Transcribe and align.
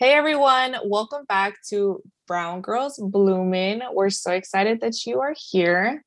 Hey 0.00 0.14
everyone, 0.14 0.74
welcome 0.86 1.24
back 1.28 1.54
to 1.68 2.02
Brown 2.26 2.62
Girls 2.62 3.00
Blooming. 3.00 3.80
We're 3.92 4.10
so 4.10 4.32
excited 4.32 4.80
that 4.80 5.06
you 5.06 5.20
are 5.20 5.36
here. 5.38 6.04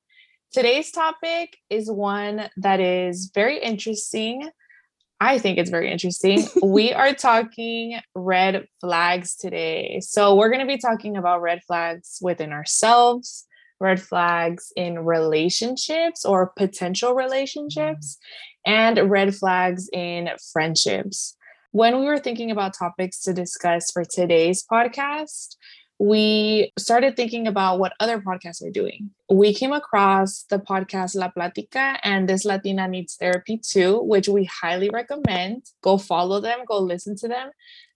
Today's 0.52 0.92
topic 0.92 1.56
is 1.70 1.90
one 1.90 2.50
that 2.58 2.82
is 2.82 3.32
very 3.34 3.60
interesting. 3.60 4.50
I 5.22 5.40
think 5.40 5.58
it's 5.58 5.70
very 5.70 5.90
interesting. 5.90 6.46
we 6.62 6.92
are 6.92 7.14
talking 7.14 8.02
red 8.14 8.68
flags 8.82 9.38
today. 9.38 10.02
So, 10.02 10.36
we're 10.36 10.50
going 10.50 10.68
to 10.68 10.74
be 10.74 10.80
talking 10.80 11.16
about 11.16 11.42
red 11.42 11.62
flags 11.66 12.20
within 12.22 12.52
ourselves, 12.52 13.48
red 13.80 14.02
flags 14.02 14.74
in 14.76 15.00
relationships 15.00 16.26
or 16.26 16.52
potential 16.58 17.14
relationships, 17.14 18.18
mm-hmm. 18.68 19.00
and 19.00 19.10
red 19.10 19.34
flags 19.34 19.90
in 19.94 20.28
friendships 20.52 21.37
when 21.72 22.00
we 22.00 22.06
were 22.06 22.20
thinking 22.20 22.52
about 22.52 22.74
topics 22.74 23.22
to 23.22 23.34
discuss 23.34 23.92
for 23.92 24.04
today's 24.04 24.64
podcast, 24.70 25.56
we 26.00 26.72
started 26.78 27.16
thinking 27.16 27.48
about 27.48 27.80
what 27.80 27.94
other 28.00 28.20
podcasts 28.20 28.64
are 28.64 28.72
doing. 28.72 29.10
We 29.32 29.54
came 29.54 29.74
across 29.74 30.44
the 30.44 30.60
podcast 30.60 31.16
La 31.16 31.32
Platica 31.32 31.98
and 32.04 32.30
This 32.30 32.46
Latina 32.46 32.88
Needs 32.88 33.16
Therapy 33.16 33.58
Too, 33.58 34.00
which 34.04 34.28
we 34.28 34.46
highly 34.46 34.90
recommend. 34.94 35.66
Go 35.82 35.98
follow 35.98 36.40
them, 36.40 36.60
go 36.68 36.78
listen 36.80 37.16
to 37.18 37.28
them. 37.28 37.50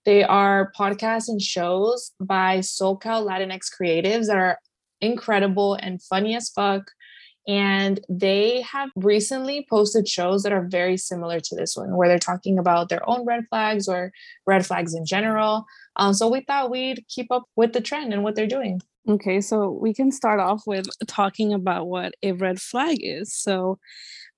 They 0.04 0.24
are 0.24 0.72
podcasts 0.78 1.30
and 1.30 1.42
shows 1.42 2.12
by 2.20 2.60
SoCal 2.60 3.24
Latinx 3.24 3.68
creatives 3.80 4.28
that 4.28 4.38
are 4.38 4.58
incredible 5.00 5.76
and 5.76 6.02
funny 6.02 6.36
as 6.36 6.50
fuck. 6.50 6.90
And 7.48 8.00
they 8.08 8.62
have 8.62 8.90
recently 8.96 9.66
posted 9.70 10.08
shows 10.08 10.44
that 10.44 10.54
are 10.54 10.68
very 10.68 10.98
similar 10.98 11.40
to 11.40 11.56
this 11.56 11.76
one, 11.76 11.96
where 11.96 12.08
they're 12.08 12.20
talking 12.20 12.60
about 12.60 12.90
their 12.90 13.08
own 13.10 13.26
red 13.26 13.46
flags 13.50 13.88
or 13.88 14.12
red 14.46 14.66
flags 14.66 14.94
in 14.94 15.06
general. 15.06 15.66
Um, 15.96 16.14
so 16.14 16.30
we 16.30 16.42
thought 16.42 16.70
we'd 16.70 17.04
keep 17.08 17.32
up 17.32 17.44
with 17.56 17.74
the 17.74 17.82
trend 17.82 18.14
and 18.14 18.24
what 18.24 18.36
they're 18.36 18.48
doing. 18.48 18.82
Okay, 19.10 19.42
so 19.42 19.72
we 19.72 19.94
can 19.94 20.12
start 20.12 20.40
off 20.40 20.64
with 20.68 20.86
talking 21.08 21.54
about 21.54 21.88
what 21.88 22.14
a 22.22 22.34
red 22.34 22.62
flag 22.62 23.00
is. 23.02 23.34
So 23.34 23.80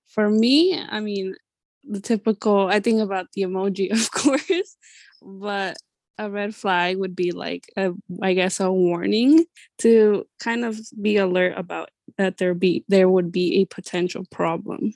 for 0.07 0.29
me, 0.29 0.79
I 0.79 1.01
mean, 1.01 1.35
the 1.83 1.99
typical, 1.99 2.67
I 2.67 2.79
think 2.79 3.01
about 3.01 3.27
the 3.33 3.41
emoji, 3.41 3.91
of 3.91 4.11
course, 4.11 4.77
but 5.21 5.77
a 6.17 6.29
red 6.29 6.53
flag 6.55 6.97
would 6.97 7.15
be 7.15 7.31
like 7.31 7.71
a, 7.75 7.91
I 8.21 8.33
guess 8.33 8.59
a 8.59 8.71
warning 8.71 9.45
to 9.79 10.25
kind 10.39 10.63
of 10.65 10.79
be 11.01 11.17
alert 11.17 11.53
about 11.57 11.89
that 12.17 12.37
there 12.37 12.53
be 12.53 12.83
there 12.87 13.09
would 13.09 13.31
be 13.31 13.61
a 13.61 13.65
potential 13.65 14.23
problem. 14.31 14.93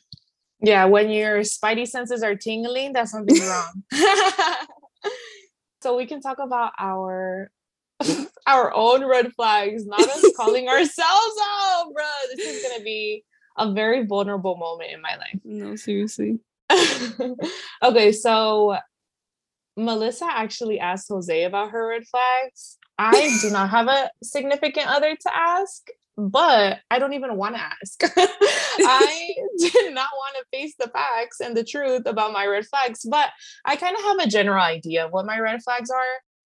Yeah, 0.59 0.86
when 0.86 1.09
your 1.09 1.40
spidey 1.40 1.88
senses 1.88 2.24
are 2.24 2.36
tingling, 2.36 2.94
that's 2.94 3.12
something 3.12 3.40
wrong. 3.40 3.84
so 5.82 5.96
we 5.96 6.06
can 6.06 6.22
talk 6.22 6.40
about 6.40 6.74
our 6.80 7.52
our 8.48 8.74
own 8.74 9.06
red 9.06 9.34
flags, 9.34 9.86
not 9.86 10.02
us 10.02 10.31
calling 10.36 10.68
ourselves 10.68 11.36
out, 11.42 11.86
bro. 11.94 12.06
This 12.36 12.46
is 12.46 12.64
gonna 12.64 12.84
be 12.84 13.24
a 13.58 13.72
very 13.72 14.06
vulnerable 14.06 14.56
moment 14.56 14.92
in 14.92 15.02
my 15.02 15.16
life. 15.16 15.40
No, 15.44 15.76
seriously. 15.76 16.40
okay, 17.81 18.12
so 18.12 18.78
Melissa 19.78 20.25
actually 20.30 20.80
asked 20.80 21.08
Jose 21.09 21.44
about 21.44 21.70
her 21.72 21.89
red 21.89 22.03
flags. 22.08 22.78
I 22.97 23.38
do 23.42 23.52
not 23.52 23.70
have 23.70 23.88
a 23.88 24.09
significant 24.23 24.88
other 24.88 25.16
to 25.16 25.36
ask, 25.36 25.88
but 26.17 26.80
I 26.89 26.97
don't 26.97 27.14
even 27.14 27.38
want 27.38 27.56
to 27.56 27.61
ask. 27.61 28.02
I 28.17 29.36
did 29.59 29.94
not 29.94 30.09
want 30.17 30.36
to 30.36 30.58
face 30.58 30.73
the 30.80 30.88
facts 30.88 31.39
and 31.39 31.56
the 31.56 31.64
truth 31.64 32.08
about 32.08 32.34
my 32.34 32.47
red 32.47 32.66
flags, 32.66 33.06
but 33.09 33.30
I 33.66 33.75
kind 33.75 33.95
of 33.95 34.03
have 34.03 34.19
a 34.19 34.28
general 34.28 34.64
idea 34.64 35.06
of 35.06 35.11
what 35.11 35.28
my 35.28 35.39
red 35.39 35.61
flags 35.61 35.91
are. 35.91 36.03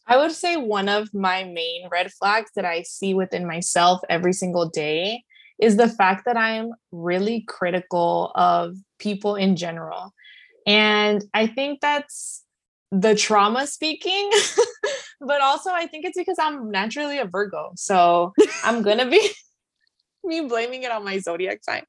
I 0.07 0.17
would 0.17 0.33
say 0.33 0.57
one 0.57 0.89
of 0.89 1.13
my 1.13 1.45
main 1.45 1.87
red 1.89 2.11
flags 2.11 2.51
that 2.55 2.65
I 2.65 2.81
see 2.81 3.13
within 3.13 3.47
myself 3.47 4.01
every 4.09 4.33
single 4.33 4.67
day 4.67 5.23
is 5.57 5.77
the 5.77 5.87
fact 5.87 6.25
that 6.25 6.35
I 6.35 6.51
am 6.51 6.71
really 6.91 7.45
critical 7.47 8.31
of 8.35 8.75
people 8.99 9.35
in 9.35 9.55
general. 9.55 10.11
And 10.65 11.23
I 11.33 11.47
think 11.47 11.79
that's 11.79 12.43
the 12.91 13.15
trauma 13.15 13.67
speaking, 13.67 14.29
but 15.21 15.41
also 15.41 15.71
I 15.71 15.87
think 15.87 16.05
it's 16.05 16.17
because 16.17 16.37
I'm 16.39 16.69
naturally 16.69 17.17
a 17.19 17.25
Virgo. 17.25 17.71
So 17.75 18.33
I'm 18.63 18.81
gonna 18.81 19.09
be 19.09 19.29
me 20.23 20.41
blaming 20.41 20.83
it 20.83 20.91
on 20.91 21.03
my 21.03 21.17
zodiac 21.19 21.63
sign. 21.63 21.83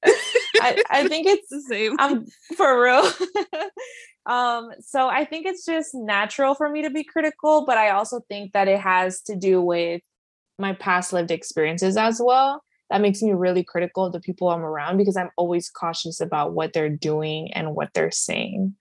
I, 0.60 0.82
I 0.90 1.08
think 1.08 1.26
it's 1.26 1.48
the 1.50 1.60
same. 1.62 1.96
I'm 1.98 2.24
for 2.56 2.82
real. 2.82 3.10
um, 4.26 4.70
so 4.80 5.08
I 5.08 5.24
think 5.24 5.46
it's 5.46 5.66
just 5.66 5.90
natural 5.94 6.54
for 6.54 6.70
me 6.70 6.82
to 6.82 6.90
be 6.90 7.04
critical, 7.04 7.66
but 7.66 7.78
I 7.78 7.90
also 7.90 8.20
think 8.28 8.52
that 8.52 8.68
it 8.68 8.78
has 8.78 9.20
to 9.22 9.36
do 9.36 9.60
with 9.60 10.02
my 10.58 10.72
past 10.74 11.12
lived 11.12 11.30
experiences 11.30 11.96
as 11.96 12.20
well. 12.24 12.62
That 12.90 13.00
makes 13.00 13.22
me 13.22 13.32
really 13.32 13.64
critical 13.64 14.04
of 14.04 14.12
the 14.12 14.20
people 14.20 14.50
I'm 14.50 14.64
around 14.64 14.98
because 14.98 15.16
I'm 15.16 15.30
always 15.36 15.70
cautious 15.70 16.20
about 16.20 16.52
what 16.52 16.74
they're 16.74 16.94
doing 16.94 17.52
and 17.54 17.74
what 17.74 17.88
they're 17.94 18.10
saying 18.10 18.76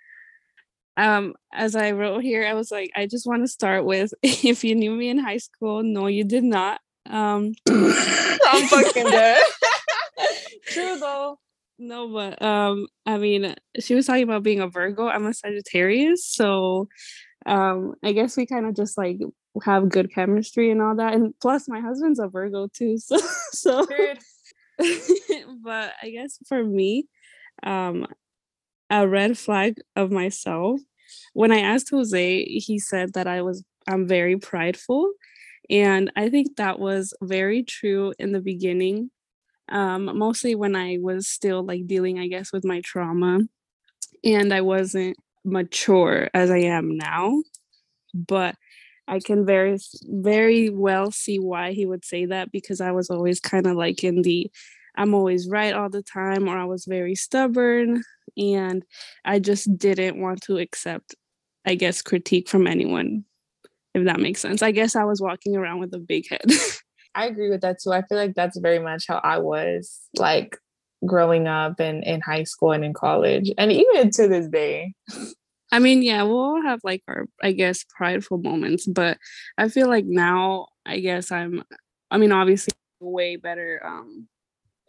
um 0.98 1.34
as 1.54 1.76
i 1.76 1.92
wrote 1.92 2.22
here 2.22 2.46
i 2.46 2.54
was 2.54 2.72
like 2.72 2.92
i 2.96 3.06
just 3.06 3.26
want 3.26 3.42
to 3.44 3.48
start 3.48 3.86
with 3.86 4.14
if 4.24 4.64
you 4.64 4.76
knew 4.76 4.92
me 4.92 5.10
in 5.10 5.18
high 5.18 5.38
school 5.38 5.84
no 5.84 6.08
you 6.08 6.24
did 6.24 6.44
not. 6.44 6.80
Um 7.10 7.54
i'm 7.70 8.68
fucking 8.68 9.10
dead. 9.10 9.44
True 10.68 11.00
though. 11.00 11.40
No 11.80 12.08
but 12.08 12.42
um 12.42 12.88
i 13.06 13.18
mean 13.18 13.56
she 13.80 13.96
was 13.96 14.06
talking 14.06 14.24
about 14.24 14.44
being 14.44 14.60
a 14.60 14.68
virgo. 14.68 15.08
I'm 15.08 15.26
a 15.26 15.34
sagittarius 15.34 16.26
so 16.26 16.88
um 17.46 17.96
i 18.04 18.12
guess 18.12 18.38
we 18.38 18.46
kind 18.46 18.68
of 18.68 18.76
just 18.76 18.98
like 18.98 19.18
have 19.64 19.90
good 19.90 20.14
chemistry 20.14 20.70
and 20.72 20.82
all 20.82 20.96
that 20.96 21.14
and 21.14 21.34
plus 21.42 21.68
my 21.68 21.80
husband's 21.80 22.20
a 22.20 22.28
virgo 22.28 22.68
too 22.74 22.98
so 22.98 23.18
so 23.52 23.86
but 25.64 25.94
i 26.02 26.10
guess 26.10 26.38
for 26.48 26.64
me 26.64 27.08
um 27.64 28.08
a 28.92 29.08
red 29.08 29.38
flag 29.38 29.80
of 29.96 30.12
myself. 30.12 30.82
When 31.34 31.52
I 31.52 31.62
asked 31.62 31.90
Jose, 31.90 32.44
he 32.44 32.78
said 32.78 33.14
that 33.14 33.26
I 33.26 33.42
was 33.42 33.64
I'm 33.88 34.08
very 34.08 34.38
prideful. 34.38 35.12
And 35.70 36.12
I 36.16 36.30
think 36.30 36.58
that 36.58 36.80
was 36.80 37.14
very 37.22 37.64
true 37.64 38.14
in 38.20 38.34
the 38.34 38.42
beginning. 38.42 39.10
Um, 39.70 40.18
mostly 40.18 40.54
when 40.54 40.76
I 40.76 40.98
was 41.00 41.28
still 41.28 41.64
like 41.64 41.88
dealing, 41.88 42.20
I 42.20 42.28
guess, 42.28 42.52
with 42.52 42.66
my 42.66 42.82
trauma 42.82 43.40
and 44.24 44.54
I 44.54 44.62
wasn't 44.62 45.18
mature 45.46 46.30
as 46.34 46.52
I 46.52 46.58
am 46.58 46.98
now. 46.98 47.42
But 48.14 48.56
I 49.08 49.20
can 49.20 49.46
very, 49.46 49.78
very 50.04 50.70
well 50.70 51.12
see 51.12 51.40
why 51.40 51.72
he 51.72 51.86
would 51.86 52.04
say 52.04 52.26
that 52.26 52.52
because 52.52 52.82
I 52.82 52.92
was 52.92 53.10
always 53.10 53.40
kind 53.40 53.66
of 53.66 53.78
like 53.78 54.04
in 54.04 54.22
the 54.22 54.52
I'm 54.96 55.14
always 55.14 55.48
right 55.48 55.74
all 55.74 55.90
the 55.90 56.04
time, 56.04 56.48
or 56.48 56.58
I 56.58 56.66
was 56.66 56.86
very 56.86 57.16
stubborn 57.16 58.04
and 58.38 58.84
I 59.26 59.40
just 59.40 59.78
didn't 59.78 60.20
want 60.20 60.42
to 60.44 60.58
accept, 60.58 61.16
I 61.66 61.76
guess, 61.76 62.02
critique 62.02 62.50
from 62.50 62.68
anyone, 62.68 63.26
if 63.94 64.06
that 64.06 64.20
makes 64.20 64.42
sense. 64.42 64.62
I 64.62 64.72
guess 64.72 64.96
I 64.96 65.04
was 65.04 65.22
walking 65.22 65.56
around 65.56 65.80
with 65.80 65.94
a 65.94 66.00
big 66.00 66.30
head. 66.30 66.46
I 67.16 67.28
agree 67.28 67.50
with 67.50 67.62
that 67.62 67.80
too. 67.82 67.92
I 67.92 68.04
feel 68.04 68.18
like 68.18 68.36
that's 68.36 68.58
very 68.58 68.80
much 68.80 69.06
how 69.08 69.20
I 69.24 69.38
was 69.40 70.00
like 70.18 70.58
growing 71.06 71.48
up 71.48 71.80
and 71.80 72.04
in 72.04 72.22
high 72.22 72.44
school 72.44 72.72
and 72.72 72.86
in 72.86 72.94
college, 72.94 73.52
and 73.58 73.72
even 73.72 74.12
to 74.12 74.28
this 74.28 74.48
day. 74.48 74.94
I 75.74 75.80
mean, 75.80 76.04
yeah, 76.04 76.24
we'll 76.24 76.40
all 76.40 76.62
have 76.62 76.82
like 76.84 77.02
our, 77.08 77.26
I 77.42 77.54
guess, 77.54 77.86
prideful 77.96 78.40
moments, 78.40 78.86
but 78.88 79.18
I 79.58 79.70
feel 79.70 79.88
like 79.88 80.06
now, 80.06 80.68
I 80.86 81.00
guess 81.00 81.32
I'm, 81.32 81.64
I 82.10 82.18
mean, 82.18 82.32
obviously, 82.32 82.74
way 83.00 83.36
better 83.36 83.82
um 83.84 84.28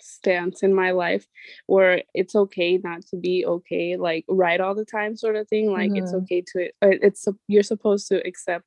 stance 0.03 0.63
in 0.63 0.75
my 0.75 0.91
life 0.91 1.27
where 1.67 2.03
it's 2.13 2.35
okay 2.35 2.77
not 2.79 3.03
to 3.07 3.17
be 3.17 3.47
okay 3.47 3.97
like 3.97 4.25
right 4.29 4.61
all 4.61 4.75
the 4.75 4.85
time 4.85 5.17
sort 5.17 5.37
of 5.37 5.49
thing 5.49 5.71
like 5.71 5.91
mm-hmm. 5.91 6.03
it's 6.03 6.13
okay 6.13 6.43
to 6.45 6.67
uh, 6.83 6.99
it's 7.01 7.27
you're 7.47 7.63
supposed 7.63 8.09
to 8.09 8.27
accept 8.27 8.65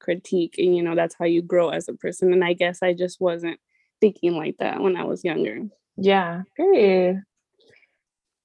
critique 0.00 0.56
and 0.58 0.76
you 0.76 0.82
know 0.82 0.96
that's 0.96 1.14
how 1.16 1.24
you 1.24 1.40
grow 1.40 1.68
as 1.68 1.88
a 1.88 1.94
person 1.94 2.32
and 2.32 2.42
i 2.42 2.52
guess 2.52 2.82
i 2.82 2.92
just 2.92 3.20
wasn't 3.20 3.58
thinking 4.00 4.34
like 4.34 4.56
that 4.58 4.80
when 4.80 4.96
i 4.96 5.04
was 5.04 5.24
younger. 5.24 5.60
Yeah 5.96 6.42
period 6.56 7.22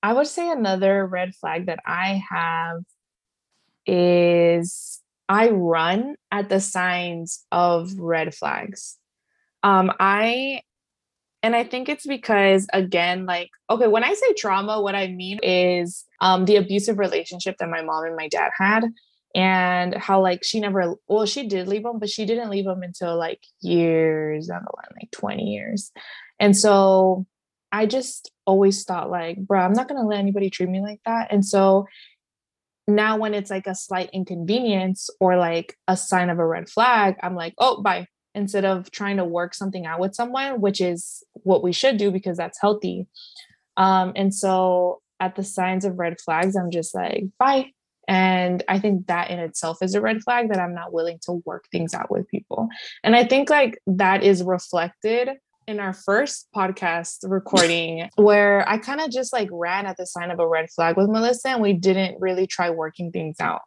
i 0.03 0.13
would 0.13 0.27
say 0.27 0.51
another 0.51 1.05
red 1.07 1.33
flag 1.33 1.65
that 1.65 1.79
i 1.85 2.21
have 2.29 2.83
is 3.87 5.01
i 5.27 5.49
run 5.49 6.15
at 6.31 6.49
the 6.49 6.59
signs 6.59 7.45
of 7.51 7.97
red 7.97 8.35
flags. 8.35 8.97
Um 9.63 9.91
i 9.99 10.61
and 11.43 11.55
I 11.55 11.63
think 11.63 11.87
it's 11.87 12.05
because, 12.05 12.67
again, 12.73 13.25
like, 13.25 13.49
okay, 13.69 13.87
when 13.87 14.03
I 14.03 14.13
say 14.13 14.33
trauma, 14.33 14.81
what 14.81 14.95
I 14.95 15.07
mean 15.07 15.39
is 15.43 16.05
um, 16.19 16.45
the 16.45 16.55
abusive 16.55 16.97
relationship 16.97 17.57
that 17.59 17.69
my 17.69 17.81
mom 17.81 18.05
and 18.05 18.15
my 18.15 18.27
dad 18.27 18.51
had, 18.57 18.85
and 19.35 19.93
how, 19.95 20.21
like, 20.21 20.43
she 20.43 20.59
never, 20.59 20.95
well, 21.07 21.25
she 21.25 21.47
did 21.47 21.67
leave 21.67 21.85
him, 21.85 21.99
but 21.99 22.09
she 22.09 22.25
didn't 22.25 22.49
leave 22.49 22.65
him 22.65 22.81
until 22.81 23.17
like 23.17 23.39
years 23.61 24.47
down 24.47 24.63
the 24.63 24.75
line, 24.75 24.99
like 24.99 25.11
20 25.11 25.43
years. 25.43 25.91
And 26.39 26.57
so 26.57 27.25
I 27.71 27.85
just 27.85 28.31
always 28.45 28.83
thought, 28.83 29.11
like, 29.11 29.37
bro, 29.37 29.59
I'm 29.59 29.73
not 29.73 29.87
going 29.87 30.01
to 30.01 30.07
let 30.07 30.19
anybody 30.19 30.49
treat 30.49 30.69
me 30.69 30.81
like 30.81 31.01
that. 31.05 31.27
And 31.31 31.45
so 31.45 31.85
now 32.87 33.17
when 33.17 33.33
it's 33.33 33.51
like 33.51 33.67
a 33.67 33.75
slight 33.75 34.09
inconvenience 34.13 35.09
or 35.19 35.37
like 35.37 35.75
a 35.87 35.97
sign 35.97 36.29
of 36.29 36.39
a 36.39 36.45
red 36.45 36.69
flag, 36.69 37.15
I'm 37.21 37.35
like, 37.35 37.53
oh, 37.57 37.81
bye. 37.81 38.07
Instead 38.37 38.65
of 38.65 38.91
trying 38.91 39.17
to 39.17 39.25
work 39.25 39.55
something 39.55 39.87
out 39.87 39.99
with 39.99 40.13
someone, 40.13 40.61
which 40.61 40.79
is 40.79 41.23
what 41.33 41.63
we 41.63 41.73
should 41.73 41.97
do 41.97 42.11
because 42.11 42.37
that's 42.37 42.61
healthy. 42.61 43.07
Um, 43.77 44.13
and 44.15 44.33
so 44.33 45.01
at 45.19 45.35
the 45.35 45.43
signs 45.43 45.85
of 45.85 45.97
red 45.97 46.21
flags, 46.21 46.55
I'm 46.55 46.69
just 46.69 46.93
like, 46.93 47.25
bye. 47.39 47.71
And 48.07 48.63
I 48.69 48.79
think 48.79 49.07
that 49.07 49.31
in 49.31 49.39
itself 49.39 49.79
is 49.81 49.95
a 49.95 50.01
red 50.01 50.21
flag 50.21 50.49
that 50.49 50.59
I'm 50.59 50.75
not 50.75 50.93
willing 50.93 51.17
to 51.23 51.41
work 51.45 51.65
things 51.71 51.95
out 51.95 52.11
with 52.11 52.27
people. 52.29 52.69
And 53.03 53.15
I 53.15 53.25
think 53.25 53.49
like 53.49 53.79
that 53.87 54.23
is 54.23 54.43
reflected 54.43 55.29
in 55.67 55.79
our 55.79 55.93
first 55.93 56.47
podcast 56.55 57.17
recording 57.23 58.07
where 58.15 58.67
I 58.69 58.77
kind 58.77 59.01
of 59.01 59.09
just 59.09 59.33
like 59.33 59.49
ran 59.51 59.87
at 59.87 59.97
the 59.97 60.05
sign 60.05 60.31
of 60.31 60.39
a 60.39 60.47
red 60.47 60.69
flag 60.69 60.95
with 60.95 61.09
Melissa 61.09 61.49
and 61.49 61.61
we 61.61 61.73
didn't 61.73 62.21
really 62.21 62.47
try 62.47 62.69
working 62.69 63.11
things 63.11 63.37
out. 63.39 63.61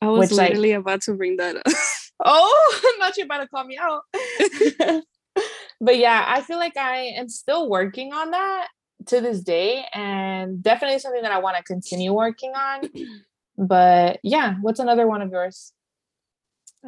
I 0.00 0.08
was 0.08 0.30
which, 0.30 0.38
literally 0.38 0.72
like, 0.72 0.80
about 0.80 1.00
to 1.02 1.14
bring 1.14 1.36
that 1.38 1.56
up. 1.56 1.62
oh, 2.24 2.80
I'm 2.94 2.98
not 2.98 3.16
you 3.16 3.24
about 3.24 3.38
to 3.38 3.48
call 3.48 3.64
me 3.64 3.78
out. 3.78 4.02
but 5.80 5.96
yeah, 5.96 6.24
I 6.26 6.42
feel 6.42 6.58
like 6.58 6.76
I 6.76 7.12
am 7.16 7.28
still 7.28 7.68
working 7.68 8.12
on 8.12 8.30
that 8.32 8.68
to 9.06 9.20
this 9.20 9.40
day 9.40 9.84
and 9.94 10.62
definitely 10.62 10.98
something 10.98 11.22
that 11.22 11.32
I 11.32 11.38
want 11.38 11.56
to 11.56 11.62
continue 11.62 12.12
working 12.12 12.52
on. 12.52 12.82
But 13.62 14.20
yeah, 14.22 14.54
what's 14.62 14.80
another 14.80 15.06
one 15.06 15.20
of 15.20 15.32
yours? 15.32 15.74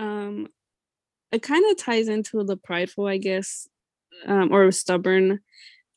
Um 0.01 0.49
it 1.31 1.43
kind 1.43 1.71
of 1.71 1.77
ties 1.77 2.09
into 2.09 2.43
the 2.45 2.57
prideful, 2.57 3.07
I 3.07 3.19
guess, 3.19 3.67
um, 4.27 4.53
or 4.53 4.71
stubborn. 4.71 5.41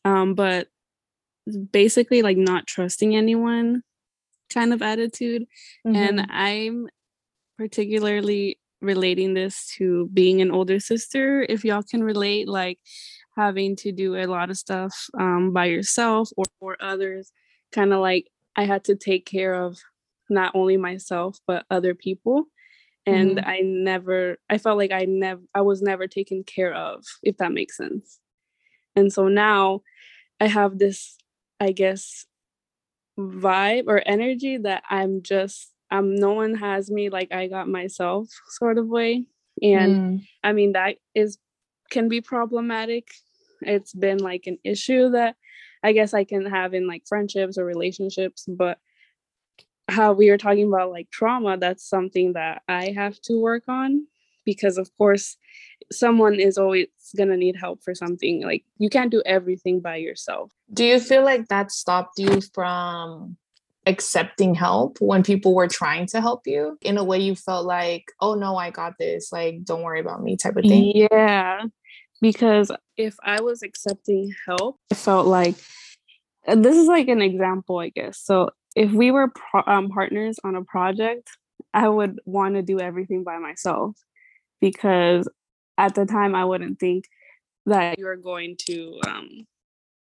Um, 0.03 0.33
but 0.33 0.67
basically 1.71 2.21
like 2.21 2.37
not 2.37 2.67
trusting 2.67 3.15
anyone 3.15 3.83
kind 4.53 4.73
of 4.73 4.81
attitude. 4.81 5.45
Mm-hmm. 5.85 5.95
And 5.95 6.27
I'm 6.29 6.87
particularly 7.57 8.59
relating 8.85 9.33
this 9.33 9.73
to 9.77 10.09
being 10.13 10.41
an 10.41 10.51
older 10.51 10.79
sister. 10.79 11.45
If 11.47 11.65
y'all 11.65 11.83
can 11.83 12.03
relate, 12.03 12.47
like 12.47 12.79
having 13.35 13.75
to 13.77 13.91
do 13.91 14.15
a 14.15 14.25
lot 14.27 14.49
of 14.49 14.57
stuff 14.57 15.07
um, 15.19 15.51
by 15.51 15.65
yourself 15.65 16.29
or 16.37 16.45
for 16.59 16.77
others, 16.79 17.31
kind 17.71 17.93
of 17.93 17.99
like 17.99 18.27
I 18.55 18.65
had 18.65 18.85
to 18.85 18.95
take 18.95 19.25
care 19.25 19.53
of 19.53 19.77
not 20.29 20.51
only 20.55 20.77
myself 20.77 21.39
but 21.47 21.65
other 21.69 21.93
people 21.93 22.45
and 23.05 23.37
mm-hmm. 23.37 23.49
i 23.49 23.59
never 23.63 24.37
i 24.49 24.57
felt 24.57 24.77
like 24.77 24.91
i 24.91 25.05
never 25.05 25.41
i 25.53 25.61
was 25.61 25.81
never 25.81 26.07
taken 26.07 26.43
care 26.43 26.73
of 26.73 27.03
if 27.23 27.37
that 27.37 27.51
makes 27.51 27.77
sense 27.77 28.19
and 28.95 29.11
so 29.11 29.27
now 29.27 29.81
i 30.39 30.47
have 30.47 30.77
this 30.79 31.17
i 31.59 31.71
guess 31.71 32.25
vibe 33.19 33.85
or 33.87 34.01
energy 34.05 34.57
that 34.57 34.83
i'm 34.89 35.21
just 35.21 35.71
um 35.97 36.15
no 36.15 36.33
one 36.33 36.55
has 36.55 36.89
me 36.89 37.09
like 37.09 37.31
i 37.31 37.47
got 37.47 37.67
myself 37.67 38.27
sort 38.49 38.77
of 38.77 38.87
way. 38.87 39.25
And 39.61 39.95
mm. 39.95 40.27
i 40.43 40.53
mean 40.53 40.73
that 40.73 40.97
is 41.13 41.37
can 41.91 42.09
be 42.09 42.21
problematic. 42.21 43.09
It's 43.61 43.93
been 43.93 44.17
like 44.17 44.47
an 44.47 44.57
issue 44.63 45.11
that 45.11 45.35
i 45.81 45.93
guess 45.93 46.13
i 46.13 46.23
can 46.23 46.45
have 46.45 46.73
in 46.73 46.87
like 46.87 47.03
friendships 47.07 47.57
or 47.57 47.65
relationships 47.65 48.45
but 48.47 48.77
how 49.87 50.13
we 50.13 50.29
were 50.29 50.37
talking 50.37 50.67
about 50.67 50.91
like 50.91 51.09
trauma 51.09 51.57
that's 51.57 51.87
something 51.87 52.33
that 52.33 52.63
i 52.67 52.91
have 52.91 53.19
to 53.21 53.39
work 53.39 53.63
on 53.67 54.05
because 54.45 54.77
of 54.77 54.89
course 54.97 55.37
someone 55.91 56.39
is 56.39 56.57
always 56.57 56.87
going 57.15 57.29
to 57.29 57.37
need 57.37 57.55
help 57.55 57.83
for 57.83 57.93
something. 57.93 58.43
Like 58.43 58.63
you 58.77 58.89
can't 58.89 59.11
do 59.11 59.21
everything 59.25 59.81
by 59.81 59.97
yourself. 59.97 60.51
Do 60.73 60.85
you 60.85 60.99
feel 60.99 61.23
like 61.23 61.47
that 61.47 61.71
stopped 61.71 62.17
you 62.17 62.41
from 62.53 63.37
accepting 63.85 64.55
help 64.55 64.97
when 64.99 65.23
people 65.23 65.53
were 65.53 65.67
trying 65.67 66.07
to 66.07 66.21
help 66.21 66.47
you? 66.47 66.77
In 66.81 66.97
a 66.97 67.03
way 67.03 67.19
you 67.19 67.35
felt 67.35 67.65
like 67.65 68.05
oh 68.19 68.35
no 68.35 68.55
i 68.55 68.69
got 68.69 68.93
this 68.99 69.31
like 69.31 69.63
don't 69.63 69.83
worry 69.83 69.99
about 69.99 70.23
me 70.23 70.37
type 70.37 70.57
of 70.57 70.63
thing? 70.63 70.91
Yeah 70.95 71.63
because 72.21 72.71
if 72.95 73.13
i 73.23 73.41
was 73.41 73.61
accepting 73.61 74.33
help 74.47 74.79
i 74.89 74.95
felt 74.95 75.27
like 75.27 75.55
this 76.47 76.77
is 76.77 76.87
like 76.87 77.07
an 77.07 77.21
example 77.21 77.79
i 77.79 77.89
guess. 77.89 78.19
So 78.19 78.49
if 78.75 78.91
we 78.91 79.11
were 79.11 79.29
pro- 79.29 79.63
um, 79.65 79.89
partners 79.89 80.37
on 80.43 80.55
a 80.55 80.63
project, 80.63 81.29
I 81.73 81.87
would 81.87 82.19
want 82.25 82.55
to 82.55 82.61
do 82.61 82.79
everything 82.79 83.23
by 83.23 83.37
myself 83.37 83.95
because 84.59 85.27
at 85.77 85.95
the 85.95 86.05
time 86.05 86.35
I 86.35 86.45
wouldn't 86.45 86.79
think 86.79 87.05
that 87.65 87.97
you're 87.97 88.17
going 88.17 88.57
to 88.67 88.99
um 89.07 89.47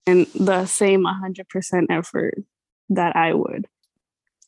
and 0.06 0.26
the 0.36 0.66
same 0.66 1.04
100% 1.04 1.86
effort 1.90 2.36
that 2.90 3.16
I 3.16 3.34
would. 3.34 3.68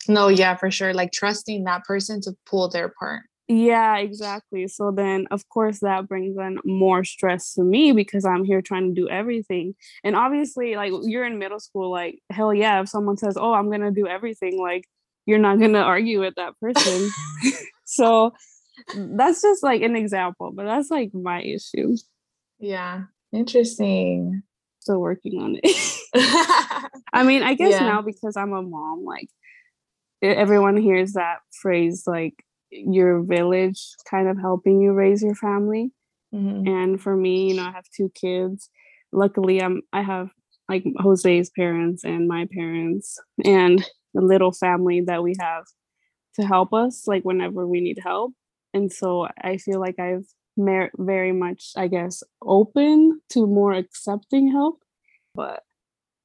No, 0.07 0.27
yeah, 0.27 0.55
for 0.55 0.71
sure. 0.71 0.93
Like 0.93 1.11
trusting 1.11 1.65
that 1.65 1.83
person 1.83 2.21
to 2.21 2.33
pull 2.45 2.69
their 2.69 2.89
part. 2.99 3.23
Yeah, 3.47 3.97
exactly. 3.97 4.67
So 4.67 4.91
then, 4.91 5.27
of 5.31 5.49
course, 5.49 5.79
that 5.79 6.07
brings 6.07 6.37
in 6.37 6.59
more 6.65 7.03
stress 7.03 7.55
to 7.55 7.63
me 7.63 7.91
because 7.93 8.23
I'm 8.23 8.43
here 8.43 8.61
trying 8.61 8.93
to 8.93 9.01
do 9.01 9.09
everything. 9.09 9.73
And 10.03 10.15
obviously, 10.15 10.75
like 10.75 10.93
you're 11.01 11.25
in 11.25 11.39
middle 11.39 11.59
school, 11.59 11.89
like, 11.89 12.19
hell 12.29 12.53
yeah, 12.53 12.79
if 12.81 12.89
someone 12.89 13.17
says, 13.17 13.37
Oh, 13.37 13.53
I'm 13.53 13.69
going 13.69 13.81
to 13.81 13.91
do 13.91 14.07
everything, 14.07 14.59
like, 14.59 14.85
you're 15.25 15.39
not 15.39 15.57
going 15.57 15.73
to 15.73 15.81
argue 15.81 16.19
with 16.19 16.35
that 16.35 16.53
person. 16.61 17.09
so 17.85 18.33
that's 18.95 19.41
just 19.41 19.63
like 19.63 19.81
an 19.81 19.95
example, 19.95 20.51
but 20.53 20.65
that's 20.65 20.91
like 20.91 21.11
my 21.13 21.41
issue. 21.41 21.97
Yeah, 22.59 23.03
interesting. 23.31 24.43
Still 24.79 24.99
working 24.99 25.41
on 25.41 25.57
it. 25.61 25.97
I 26.15 27.23
mean, 27.23 27.43
I 27.43 27.53
guess 27.53 27.71
yeah. 27.71 27.79
now 27.79 28.01
because 28.01 28.35
I'm 28.37 28.53
a 28.53 28.61
mom, 28.61 29.03
like, 29.05 29.29
everyone 30.21 30.77
hears 30.77 31.13
that 31.13 31.39
phrase, 31.61 32.03
like, 32.07 32.43
your 32.71 33.23
village 33.23 33.81
kind 34.09 34.27
of 34.27 34.39
helping 34.39 34.81
you 34.81 34.93
raise 34.93 35.23
your 35.23 35.35
family. 35.35 35.91
Mm-hmm. 36.33 36.67
And 36.67 37.01
for 37.01 37.15
me, 37.15 37.49
you 37.49 37.55
know, 37.55 37.65
I 37.65 37.71
have 37.71 37.85
two 37.95 38.11
kids. 38.13 38.69
Luckily, 39.11 39.61
I'm 39.61 39.81
I 39.91 40.01
have 40.01 40.29
like 40.67 40.83
Jose's 40.97 41.49
parents 41.49 42.03
and 42.03 42.27
my 42.27 42.47
parents 42.53 43.17
and 43.43 43.83
the 44.13 44.21
little 44.21 44.51
family 44.51 45.01
that 45.01 45.23
we 45.23 45.33
have 45.39 45.63
to 46.35 46.45
help 46.45 46.73
us 46.73 47.07
like 47.07 47.23
whenever 47.23 47.67
we 47.67 47.81
need 47.81 47.97
help. 48.03 48.33
And 48.73 48.93
so 48.93 49.27
I 49.41 49.57
feel 49.57 49.79
like 49.79 49.99
I've 49.99 50.27
mer- 50.55 50.91
very 50.97 51.31
much, 51.31 51.71
I 51.75 51.87
guess, 51.87 52.21
open 52.43 53.19
to 53.29 53.47
more 53.47 53.73
accepting 53.73 54.51
help, 54.51 54.83
but 55.33 55.63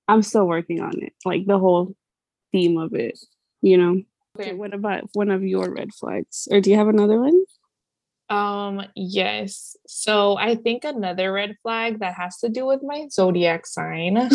I'm 0.09 0.23
still 0.23 0.47
working 0.47 0.81
on 0.81 1.03
it. 1.03 1.13
Like 1.25 1.47
the 1.47 1.59
whole 1.59 1.95
theme 2.53 2.79
of 2.79 2.95
it, 2.95 3.19
you 3.63 3.79
know. 3.79 4.03
Okay, 4.39 4.55
what 4.55 4.75
about 4.75 5.05
one 5.13 5.31
of 5.31 5.45
your 5.45 5.73
red 5.73 5.95
flags? 5.95 6.49
Or 6.51 6.61
do 6.61 6.71
you 6.71 6.77
have 6.77 6.89
another 6.89 7.21
one? 7.21 7.45
Um, 8.29 8.83
yes. 8.97 9.77
So 9.87 10.37
I 10.37 10.57
think 10.57 10.85
another 10.85 11.33
red 11.33 11.57
flag 11.63 12.01
that 12.01 12.15
has 12.15 12.39
to 12.39 12.49
do 12.49 12.67
with 12.67 12.83
my 12.83 13.07
zodiac 13.11 13.67
sign 13.67 14.17
is 14.17 14.31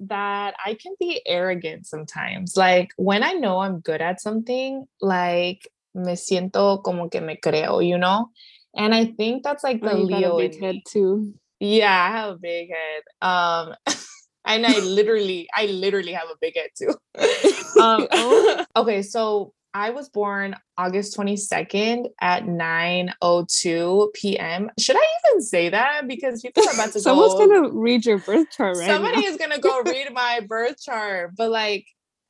that 0.00 0.54
I 0.64 0.74
can 0.74 0.94
be 0.98 1.20
arrogant 1.26 1.86
sometimes. 1.86 2.56
Like 2.56 2.92
when 2.96 3.22
I 3.22 3.32
know 3.32 3.60
I'm 3.60 3.80
good 3.80 4.00
at 4.00 4.20
something, 4.20 4.86
like 5.00 5.68
me 5.94 6.12
siento 6.12 6.82
como 6.82 7.08
que 7.08 7.20
me 7.20 7.36
creo, 7.36 7.86
you 7.86 7.98
know? 7.98 8.30
And 8.74 8.94
I 8.94 9.06
think 9.06 9.42
that's 9.42 9.62
like 9.62 9.82
the 9.82 9.92
oh, 9.92 10.02
Leo 10.02 10.38
big 10.38 10.58
head 10.58 10.76
too. 10.88 11.34
Yeah, 11.62 12.08
I 12.08 12.10
have 12.10 12.30
a 12.34 12.38
big 12.38 12.70
head. 12.70 13.02
Um 13.20 13.74
and 14.46 14.66
I 14.66 14.78
literally, 14.80 15.48
I 15.56 15.66
literally 15.66 16.12
have 16.12 16.28
a 16.30 16.36
big 16.40 16.56
head 16.56 16.70
too. 16.76 16.94
um, 17.80 18.06
oh. 18.10 18.64
okay, 18.76 19.02
so 19.02 19.52
I 19.74 19.90
was 19.90 20.08
born 20.08 20.54
August 20.76 21.16
22nd 21.16 22.08
at 22.20 22.44
9:02 22.44 24.12
p.m. 24.14 24.70
Should 24.78 24.96
I 24.96 25.06
even 25.24 25.40
say 25.40 25.70
that? 25.70 26.06
Because 26.06 26.42
people 26.42 26.62
are 26.68 26.74
about 26.74 26.88
to 26.88 26.98
go. 26.98 27.00
Someone's 27.00 27.34
go. 27.34 27.46
gonna 27.46 27.68
read 27.70 28.04
your 28.04 28.18
birth 28.18 28.50
chart 28.50 28.76
right 28.76 28.86
Somebody 28.86 29.22
now. 29.22 29.28
is 29.28 29.36
gonna 29.36 29.58
go 29.58 29.80
read 29.82 30.12
my 30.12 30.40
birth 30.46 30.76
chart. 30.82 31.32
But 31.36 31.50
like 31.50 31.86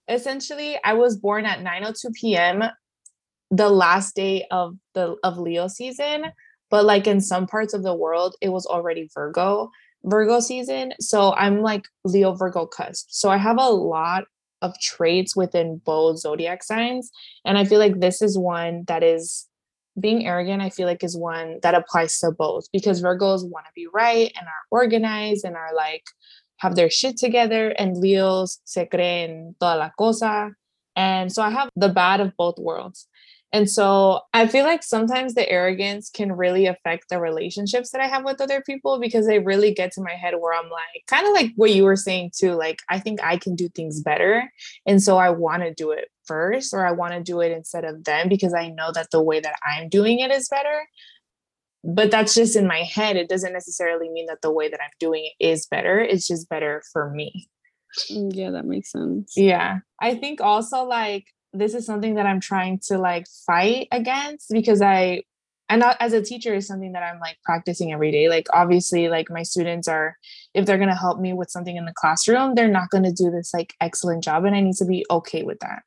essentially, 0.09 0.79
I 0.85 0.93
was 0.93 1.17
born 1.17 1.47
at 1.47 1.61
9:02 1.61 2.15
p.m. 2.15 2.63
the 3.51 3.71
last 3.71 4.15
day 4.15 4.47
of 4.51 4.77
the 4.95 5.17
of 5.25 5.39
Leo 5.39 5.67
season. 5.67 6.27
But 6.73 6.87
like 6.87 7.07
in 7.07 7.21
some 7.21 7.47
parts 7.47 7.75
of 7.75 7.83
the 7.83 7.95
world, 7.95 8.35
it 8.41 8.49
was 8.49 8.65
already 8.65 9.11
Virgo. 9.15 9.71
Virgo 10.05 10.41
season. 10.41 10.95
So 11.01 11.35
I'm 11.35 11.61
like 11.61 11.85
Leo 12.05 12.35
Virgo 12.35 12.67
cusp. 12.67 13.07
So 13.11 13.29
I 13.29 13.37
have 13.37 13.59
a 13.59 13.69
lot 13.69 14.25
of 14.63 14.79
traits 14.81 15.37
within 15.37 15.83
both 15.85 16.19
zodiac 16.19 16.65
signs. 16.65 17.11
And 17.45 17.59
I 17.59 17.67
feel 17.67 17.79
like 17.79 18.01
this 18.01 18.23
is 18.23 18.39
one 18.39 18.85
that 18.89 19.03
is 19.03 19.47
being 20.01 20.27
arrogant, 20.27 20.63
I 20.63 20.71
feel 20.71 20.87
like 20.87 21.05
is 21.05 21.15
one 21.15 21.59
that 21.63 21.75
applies 21.75 22.19
to 22.21 22.31
both 22.31 22.65
because 22.73 23.03
Virgos 23.03 23.47
want 23.47 23.67
to 23.67 23.73
be 23.75 23.87
right 23.93 24.33
and 24.35 24.47
are 24.47 24.65
organized 24.71 25.45
and 25.45 25.55
are 25.55 25.75
like 25.77 26.05
have 26.57 26.75
their 26.75 26.89
shit 26.89 27.19
together. 27.19 27.69
And 27.71 27.99
Leos 27.99 28.61
se 28.65 28.89
creen 28.91 29.55
toda 29.61 29.77
la 29.77 29.91
cosa. 29.99 30.53
And 30.97 31.31
so 31.31 31.43
I 31.43 31.51
have 31.51 31.69
the 31.77 31.91
bad 31.91 32.21
of 32.21 32.33
both 32.39 32.59
worlds. 32.59 33.07
And 33.53 33.69
so 33.69 34.21
I 34.33 34.47
feel 34.47 34.65
like 34.65 34.83
sometimes 34.83 35.35
the 35.35 35.49
arrogance 35.49 36.09
can 36.09 36.33
really 36.33 36.67
affect 36.67 37.11
the 37.11 37.21
relationships 37.21 37.91
that 37.91 38.01
I 38.01 38.07
have 38.07 38.25
with 38.25 38.41
other 38.41 38.63
people 38.63 38.99
because 38.99 39.27
they 39.27 39.41
really 39.41 39.75
get 39.75 39.93
to 39.93 40.01
my 40.01 40.13
head 40.13 40.35
where 40.41 40.55
I'm 40.55 40.71
like, 40.71 41.05
kind 41.07 41.27
of 41.27 41.35
like 41.35 41.53
what 41.57 41.73
you 41.73 41.85
were 41.85 41.97
saying 41.97 42.33
too, 42.35 42.53
like, 42.53 42.81
I 42.89 42.99
think 42.99 43.23
I 43.23 43.37
can 43.37 43.55
do 43.55 43.69
things 43.69 44.01
better. 44.01 44.51
And 44.87 45.03
so 45.03 45.19
I 45.19 45.29
want 45.31 45.63
to 45.65 45.75
do 45.75 45.91
it 45.91 46.09
first, 46.25 46.73
or 46.73 46.87
I 46.87 46.93
want 46.93 47.13
to 47.13 47.23
do 47.23 47.41
it 47.41 47.53
instead 47.53 47.85
of 47.85 48.05
them 48.05 48.31
because 48.31 48.55
I 48.55 48.69
know 48.69 48.91
that 48.93 49.11
the 49.11 49.23
way 49.23 49.41
that 49.41 49.57
I'm 49.67 49.91
doing 49.91 50.21
it 50.21 50.31
is 50.31 50.49
better. 50.49 50.89
But 51.85 52.11
that's 52.11 52.35
just 52.35 52.57
in 52.57 52.67
my 52.67 52.85
head. 52.85 53.17
It 53.17 53.29
doesn't 53.29 53.53
necessarily 53.53 54.09
mean 54.09 54.27
that 54.27 54.41
the 54.41 54.53
way 54.53 54.69
that 54.69 54.81
I'm 54.81 54.93
doing 54.99 55.27
it 55.27 55.45
is 55.45 55.67
better. 55.67 55.99
It's 55.99 56.27
just 56.27 56.49
better 56.49 56.83
for 56.93 57.11
me. 57.11 57.49
Mm, 58.11 58.35
yeah, 58.35 58.51
that 58.51 58.65
makes 58.65 58.93
sense. 58.93 59.35
Yeah. 59.37 59.81
I 60.01 60.15
think 60.15 60.41
also 60.41 60.85
like 60.85 61.27
this 61.53 61.75
is 61.75 61.87
something 61.87 62.15
that 62.15 62.27
I'm 62.27 62.41
trying 62.41 62.81
to 62.87 62.99
like 62.99 63.27
fight 63.47 63.89
against 63.93 64.51
because 64.51 64.81
I 64.81 65.23
and 65.69 65.83
as 66.01 66.13
a 66.13 66.23
teacher 66.23 66.55
is 66.55 66.67
something 66.67 66.93
that 66.93 67.03
I'm 67.03 67.19
like 67.19 67.39
practicing 67.45 67.93
every 67.93 68.13
day. 68.13 68.29
Like 68.29 68.47
obviously 68.53 69.09
like 69.09 69.31
my 69.31 69.43
students 69.43 69.89
are 69.89 70.19
if 70.53 70.67
they're 70.67 70.77
going 70.77 70.91
to 70.91 70.95
help 70.95 71.19
me 71.19 71.33
with 71.33 71.51
something 71.51 71.77
in 71.77 71.87
the 71.87 71.95
classroom, 71.95 72.55
they're 72.55 72.69
not 72.69 72.91
going 72.91 73.05
to 73.05 73.13
do 73.13 73.31
this 73.31 73.55
like 73.55 73.73
excellent 73.81 74.23
job 74.23 74.45
and 74.45 74.55
I 74.55 74.61
need 74.61 74.77
to 74.77 74.85
be 74.85 75.07
okay 75.11 75.45
with 75.45 75.61
that. 75.61 75.83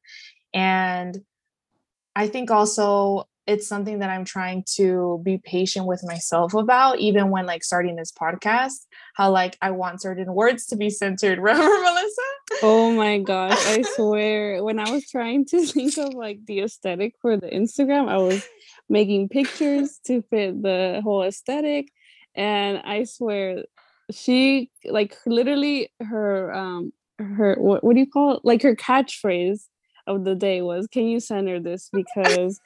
And 0.55 1.21
I 2.15 2.27
think 2.27 2.49
also 2.49 3.27
it's 3.47 3.67
something 3.67 3.99
that 3.99 4.09
I'm 4.09 4.25
trying 4.25 4.63
to 4.75 5.21
be 5.23 5.37
patient 5.37 5.85
with 5.85 6.03
myself 6.03 6.53
about, 6.53 6.99
even 6.99 7.29
when 7.29 7.45
like 7.45 7.63
starting 7.63 7.95
this 7.95 8.11
podcast, 8.11 8.87
how 9.13 9.29
like 9.29 9.57
I 9.61 9.71
want 9.71 10.01
certain 10.01 10.33
words 10.33 10.65
to 10.67 10.75
be 10.75 10.89
centered. 10.89 11.39
Remember, 11.41 11.63
Melissa? 11.63 12.21
Oh 12.63 12.91
my 12.91 13.19
gosh, 13.19 13.57
I 13.67 13.81
swear. 13.95 14.63
When 14.63 14.79
I 14.79 14.89
was 14.89 15.07
trying 15.09 15.45
to 15.47 15.65
think 15.65 15.97
of 15.97 16.13
like 16.13 16.39
the 16.45 16.61
aesthetic 16.61 17.13
for 17.21 17.37
the 17.37 17.47
Instagram, 17.47 18.09
I 18.09 18.17
was 18.17 18.43
making 18.89 19.29
pictures 19.29 19.99
to 20.07 20.23
fit 20.23 20.61
the 20.61 21.01
whole 21.03 21.23
aesthetic. 21.23 21.91
And 22.33 22.79
I 22.79 23.03
swear, 23.03 23.63
she 24.11 24.71
like 24.85 25.15
literally 25.25 25.89
her 25.99 26.53
um 26.53 26.93
her 27.19 27.55
what, 27.59 27.83
what 27.83 27.93
do 27.93 27.99
you 27.99 28.09
call 28.09 28.37
it? 28.37 28.41
Like 28.43 28.63
her 28.63 28.75
catchphrase 28.75 29.65
of 30.07 30.23
the 30.23 30.35
day 30.35 30.61
was, 30.61 30.87
Can 30.87 31.05
you 31.05 31.19
center 31.19 31.59
this? 31.59 31.89
Because 31.93 32.59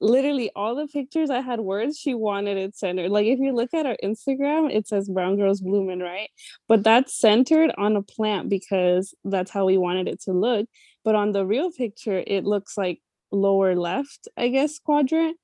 literally 0.00 0.50
all 0.54 0.74
the 0.74 0.86
pictures 0.86 1.30
I 1.30 1.40
had 1.40 1.60
words 1.60 1.98
she 1.98 2.14
wanted 2.14 2.56
it 2.58 2.76
centered. 2.76 3.10
Like 3.10 3.26
if 3.26 3.38
you 3.38 3.54
look 3.54 3.72
at 3.74 3.86
our 3.86 3.96
Instagram, 4.02 4.70
it 4.72 4.86
says 4.86 5.08
brown 5.08 5.36
girls 5.36 5.60
blooming, 5.60 6.00
right? 6.00 6.28
But 6.68 6.82
that's 6.82 7.18
centered 7.18 7.72
on 7.78 7.96
a 7.96 8.02
plant 8.02 8.48
because 8.48 9.14
that's 9.24 9.50
how 9.50 9.66
we 9.66 9.78
wanted 9.78 10.08
it 10.08 10.20
to 10.22 10.32
look. 10.32 10.68
But 11.04 11.14
on 11.14 11.32
the 11.32 11.46
real 11.46 11.70
picture, 11.70 12.22
it 12.26 12.44
looks 12.44 12.76
like 12.76 13.00
lower 13.30 13.74
left, 13.74 14.28
I 14.36 14.48
guess, 14.48 14.78
quadrant. 14.78 15.36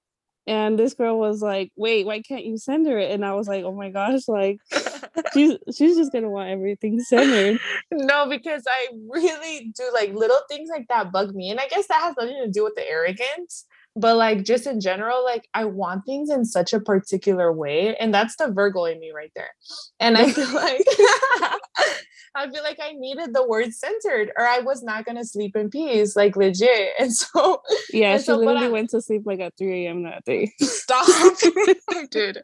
And 0.44 0.76
this 0.76 0.94
girl 0.94 1.20
was 1.20 1.40
like, 1.40 1.70
wait, 1.76 2.04
why 2.04 2.20
can't 2.20 2.44
you 2.44 2.58
center 2.58 2.98
it? 2.98 3.12
And 3.12 3.24
I 3.24 3.34
was 3.34 3.46
like, 3.46 3.64
oh 3.64 3.72
my 3.72 3.90
gosh, 3.90 4.26
like 4.26 4.58
she's 5.32 5.56
she's 5.74 5.96
just 5.96 6.12
gonna 6.12 6.30
want 6.30 6.50
everything 6.50 6.98
centered. 6.98 7.60
No, 7.92 8.28
because 8.28 8.64
I 8.66 8.88
really 9.08 9.72
do 9.76 9.88
like 9.94 10.12
little 10.14 10.40
things 10.48 10.68
like 10.68 10.88
that 10.88 11.12
bug 11.12 11.32
me. 11.32 11.50
And 11.50 11.60
I 11.60 11.68
guess 11.68 11.86
that 11.86 12.02
has 12.02 12.16
nothing 12.18 12.42
to 12.42 12.50
do 12.50 12.64
with 12.64 12.74
the 12.74 12.88
arrogance 12.88 13.66
but 13.94 14.16
like 14.16 14.44
just 14.44 14.66
in 14.66 14.80
general 14.80 15.24
like 15.24 15.48
i 15.54 15.64
want 15.64 16.04
things 16.06 16.30
in 16.30 16.44
such 16.44 16.72
a 16.72 16.80
particular 16.80 17.52
way 17.52 17.94
and 17.96 18.12
that's 18.12 18.36
the 18.36 18.50
virgo 18.50 18.84
in 18.84 18.98
me 18.98 19.12
right 19.14 19.32
there. 19.34 19.50
And 20.00 20.16
i 20.16 20.30
feel 20.30 20.50
like 20.54 20.84
i 22.34 22.50
feel 22.50 22.62
like 22.62 22.78
i 22.80 22.92
needed 22.92 23.34
the 23.34 23.46
word 23.46 23.72
centered 23.72 24.30
or 24.36 24.46
i 24.46 24.60
was 24.60 24.82
not 24.82 25.04
going 25.04 25.16
to 25.16 25.24
sleep 25.24 25.56
in 25.56 25.68
peace 25.70 26.16
like 26.16 26.36
legit. 26.36 26.92
And 26.98 27.12
so 27.12 27.62
yeah 27.92 28.12
and 28.12 28.20
she 28.20 28.26
so, 28.26 28.36
literally 28.36 28.70
went 28.70 28.90
to 28.90 29.02
sleep 29.02 29.22
like 29.24 29.40
at 29.40 29.56
3 29.58 29.86
a.m 29.86 30.02
that 30.04 30.24
day. 30.24 30.50
Stop. 30.60 31.06
Dude. 32.10 32.42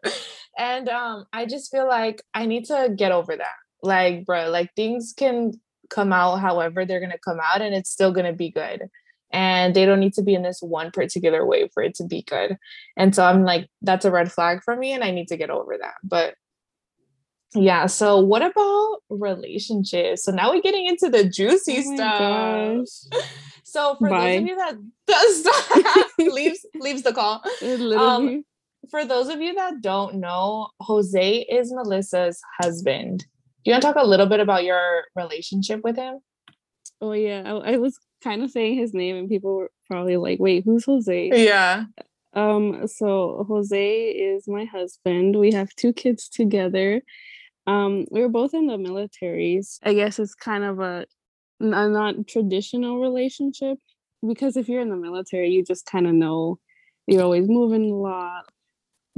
And 0.59 0.89
um 0.89 1.27
i 1.33 1.47
just 1.47 1.71
feel 1.71 1.89
like 1.89 2.23
i 2.35 2.47
need 2.47 2.67
to 2.67 2.93
get 2.95 3.13
over 3.13 3.37
that. 3.37 3.57
Like 3.83 4.27
bro 4.27 4.51
like 4.51 4.75
things 4.75 5.15
can 5.17 5.53
come 5.89 6.13
out 6.13 6.37
however 6.37 6.85
they're 6.85 7.01
going 7.01 7.13
to 7.13 7.19
come 7.19 7.39
out 7.43 7.63
and 7.63 7.75
it's 7.75 7.89
still 7.89 8.13
going 8.13 8.27
to 8.27 8.33
be 8.35 8.51
good 8.51 8.91
and 9.31 9.75
they 9.75 9.85
don't 9.85 10.01
need 10.01 10.15
to 10.15 10.23
be 10.23 10.35
in 10.35 10.43
this 10.43 10.61
one 10.61 10.91
particular 10.91 11.47
way 11.47 11.69
for 11.69 11.83
it 11.83 11.95
to 11.97 12.05
be 12.05 12.23
good. 12.23 12.57
And 12.97 13.15
so 13.15 13.25
I'm 13.25 13.45
like, 13.45 13.69
that's 13.83 14.05
a 14.05 14.11
red 14.11 14.33
flag 14.33 14.63
for 14.65 14.77
me, 14.77 14.93
and 14.93 15.05
I 15.05 15.11
need 15.11 15.29
to 15.29 15.37
get 15.37 15.51
over 15.51 15.77
that. 15.79 15.95
But 16.03 16.35
yeah, 17.55 17.87
so 17.87 18.21
what 18.21 18.43
about 18.43 18.99
relationships? 19.09 20.25
So 20.25 20.33
now 20.33 20.53
we're 20.53 20.63
getting 20.63 20.87
into 20.87 21.09
the 21.09 21.25
juicy 21.25 21.85
oh 21.87 22.85
stuff. 22.85 23.25
So 23.69 23.97
for 23.97 24.09
Bye. 24.09 24.21
those 24.21 24.39
of 24.39 24.47
you 24.47 24.57
that 24.57 24.77
does 25.07 26.07
leaves 26.33 26.65
leaves 26.77 27.03
the 27.03 27.13
call. 27.13 27.43
Um, 27.99 28.43
for 28.91 29.05
those 29.05 29.29
of 29.29 29.43
you 29.43 29.55
that 29.57 29.83
don't 29.83 30.15
know, 30.15 30.69
Jose 30.81 31.41
is 31.41 31.71
Melissa's 31.71 32.41
husband. 32.59 33.19
Do 33.19 33.27
you 33.67 33.73
want 33.73 33.83
to 33.83 33.89
talk 33.89 33.97
a 34.03 34.07
little 34.07 34.25
bit 34.25 34.41
about 34.41 34.65
your 34.65 35.05
relationship 35.15 35.83
with 35.85 35.97
him? 35.97 36.21
Oh 37.03 37.13
yeah, 37.13 37.43
I, 37.45 37.75
I 37.75 37.77
was 37.77 37.99
kind 38.23 38.43
of 38.43 38.51
saying 38.51 38.77
his 38.77 38.95
name 38.95 39.17
and 39.17 39.29
people 39.29 39.55
were 39.55 39.71
probably 39.87 40.17
like, 40.17 40.39
wait, 40.39 40.65
who's 40.65 40.85
Jose? 40.85 41.31
Yeah. 41.35 41.85
Um, 42.35 42.87
so 42.87 43.45
Jose 43.49 44.09
is 44.11 44.47
my 44.47 44.65
husband. 44.65 45.37
We 45.37 45.53
have 45.53 45.75
two 45.75 45.93
kids 45.93 46.29
together. 46.29 47.01
Um, 47.67 48.07
we 48.11 48.21
were 48.21 48.29
both 48.29 48.55
in 48.55 48.67
the 48.67 48.77
militaries. 48.77 49.79
I 49.83 49.95
guess 49.95 50.19
it's 50.19 50.35
kind 50.35 50.65
of 50.65 50.81
a, 50.81 51.07
a 51.61 51.89
not 51.89 52.27
traditional 52.27 53.01
relationship 53.01 53.79
because 54.27 54.57
if 54.57 54.69
you're 54.69 54.81
in 54.81 54.91
the 54.91 54.97
military, 54.97 55.51
you 55.51 55.65
just 55.65 55.87
kind 55.87 56.07
of 56.07 56.15
know 56.15 56.59
you're 57.07 57.23
always 57.23 57.49
moving 57.49 57.91
a 57.91 57.95
lot. 57.95 58.45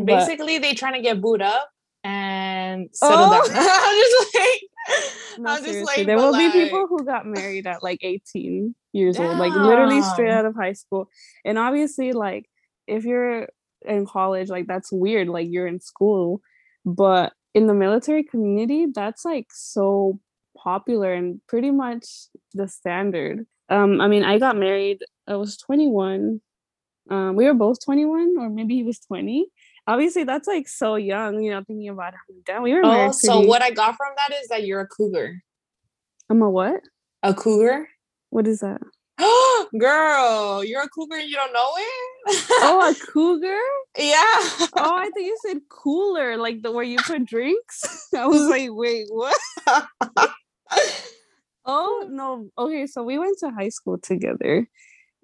Basically, 0.03 0.59
but, 0.59 0.63
they 0.63 0.75
trying 0.75 0.95
to 0.95 1.03
get 1.03 1.21
booed 1.21 1.43
up 1.43 1.71
and 2.05 2.89
settle 2.93 3.19
oh. 3.19 3.49
down. 3.49 3.57
I'm 3.57 3.97
just 3.97 4.35
like, 4.35 5.39
no, 5.39 5.51
I'm 5.51 5.65
just 5.65 5.87
like, 5.87 6.07
there 6.07 6.17
will 6.17 6.33
like... 6.33 6.53
be 6.53 6.65
people 6.65 6.87
who 6.87 7.05
got 7.05 7.27
married 7.27 7.67
at 7.67 7.83
like 7.83 8.01
18 8.03 8.75
years 8.93 9.17
Damn. 9.17 9.31
old, 9.31 9.39
like 9.39 9.53
literally 9.53 10.03
straight 10.03 10.31
out 10.31 10.45
of 10.45 10.55
high 10.55 10.73
school. 10.73 11.09
And 11.45 11.59
obviously, 11.59 12.13
like 12.13 12.49
if 12.87 13.05
you're 13.05 13.49
in 13.85 14.07
college, 14.07 14.49
like 14.49 14.67
that's 14.67 14.93
weird, 14.93 15.29
like 15.29 15.49
you're 15.51 15.67
in 15.67 15.81
school. 15.81 16.41
But 16.85 17.33
in 17.55 17.67
the 17.67 17.75
military 17.75 18.23
community, 18.23 18.87
that's 18.93 19.25
like 19.25 19.49
so 19.51 20.19
popular 20.57 21.13
and 21.13 21.41
pretty 21.47 21.71
much 21.71 22.07
the 22.55 22.69
standard. 22.69 23.47
Um, 23.69 24.01
I 24.01 24.09
mean, 24.09 24.25
I 24.25 24.39
got 24.39 24.57
married, 24.57 24.99
I 25.29 25.37
was 25.37 25.57
21. 25.59 26.41
Um, 27.11 27.35
we 27.37 27.47
were 27.47 27.55
both 27.55 27.85
21, 27.85 28.37
or 28.39 28.51
maybe 28.51 28.75
he 28.75 28.83
was 28.83 29.01
20 29.01 29.47
obviously 29.87 30.25
that's 30.25 30.49
like 30.49 30.69
so 30.69 30.97
young, 30.97 31.43
you 31.43 31.51
know, 31.51 31.63
thinking 31.65 31.89
about 31.89 32.15
it. 32.15 32.45
Damn, 32.47 32.63
we 32.63 32.75
were 32.75 32.85
Oh, 32.85 32.91
pretty... 32.91 33.13
so 33.13 33.41
what 33.41 33.63
I 33.63 33.71
got 33.71 33.97
from 33.97 34.09
that 34.17 34.37
is 34.41 34.49
that 34.49 34.65
you're 34.65 34.81
a 34.81 34.87
cougar. 34.89 35.43
I'm 36.29 36.43
a 36.43 36.51
what? 36.51 36.81
A 37.23 37.35
cougar. 37.35 37.89
What 38.31 38.47
is 38.47 38.61
that? 38.61 38.81
Girl, 39.79 40.65
you're 40.65 40.83
a 40.83 40.89
cougar 40.89 41.17
and 41.17 41.29
you 41.29 41.37
don't 41.37 41.53
know 41.53 41.69
it? 41.77 42.45
oh, 42.63 42.91
a 42.91 43.07
cougar? 43.13 43.59
Yeah. 43.99 44.15
oh, 44.77 44.97
I 44.97 45.11
think 45.15 45.27
you 45.27 45.37
said 45.47 45.59
cooler, 45.69 46.37
like 46.37 46.63
the 46.63 46.73
where 46.73 46.85
you 46.85 46.99
put 47.05 47.25
drinks. 47.27 48.09
I 48.17 48.27
was 48.27 48.49
like, 48.49 48.69
wait, 48.73 49.07
what? 49.11 49.37
oh 51.65 52.07
no. 52.11 52.49
Okay, 52.57 52.87
so 52.87 53.03
we 53.03 53.19
went 53.19 53.39
to 53.41 53.51
high 53.51 53.69
school 53.69 53.99
together. 53.99 54.69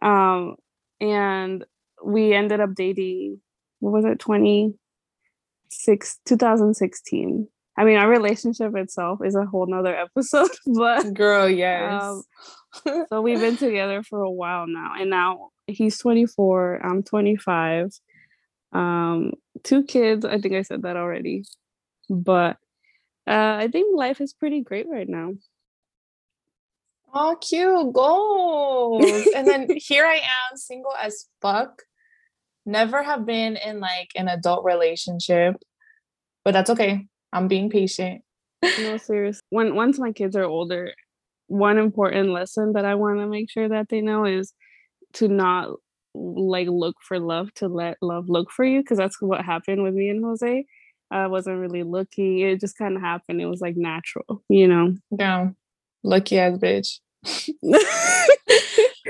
Um, 0.03 0.57
and 1.01 1.65
we 2.05 2.35
ended 2.35 2.61
up 2.61 2.75
dating 2.75 3.41
what 3.81 3.93
was 3.93 4.05
it 4.05 4.19
26 4.19 6.21
2016 6.25 7.49
i 7.77 7.85
mean 7.85 7.97
our 7.97 8.09
relationship 8.09 8.75
itself 8.77 9.21
is 9.25 9.35
a 9.35 9.45
whole 9.45 9.67
nother 9.67 9.97
episode 10.17 10.51
but 10.75 11.13
girl 11.15 11.49
yes. 11.49 12.03
um, 12.03 12.23
so 13.09 13.21
we've 13.21 13.41
been 13.41 13.57
together 13.57 14.03
for 14.03 14.23
a 14.23 14.31
while 14.31 14.67
now 14.67 14.95
and 14.99 15.11
now 15.11 15.51
he's 15.67 15.99
24 15.99 16.81
i'm 16.85 17.03
25 17.03 17.91
um 18.73 19.33
two 19.63 19.85
kids 19.85 20.25
i 20.25 20.39
think 20.39 20.55
i 20.55 20.63
said 20.63 20.83
that 20.83 20.97
already 20.97 21.45
but 22.11 22.57
uh 23.27 23.57
i 23.59 23.69
think 23.71 23.97
life 23.97 24.21
is 24.21 24.33
pretty 24.33 24.61
great 24.61 24.87
right 24.89 25.09
now. 25.09 25.33
Oh 27.15 27.37
cute 27.41 27.95
goals. 27.95 29.27
And 29.35 29.49
then 29.49 29.69
here 29.77 30.05
i 30.05 30.17
am 30.17 30.57
single 30.57 30.93
as 31.01 31.27
fuck 31.41 31.83
never 32.67 33.03
have 33.03 33.25
been 33.25 33.57
in 33.57 33.81
like 33.81 34.11
an 34.17 34.29
adult 34.29 34.65
relationship, 34.65 35.57
but 36.45 36.53
that's 36.53 36.71
okay. 36.71 37.07
I'm 37.33 37.49
being 37.49 37.71
patient. 37.71 38.23
no, 38.63 38.97
serious. 38.97 39.41
When 39.51 39.75
once 39.75 39.99
my 39.99 40.13
kids 40.13 40.37
are 40.37 40.45
older, 40.45 40.93
one 41.49 41.79
important 41.79 42.31
lesson 42.31 42.73
that 42.73 42.85
I 42.85 42.95
want 42.97 43.21
to 43.21 43.27
make 43.27 43.51
sure 43.51 43.69
that 43.69 43.89
they 43.89 44.01
know 44.01 44.25
is 44.25 44.53
to 45.15 45.29
not 45.29 45.71
like 46.15 46.67
look 46.69 46.97
for 47.07 47.19
love 47.19 47.53
to 47.55 47.69
let 47.69 47.99
love 48.01 48.29
look 48.29 48.51
for 48.51 48.65
you 48.65 48.81
because 48.81 48.99
that's 48.99 49.21
what 49.21 49.45
happened 49.45 49.83
with 49.83 49.95
me 49.95 50.09
and 50.09 50.25
Jose. 50.25 50.65
I 51.11 51.27
wasn't 51.29 51.61
really 51.61 51.85
looking. 51.85 52.41
It 52.41 52.61
just 52.61 52.77
kind 52.77 52.97
of 52.97 53.03
happened. 53.03 53.41
It 53.41 53.47
was 53.47 53.61
like 53.61 53.77
natural, 53.77 54.43
you 54.49 54.67
know. 54.67 54.95
Yeah. 55.17 55.51
Lucky 56.03 56.39
ass 56.39 56.59
bitch. 56.59 56.99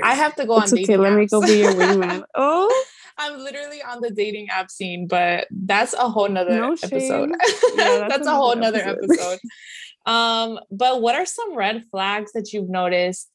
I 0.03 0.13
have 0.13 0.35
to 0.35 0.45
go 0.45 0.57
It's 0.61 0.71
on 0.71 0.77
okay. 0.79 0.85
dating 0.85 1.01
Let 1.01 1.13
me 1.13 1.25
go 1.25 1.41
be 1.41 1.59
your 1.59 1.73
wingman. 1.73 2.23
Oh, 2.35 2.85
I'm 3.17 3.39
literally 3.39 3.81
on 3.81 4.01
the 4.01 4.11
dating 4.11 4.49
app 4.49 4.69
scene, 4.69 5.07
but 5.07 5.47
that's 5.51 5.93
a 5.93 6.09
whole 6.09 6.29
nother 6.29 6.55
No 6.55 6.73
episode. 6.73 7.31
Yeah, 7.75 7.99
that's, 7.99 8.15
that's 8.15 8.27
a 8.27 8.31
whole 8.31 8.55
nother 8.55 8.79
episode. 8.79 9.13
episode. 9.13 9.39
um, 10.05 10.59
but 10.71 11.01
what 11.01 11.15
are 11.15 11.25
some 11.25 11.55
red 11.55 11.83
flags 11.91 12.31
that 12.33 12.53
you've 12.53 12.69
noticed 12.69 13.29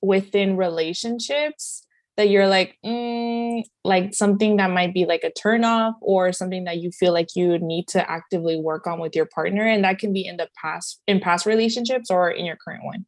within 0.00 0.56
relationships 0.56 1.84
that 2.16 2.28
you're 2.28 2.48
like, 2.48 2.76
mm, 2.84 3.62
like 3.84 4.12
something 4.12 4.56
that 4.56 4.70
might 4.70 4.92
be 4.92 5.04
like 5.04 5.22
a 5.22 5.30
turn 5.32 5.64
off 5.64 5.94
or 6.00 6.32
something 6.32 6.64
that 6.64 6.78
you 6.78 6.90
feel 6.90 7.12
like 7.12 7.28
you 7.36 7.58
need 7.58 7.86
to 7.88 8.10
actively 8.10 8.56
work 8.56 8.88
on 8.88 8.98
with 8.98 9.14
your 9.14 9.26
partner? 9.26 9.64
And 9.64 9.84
that 9.84 10.00
can 10.00 10.12
be 10.12 10.26
in 10.26 10.36
the 10.36 10.48
past, 10.60 11.00
in 11.06 11.20
past 11.20 11.46
relationships 11.46 12.10
or 12.10 12.28
in 12.30 12.44
your 12.44 12.56
current 12.56 12.84
one. 12.84 13.06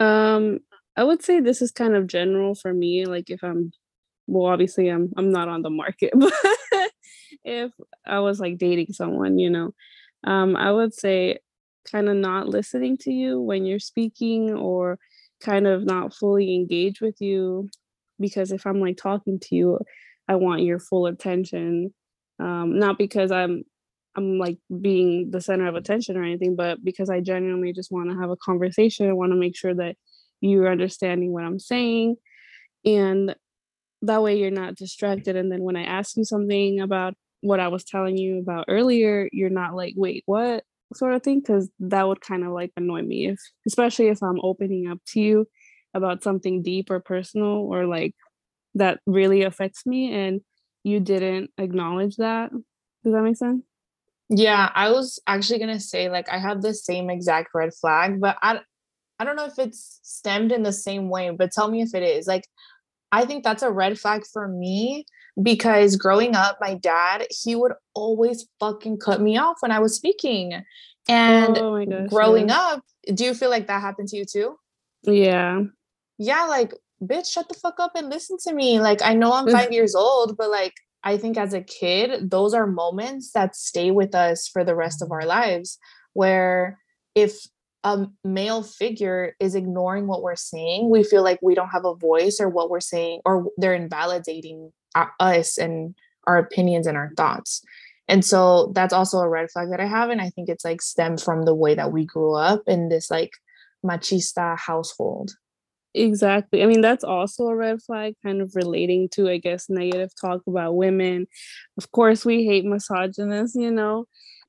Um, 0.00 0.58
I 0.96 1.04
would 1.04 1.22
say 1.22 1.40
this 1.40 1.62
is 1.62 1.72
kind 1.72 1.96
of 1.96 2.06
general 2.06 2.54
for 2.54 2.74
me. 2.74 3.06
Like 3.06 3.30
if 3.30 3.42
I'm, 3.42 3.72
well, 4.28 4.52
obviously 4.52 4.88
I'm 4.88 5.12
I'm 5.16 5.32
not 5.32 5.48
on 5.48 5.62
the 5.62 5.70
market, 5.70 6.12
but 6.16 6.32
if 7.44 7.72
I 8.06 8.20
was 8.20 8.38
like 8.38 8.58
dating 8.58 8.92
someone, 8.92 9.38
you 9.38 9.50
know, 9.50 9.74
um, 10.24 10.54
I 10.54 10.70
would 10.70 10.94
say 10.94 11.38
kind 11.90 12.08
of 12.08 12.16
not 12.16 12.48
listening 12.48 12.98
to 12.98 13.12
you 13.12 13.40
when 13.40 13.64
you're 13.64 13.78
speaking 13.78 14.52
or 14.52 14.98
kind 15.40 15.66
of 15.66 15.84
not 15.84 16.14
fully 16.14 16.54
engaged 16.54 17.00
with 17.00 17.16
you 17.20 17.68
because 18.20 18.52
if 18.52 18.66
I'm 18.66 18.80
like 18.80 18.96
talking 18.96 19.38
to 19.40 19.54
you, 19.54 19.78
I 20.28 20.36
want 20.36 20.62
your 20.62 20.78
full 20.78 21.06
attention. 21.06 21.94
Um, 22.38 22.78
not 22.78 22.98
because 22.98 23.30
I'm 23.32 23.64
I'm 24.16 24.38
like 24.38 24.58
being 24.80 25.30
the 25.30 25.40
center 25.40 25.68
of 25.68 25.76
attention 25.76 26.16
or 26.16 26.24
anything, 26.24 26.56
but 26.56 26.84
because 26.84 27.08
I 27.08 27.20
genuinely 27.20 27.72
just 27.72 27.92
want 27.92 28.10
to 28.10 28.18
have 28.18 28.30
a 28.30 28.36
conversation. 28.36 29.08
I 29.08 29.12
want 29.12 29.32
to 29.32 29.38
make 29.38 29.56
sure 29.56 29.74
that 29.74 29.96
you're 30.40 30.70
understanding 30.70 31.32
what 31.32 31.44
I'm 31.44 31.58
saying. 31.58 32.16
And 32.84 33.34
that 34.02 34.22
way 34.22 34.38
you're 34.38 34.50
not 34.50 34.76
distracted. 34.76 35.36
And 35.36 35.50
then 35.50 35.62
when 35.62 35.76
I 35.76 35.84
ask 35.84 36.16
you 36.16 36.24
something 36.24 36.80
about 36.80 37.14
what 37.40 37.60
I 37.60 37.68
was 37.68 37.84
telling 37.84 38.16
you 38.16 38.38
about 38.38 38.66
earlier, 38.68 39.28
you're 39.32 39.50
not 39.50 39.74
like, 39.74 39.94
wait, 39.96 40.22
what 40.26 40.64
sort 40.94 41.14
of 41.14 41.22
thing? 41.22 41.40
Because 41.40 41.68
that 41.80 42.06
would 42.06 42.20
kind 42.20 42.44
of 42.44 42.52
like 42.52 42.72
annoy 42.76 43.02
me 43.02 43.28
if 43.28 43.38
especially 43.66 44.08
if 44.08 44.22
I'm 44.22 44.40
opening 44.42 44.88
up 44.88 44.98
to 45.08 45.20
you 45.20 45.46
about 45.94 46.22
something 46.22 46.62
deep 46.62 46.90
or 46.90 47.00
personal 47.00 47.66
or 47.70 47.86
like 47.86 48.14
that 48.74 49.00
really 49.06 49.42
affects 49.42 49.86
me 49.86 50.12
and 50.12 50.40
you 50.84 51.00
didn't 51.00 51.50
acknowledge 51.58 52.16
that. 52.16 52.50
Does 53.04 53.12
that 53.12 53.22
make 53.22 53.36
sense? 53.36 53.62
Yeah, 54.30 54.70
I 54.74 54.90
was 54.90 55.18
actually 55.26 55.58
gonna 55.58 55.80
say 55.80 56.10
like 56.10 56.28
I 56.30 56.38
have 56.38 56.62
the 56.62 56.74
same 56.74 57.10
exact 57.10 57.50
red 57.54 57.72
flag, 57.74 58.20
but 58.20 58.36
I 58.42 58.60
I 59.18 59.24
don't 59.24 59.36
know 59.36 59.46
if 59.46 59.58
it's 59.58 60.00
stemmed 60.02 60.52
in 60.52 60.62
the 60.62 60.72
same 60.72 61.08
way, 61.08 61.30
but 61.30 61.50
tell 61.50 61.70
me 61.70 61.82
if 61.82 61.94
it 61.94 62.02
is. 62.02 62.26
Like 62.26 62.44
I 63.10 63.24
think 63.24 63.44
that's 63.44 63.62
a 63.62 63.70
red 63.70 63.98
flag 63.98 64.24
for 64.30 64.48
me 64.48 65.06
because 65.42 65.96
growing 65.96 66.34
up, 66.34 66.58
my 66.60 66.74
dad, 66.74 67.26
he 67.30 67.54
would 67.54 67.72
always 67.94 68.46
fucking 68.60 68.98
cut 68.98 69.20
me 69.20 69.38
off 69.38 69.56
when 69.60 69.72
I 69.72 69.78
was 69.78 69.94
speaking. 69.94 70.62
And 71.08 71.56
oh 71.58 71.84
gosh. 71.84 72.08
growing 72.10 72.48
yeah. 72.48 72.58
up, 72.58 72.82
do 73.14 73.24
you 73.24 73.34
feel 73.34 73.50
like 73.50 73.66
that 73.68 73.80
happened 73.80 74.08
to 74.08 74.16
you 74.16 74.24
too? 74.24 74.58
Yeah. 75.04 75.62
Yeah, 76.18 76.44
like 76.44 76.74
bitch, 77.02 77.30
shut 77.32 77.48
the 77.48 77.54
fuck 77.54 77.80
up 77.80 77.92
and 77.94 78.10
listen 78.10 78.36
to 78.46 78.52
me. 78.52 78.80
Like 78.80 79.02
I 79.02 79.14
know 79.14 79.32
I'm 79.32 79.46
mm. 79.46 79.52
5 79.52 79.72
years 79.72 79.94
old, 79.94 80.36
but 80.36 80.50
like 80.50 80.74
I 81.02 81.16
think 81.16 81.38
as 81.38 81.54
a 81.54 81.62
kid, 81.62 82.30
those 82.30 82.52
are 82.52 82.66
moments 82.66 83.32
that 83.32 83.56
stay 83.56 83.90
with 83.90 84.14
us 84.14 84.48
for 84.48 84.64
the 84.64 84.74
rest 84.74 85.00
of 85.00 85.12
our 85.12 85.24
lives 85.24 85.78
where 86.12 86.78
if 87.14 87.46
a 87.84 88.06
male 88.24 88.62
figure 88.62 89.34
is 89.40 89.54
ignoring 89.54 90.06
what 90.06 90.22
we're 90.22 90.36
saying, 90.36 90.90
we 90.90 91.04
feel 91.04 91.22
like 91.22 91.38
we 91.42 91.54
don't 91.54 91.70
have 91.70 91.84
a 91.84 91.94
voice 91.94 92.38
or 92.40 92.48
what 92.48 92.70
we're 92.70 92.80
saying, 92.80 93.20
or 93.24 93.46
they're 93.56 93.74
invalidating 93.74 94.72
us 95.20 95.58
and 95.58 95.94
our 96.26 96.38
opinions 96.38 96.86
and 96.86 96.96
our 96.96 97.12
thoughts. 97.16 97.62
And 98.08 98.24
so 98.24 98.72
that's 98.74 98.92
also 98.92 99.18
a 99.18 99.28
red 99.28 99.50
flag 99.50 99.70
that 99.70 99.80
I 99.80 99.86
have. 99.86 100.10
And 100.10 100.20
I 100.20 100.30
think 100.30 100.48
it's 100.48 100.64
like 100.64 100.82
stemmed 100.82 101.20
from 101.20 101.44
the 101.44 101.54
way 101.54 101.74
that 101.74 101.92
we 101.92 102.04
grew 102.04 102.34
up 102.34 102.62
in 102.66 102.88
this 102.88 103.10
like 103.10 103.32
machista 103.84 104.58
household. 104.58 105.32
Exactly. 105.94 106.62
I 106.62 106.66
mean, 106.66 106.80
that's 106.80 107.04
also 107.04 107.48
a 107.48 107.56
red 107.56 107.82
flag, 107.82 108.14
kind 108.24 108.40
of 108.40 108.54
relating 108.54 109.08
to, 109.10 109.28
I 109.28 109.38
guess, 109.38 109.68
negative 109.68 110.10
talk 110.20 110.42
about 110.46 110.76
women. 110.76 111.26
Of 111.76 111.90
course, 111.92 112.24
we 112.24 112.44
hate 112.44 112.64
misogynists, 112.64 113.56
you 113.56 113.70
know. 113.70 114.06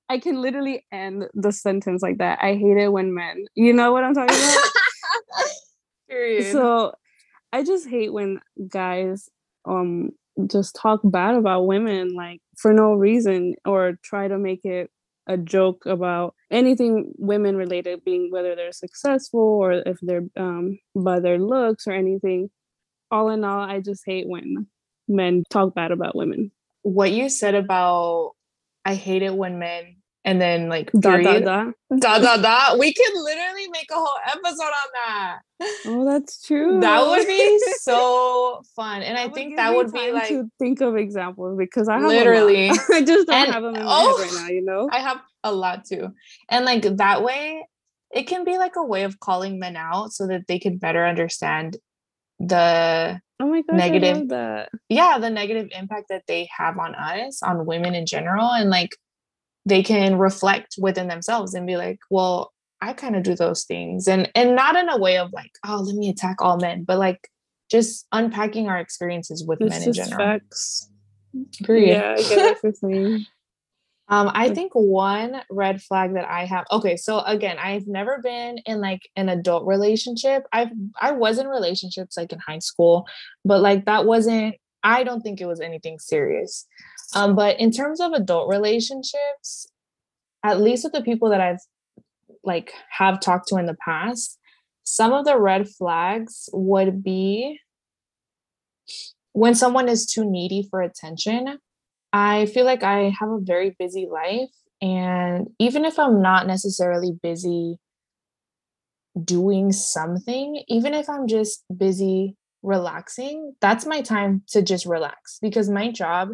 I 0.10 0.18
can 0.18 0.42
literally 0.42 0.86
end 0.92 1.26
the 1.34 1.52
sentence 1.52 2.02
like 2.02 2.18
that. 2.18 2.40
I 2.42 2.56
hate 2.56 2.78
it 2.78 2.92
when 2.92 3.14
men, 3.14 3.46
you 3.56 3.74
know 3.74 3.92
what 3.92 4.04
I'm 4.04 4.14
talking 4.14 4.36
about? 4.36 4.72
Period. 6.10 6.52
so 6.52 6.94
I 7.54 7.64
just 7.64 7.88
hate 7.88 8.12
when 8.12 8.40
guys 8.68 9.30
um 9.66 10.10
just 10.48 10.76
talk 10.76 11.02
bad 11.04 11.36
about 11.36 11.68
women 11.68 12.16
like 12.16 12.42
for 12.58 12.74
no 12.74 12.94
reason 12.94 13.56
or 13.66 14.00
try 14.04 14.28
to 14.28 14.38
make 14.38 14.64
it 14.64 14.90
a 15.28 15.38
joke 15.38 15.86
about 15.86 16.34
anything 16.50 17.12
women 17.18 17.56
related 17.56 18.04
being 18.04 18.32
whether 18.32 18.56
they're 18.56 18.72
successful 18.72 19.40
or 19.40 19.74
if 19.86 19.98
they're 20.02 20.24
um 20.38 20.80
by 20.96 21.20
their 21.20 21.38
looks 21.38 21.86
or 21.86 21.92
anything 21.92 22.50
all 23.12 23.30
in 23.30 23.44
all 23.44 23.60
i 23.60 23.82
just 23.82 24.04
hate 24.06 24.28
when 24.28 24.66
men 25.08 25.44
talk 25.50 25.76
bad 25.76 25.92
about 25.92 26.16
women 26.16 26.50
what 26.84 27.12
you 27.12 27.30
said 27.30 27.54
about 27.54 28.32
I 28.86 28.96
hate 28.96 29.22
it 29.22 29.36
when 29.36 29.60
men 29.60 29.98
and 30.26 30.42
then 30.42 30.68
like 30.70 30.92
da, 30.92 31.18
da, 31.18 31.40
da. 31.40 31.72
da 32.00 32.38
da. 32.38 32.78
We 32.78 32.94
could 32.94 33.14
literally 33.14 33.68
make 33.70 33.88
a 33.92 33.96
whole 33.96 34.20
episode 34.28 34.64
on 34.64 34.90
that. 34.96 35.40
oh 35.86 36.06
that's 36.06 36.46
true 36.46 36.80
That 36.80 37.06
would 37.08 37.26
be 37.28 37.60
so 37.82 38.62
fun, 38.76 39.02
and 39.02 39.18
I 39.18 39.24
That 39.24 39.28
would 39.28 39.36
think 39.36 39.56
that 39.58 39.76
would 39.76 39.92
be 39.94 40.12
like 40.12 40.28
to 40.30 40.50
think 40.60 40.82
of 40.82 40.96
examples 40.96 41.58
because 41.58 41.88
I 41.88 42.00
have 42.00 42.08
Literally. 42.08 42.70
I 42.92 43.04
just 43.04 43.28
don't 43.28 43.32
And- 43.36 43.54
have 43.54 43.64
them 43.64 43.76
in 43.76 43.84
my 43.86 43.92
oh, 43.92 44.18
head 44.18 44.32
right 44.34 44.42
now. 44.44 44.48
You 44.50 44.62
know, 44.66 44.90
I 44.92 45.00
have 45.00 45.20
a 45.44 45.54
lot 45.54 45.86
too, 45.86 46.10
and 46.50 46.66
like 46.66 46.84
that 46.98 47.24
way, 47.24 47.66
it 48.14 48.24
can 48.24 48.44
be 48.44 48.58
like 48.58 48.76
a 48.76 48.84
way 48.84 49.04
of 49.04 49.20
calling 49.20 49.60
men 49.60 49.76
out 49.78 50.12
so 50.12 50.28
that 50.28 50.48
they 50.48 50.60
can 50.60 50.78
better 50.78 51.06
understand 51.06 51.78
the 52.40 53.20
oh 53.42 53.48
my 53.48 53.64
Negative. 53.72 54.32
I 54.32 54.68
yeah 54.88 55.18
the 55.20 55.30
negative 55.30 55.70
impact 55.78 56.08
that 56.10 56.24
they 56.28 56.50
have 56.56 56.78
on 56.78 56.96
us 56.96 57.44
on 57.44 57.66
women 57.66 57.96
in 57.96 58.06
general 58.06 58.50
and 58.50 58.70
like 58.70 58.96
they 59.70 59.84
can 59.84 60.18
reflect 60.18 60.76
within 60.80 61.08
themselves 61.08 61.54
and 61.54 61.66
be 61.68 61.78
like 61.78 62.00
well 62.10 62.52
i 62.82 62.94
kind 62.94 63.16
of 63.16 63.24
do 63.24 63.36
those 63.36 63.64
things. 63.64 64.08
And 64.08 64.30
and 64.36 64.56
not 64.56 64.76
in 64.76 64.90
a 64.90 64.98
way 64.98 65.18
of 65.18 65.32
like 65.34 65.52
oh 65.66 65.82
let 65.82 65.96
me 65.96 66.10
attack 66.10 66.38
all 66.42 66.58
men 66.58 66.84
but 66.84 66.98
like 66.98 67.30
just 67.72 68.08
unpacking 68.12 68.68
our 68.68 68.78
experiences 68.80 69.46
with 69.46 69.62
It's 69.62 69.70
men 69.70 69.84
in 69.84 69.94
general. 69.94 70.18
facts. 70.18 70.90
period 71.64 72.02
Yeah, 72.02 72.16
I 72.18 72.22
get 72.30 72.58
what 72.62 72.78
saying. 72.78 73.26
um 74.10 74.32
i 74.34 74.50
think 74.50 74.72
one 74.74 75.42
red 75.52 75.82
flag 75.82 76.16
that 76.16 76.28
i 76.28 76.44
have 76.46 76.66
okay 76.72 76.96
so 76.98 77.20
again 77.20 77.58
i've 77.60 77.86
never 77.88 78.20
been 78.24 78.58
in 78.66 78.82
like 78.82 79.08
an 79.16 79.30
adult 79.30 79.66
relationship. 79.68 80.44
I've 80.52 80.72
i 81.00 81.12
was 81.12 81.38
in 81.38 81.48
relationships 81.48 82.18
like 82.18 82.34
in 82.34 82.40
high 82.40 82.60
school 82.60 83.06
but 83.46 83.62
like 83.62 83.86
that 83.86 84.06
wasn't 84.06 84.56
i 84.84 85.04
don't 85.04 85.22
think 85.22 85.40
it 85.42 85.46
was 85.46 85.62
anything 85.62 86.00
serious 86.00 86.66
um 87.16 87.36
but 87.36 87.60
in 87.60 87.72
terms 87.72 88.00
of 88.00 88.14
adult 88.14 88.50
relationships 88.50 89.68
at 90.44 90.62
least 90.62 90.84
with 90.84 90.94
the 90.94 91.02
people 91.02 91.30
that 91.30 91.42
i've 91.42 91.62
like 92.44 92.74
have 92.90 93.20
talked 93.20 93.48
to 93.48 93.58
in 93.58 93.66
the 93.66 93.78
past 93.84 94.38
some 94.84 95.14
of 95.14 95.26
the 95.26 95.38
red 95.38 95.68
flags 95.68 96.50
would 96.54 97.04
be 97.04 97.60
when 99.34 99.54
someone 99.54 99.88
is 99.88 100.06
too 100.06 100.30
needy 100.30 100.68
for 100.70 100.82
attention 100.82 101.60
I 102.12 102.48
feel 102.48 102.66
like 102.66 102.84
I 102.84 103.14
have 103.20 103.30
a 103.30 103.40
very 103.40 103.76
busy 103.78 104.08
life. 104.12 104.50
And 104.82 105.50
even 105.60 105.86
if 105.86 106.00
I'm 106.00 106.22
not 106.22 106.48
necessarily 106.48 107.12
busy 107.22 107.78
doing 109.22 109.72
something, 109.72 110.64
even 110.68 110.94
if 110.94 111.10
I'm 111.10 111.28
just 111.28 111.64
busy 111.76 112.36
relaxing, 112.64 113.54
that's 113.62 113.86
my 113.86 114.02
time 114.02 114.44
to 114.50 114.62
just 114.62 114.86
relax 114.86 115.38
because 115.42 115.70
my 115.70 115.92
job 115.92 116.30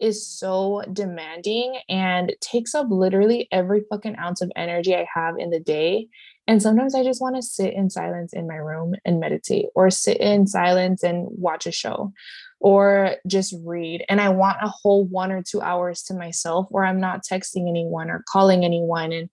is 0.00 0.26
so 0.26 0.82
demanding 0.92 1.78
and 1.88 2.34
takes 2.40 2.74
up 2.74 2.86
literally 2.90 3.48
every 3.50 3.82
fucking 3.90 4.16
ounce 4.18 4.40
of 4.40 4.52
energy 4.56 4.94
I 4.94 5.06
have 5.12 5.34
in 5.38 5.50
the 5.50 5.60
day. 5.60 6.08
And 6.46 6.62
sometimes 6.62 6.94
I 6.94 7.04
just 7.04 7.20
want 7.20 7.36
to 7.36 7.42
sit 7.42 7.74
in 7.74 7.90
silence 7.90 8.32
in 8.32 8.46
my 8.46 8.54
room 8.54 8.94
and 9.04 9.20
meditate 9.20 9.66
or 9.74 9.90
sit 9.90 10.16
in 10.18 10.46
silence 10.46 11.02
and 11.02 11.26
watch 11.30 11.66
a 11.66 11.72
show 11.72 12.12
or 12.60 13.16
just 13.26 13.54
read. 13.64 14.04
And 14.08 14.20
I 14.20 14.30
want 14.30 14.58
a 14.62 14.68
whole 14.68 15.04
one 15.04 15.30
or 15.30 15.42
two 15.42 15.60
hours 15.60 16.02
to 16.04 16.14
myself 16.14 16.66
where 16.70 16.84
I'm 16.84 17.00
not 17.00 17.22
texting 17.22 17.68
anyone 17.68 18.10
or 18.10 18.24
calling 18.32 18.64
anyone. 18.64 19.12
And 19.12 19.28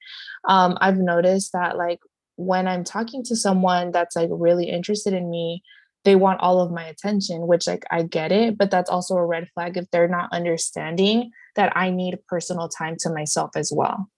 um, 0.48 0.78
I've 0.82 0.98
noticed 0.98 1.54
that, 1.54 1.78
like, 1.78 2.00
when 2.36 2.68
I'm 2.68 2.84
talking 2.84 3.24
to 3.24 3.36
someone 3.36 3.92
that's 3.92 4.16
like 4.16 4.30
really 4.32 4.70
interested 4.70 5.14
in 5.14 5.30
me, 5.30 5.64
they 6.06 6.16
want 6.16 6.40
all 6.40 6.62
of 6.62 6.72
my 6.72 6.86
attention, 6.86 7.48
which, 7.48 7.68
like, 7.68 7.84
I 7.92 8.04
get 8.04 8.32
it, 8.32 8.58
but 8.58 8.72
that's 8.72 8.90
also 8.90 9.16
a 9.16 9.26
red 9.26 9.50
flag 9.54 9.76
if 9.76 9.90
they're 9.92 10.08
not 10.08 10.30
understanding 10.32 11.32
that 11.56 11.76
I 11.76 11.90
need 11.90 12.18
personal 12.28 12.70
time 12.70 12.96
to 13.00 13.10
myself 13.10 13.52
as 13.56 13.72
well. 13.76 14.10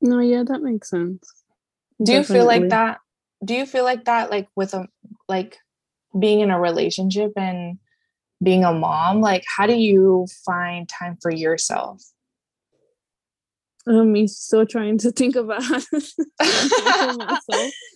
No, 0.00 0.18
yeah, 0.18 0.42
that 0.44 0.62
makes 0.62 0.90
sense. 0.90 1.44
Do 2.02 2.12
you 2.12 2.24
feel 2.24 2.46
like 2.46 2.68
that? 2.70 2.98
Do 3.44 3.54
you 3.54 3.66
feel 3.66 3.84
like 3.84 4.06
that, 4.06 4.30
like, 4.30 4.48
with 4.56 4.74
a 4.74 4.88
like 5.28 5.58
being 6.18 6.40
in 6.40 6.50
a 6.50 6.60
relationship 6.60 7.32
and 7.36 7.78
being 8.42 8.64
a 8.64 8.72
mom, 8.72 9.20
like 9.20 9.44
how 9.56 9.66
do 9.66 9.74
you 9.74 10.26
find 10.44 10.88
time 10.88 11.16
for 11.22 11.30
yourself? 11.30 12.02
I'm 13.86 14.28
still 14.28 14.64
trying 14.64 14.98
to 14.98 15.10
think 15.10 15.34
about 15.34 15.62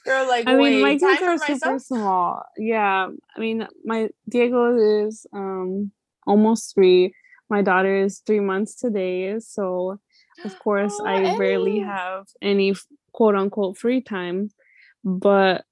Girl, 0.04 0.28
like, 0.28 0.48
I 0.48 0.56
mean, 0.56 0.82
my 0.82 0.96
kids 0.98 1.22
are 1.22 1.38
super 1.38 1.78
small. 1.78 2.42
Yeah, 2.56 3.08
I 3.36 3.40
mean, 3.40 3.66
my 3.84 4.08
Diego 4.28 5.06
is 5.06 5.26
um 5.32 5.92
almost 6.26 6.74
three. 6.74 7.14
My 7.48 7.62
daughter 7.62 7.96
is 8.02 8.20
three 8.26 8.40
months 8.40 8.74
today, 8.74 9.38
so 9.38 10.00
of 10.44 10.58
course 10.62 10.96
oh, 11.00 11.06
I 11.06 11.36
rarely 11.36 11.78
have 11.78 12.26
any 12.42 12.74
quote 13.12 13.36
unquote 13.36 13.78
free 13.78 14.00
time. 14.00 14.50
But 15.04 15.64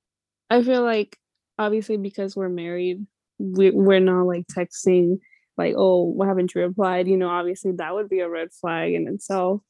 I 0.48 0.62
feel 0.62 0.85
like 0.85 1.18
obviously 1.59 1.96
because 1.96 2.37
we're 2.37 2.48
married, 2.48 3.05
we, 3.38 3.72
we're 3.72 3.98
not 3.98 4.27
like 4.27 4.46
texting 4.46 5.18
like, 5.57 5.74
oh, 5.77 6.03
why 6.03 6.29
haven't 6.29 6.55
you 6.55 6.61
replied? 6.62 7.09
You 7.09 7.16
know, 7.16 7.29
obviously 7.29 7.72
that 7.72 7.94
would 7.94 8.09
be 8.09 8.20
a 8.20 8.29
red 8.29 8.53
flag 8.53 8.92
in 8.92 9.09
itself 9.09 9.62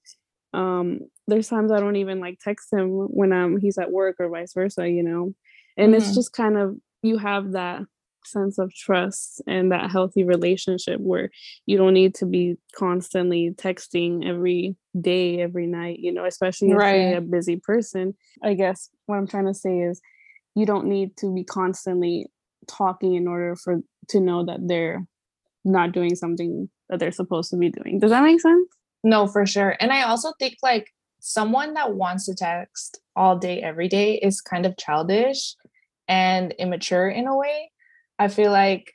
um 0.54 1.00
there's 1.26 1.48
times 1.48 1.72
i 1.72 1.80
don't 1.80 1.96
even 1.96 2.20
like 2.20 2.38
text 2.38 2.72
him 2.72 2.88
when 2.88 3.32
um 3.32 3.58
he's 3.58 3.78
at 3.78 3.90
work 3.90 4.16
or 4.18 4.28
vice 4.28 4.52
versa 4.54 4.88
you 4.88 5.02
know 5.02 5.34
and 5.76 5.92
mm-hmm. 5.92 6.02
it's 6.02 6.14
just 6.14 6.32
kind 6.32 6.56
of 6.56 6.76
you 7.02 7.18
have 7.18 7.52
that 7.52 7.82
sense 8.26 8.58
of 8.58 8.72
trust 8.74 9.42
and 9.46 9.70
that 9.72 9.90
healthy 9.90 10.24
relationship 10.24 10.98
where 11.00 11.30
you 11.66 11.76
don't 11.76 11.92
need 11.92 12.14
to 12.14 12.24
be 12.24 12.56
constantly 12.74 13.50
texting 13.56 14.26
every 14.26 14.76
day 14.98 15.40
every 15.40 15.66
night 15.66 15.98
you 15.98 16.12
know 16.12 16.24
especially 16.24 16.70
if 16.70 16.76
right. 16.76 17.10
you're 17.10 17.18
a 17.18 17.20
busy 17.20 17.56
person 17.56 18.14
i 18.42 18.54
guess 18.54 18.88
what 19.06 19.16
i'm 19.16 19.26
trying 19.26 19.46
to 19.46 19.54
say 19.54 19.80
is 19.80 20.00
you 20.54 20.64
don't 20.64 20.86
need 20.86 21.16
to 21.16 21.32
be 21.34 21.44
constantly 21.44 22.26
talking 22.66 23.14
in 23.14 23.28
order 23.28 23.56
for 23.56 23.80
to 24.08 24.20
know 24.20 24.44
that 24.44 24.60
they're 24.66 25.04
not 25.64 25.92
doing 25.92 26.14
something 26.14 26.68
that 26.88 26.98
they're 26.98 27.12
supposed 27.12 27.50
to 27.50 27.56
be 27.56 27.70
doing 27.70 27.98
does 27.98 28.10
that 28.10 28.22
make 28.22 28.40
sense 28.40 28.68
no, 29.04 29.26
for 29.26 29.46
sure. 29.46 29.76
And 29.78 29.92
I 29.92 30.02
also 30.02 30.32
think 30.38 30.56
like 30.62 30.90
someone 31.20 31.74
that 31.74 31.94
wants 31.94 32.26
to 32.26 32.34
text 32.34 32.98
all 33.14 33.38
day, 33.38 33.60
every 33.60 33.86
day 33.86 34.14
is 34.14 34.40
kind 34.40 34.66
of 34.66 34.76
childish 34.76 35.54
and 36.08 36.52
immature 36.58 37.08
in 37.08 37.28
a 37.28 37.36
way. 37.36 37.70
I 38.18 38.28
feel 38.28 38.50
like 38.50 38.94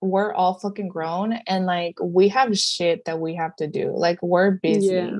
we're 0.00 0.32
all 0.32 0.58
fucking 0.60 0.88
grown 0.88 1.32
and 1.46 1.66
like 1.66 1.96
we 2.00 2.28
have 2.28 2.56
shit 2.58 3.04
that 3.06 3.20
we 3.20 3.34
have 3.34 3.56
to 3.56 3.66
do. 3.66 3.92
Like 3.96 4.22
we're 4.22 4.52
busy. 4.52 4.94
Yeah. 4.94 5.18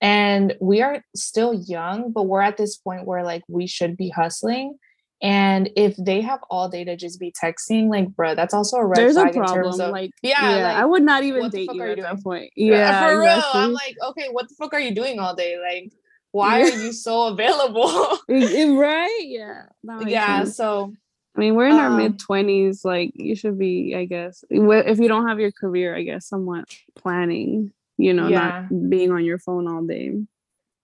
And 0.00 0.54
we 0.60 0.82
are 0.82 1.02
still 1.14 1.54
young, 1.54 2.12
but 2.12 2.24
we're 2.24 2.42
at 2.42 2.58
this 2.58 2.76
point 2.76 3.06
where 3.06 3.24
like 3.24 3.42
we 3.48 3.66
should 3.66 3.96
be 3.96 4.10
hustling. 4.10 4.78
And 5.22 5.70
if 5.76 5.96
they 5.96 6.20
have 6.20 6.40
all 6.50 6.68
day 6.68 6.84
to 6.84 6.94
just 6.94 7.18
be 7.18 7.32
texting, 7.32 7.88
like, 7.88 8.08
bro, 8.14 8.34
that's 8.34 8.52
also 8.52 8.76
a 8.76 8.86
red 8.86 8.98
There's 8.98 9.14
flag 9.14 9.30
a 9.30 9.32
problem. 9.32 9.58
in 9.58 9.64
terms 9.64 9.80
of 9.80 9.90
like, 9.90 10.10
yeah, 10.22 10.50
yeah 10.50 10.66
like, 10.68 10.76
I 10.76 10.84
would 10.84 11.02
not 11.02 11.22
even 11.22 11.48
date 11.48 11.70
you, 11.72 11.82
at 11.82 11.98
that 11.98 12.22
point. 12.22 12.50
Yeah, 12.56 13.08
for 13.08 13.20
real. 13.20 13.42
I'm 13.54 13.72
like, 13.72 13.96
okay, 14.08 14.28
what 14.30 14.48
the 14.48 14.54
fuck 14.56 14.74
are 14.74 14.80
you 14.80 14.94
doing 14.94 15.18
all 15.18 15.34
day? 15.34 15.58
Like, 15.58 15.92
why 16.32 16.60
are 16.62 16.68
you 16.84 16.92
so 16.92 17.28
available? 17.28 18.18
right? 18.28 19.20
Yeah. 19.22 19.62
Yeah. 20.06 20.44
Sense. 20.44 20.56
So, 20.56 20.92
I 21.34 21.40
mean, 21.40 21.54
we're 21.54 21.68
in 21.68 21.72
um, 21.72 21.80
our 21.80 21.90
mid 21.90 22.18
twenties. 22.18 22.84
Like, 22.84 23.12
you 23.14 23.34
should 23.36 23.58
be, 23.58 23.94
I 23.96 24.04
guess, 24.04 24.44
if 24.50 24.98
you 24.98 25.08
don't 25.08 25.28
have 25.28 25.40
your 25.40 25.52
career, 25.52 25.94
I 25.94 26.02
guess, 26.02 26.28
somewhat 26.28 26.64
planning. 26.94 27.72
You 27.98 28.12
know, 28.12 28.28
yeah. 28.28 28.66
not 28.70 28.90
being 28.90 29.10
on 29.10 29.24
your 29.24 29.38
phone 29.38 29.66
all 29.66 29.82
day. 29.82 30.12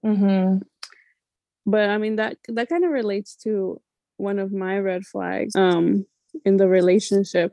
Mm-hmm. 0.05 0.59
But 1.67 1.91
I 1.91 1.99
mean, 1.99 2.17
that 2.17 2.39
that 2.49 2.69
kind 2.71 2.85
of 2.85 2.91
relates 2.91 3.37
to 3.37 3.81
one 4.17 4.39
of 4.39 4.53
my 4.53 4.79
red 4.79 5.05
flags 5.05 5.55
um 5.57 6.07
in 6.45 6.57
the 6.57 6.69
relationship. 6.69 7.53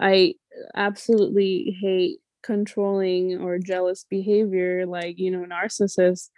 I 0.00 0.34
absolutely 0.76 1.76
hate 1.80 2.18
controlling 2.42 3.38
or 3.40 3.58
jealous 3.58 4.04
behavior 4.08 4.86
like 4.86 5.18
you 5.18 5.30
know 5.30 5.44
narcissists. 5.44 6.30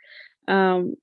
Um 0.49 0.95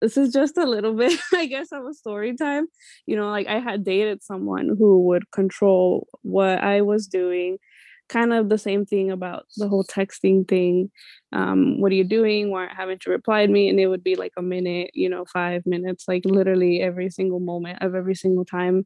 this 0.00 0.16
is 0.16 0.32
just 0.32 0.56
a 0.58 0.64
little 0.66 0.94
bit 1.02 1.18
i 1.34 1.46
guess 1.46 1.72
of 1.72 1.84
a 1.84 1.94
story 1.94 2.36
time. 2.36 2.66
You 3.06 3.16
know 3.16 3.28
like 3.30 3.46
i 3.48 3.58
had 3.58 3.84
dated 3.84 4.22
someone 4.22 4.76
who 4.78 5.04
would 5.06 5.30
control 5.32 6.06
what 6.22 6.60
i 6.62 6.80
was 6.82 7.06
doing 7.06 7.58
kind 8.10 8.32
of 8.32 8.48
the 8.48 8.58
same 8.58 8.84
thing 8.84 9.10
about 9.10 9.46
the 9.56 9.68
whole 9.68 9.84
texting 9.84 10.46
thing. 10.46 10.90
Um, 11.32 11.80
what 11.80 11.92
are 11.92 11.94
you 11.94 12.04
doing? 12.04 12.50
Why 12.50 12.68
haven't 12.76 13.06
you 13.06 13.12
replied 13.12 13.50
me? 13.50 13.68
And 13.68 13.78
it 13.78 13.86
would 13.86 14.02
be 14.02 14.16
like 14.16 14.32
a 14.36 14.42
minute, 14.42 14.90
you 14.94 15.08
know, 15.08 15.24
five 15.24 15.64
minutes, 15.64 16.06
like 16.08 16.24
literally 16.24 16.82
every 16.82 17.08
single 17.08 17.40
moment 17.40 17.78
of 17.80 17.94
every 17.94 18.16
single 18.16 18.44
time. 18.44 18.84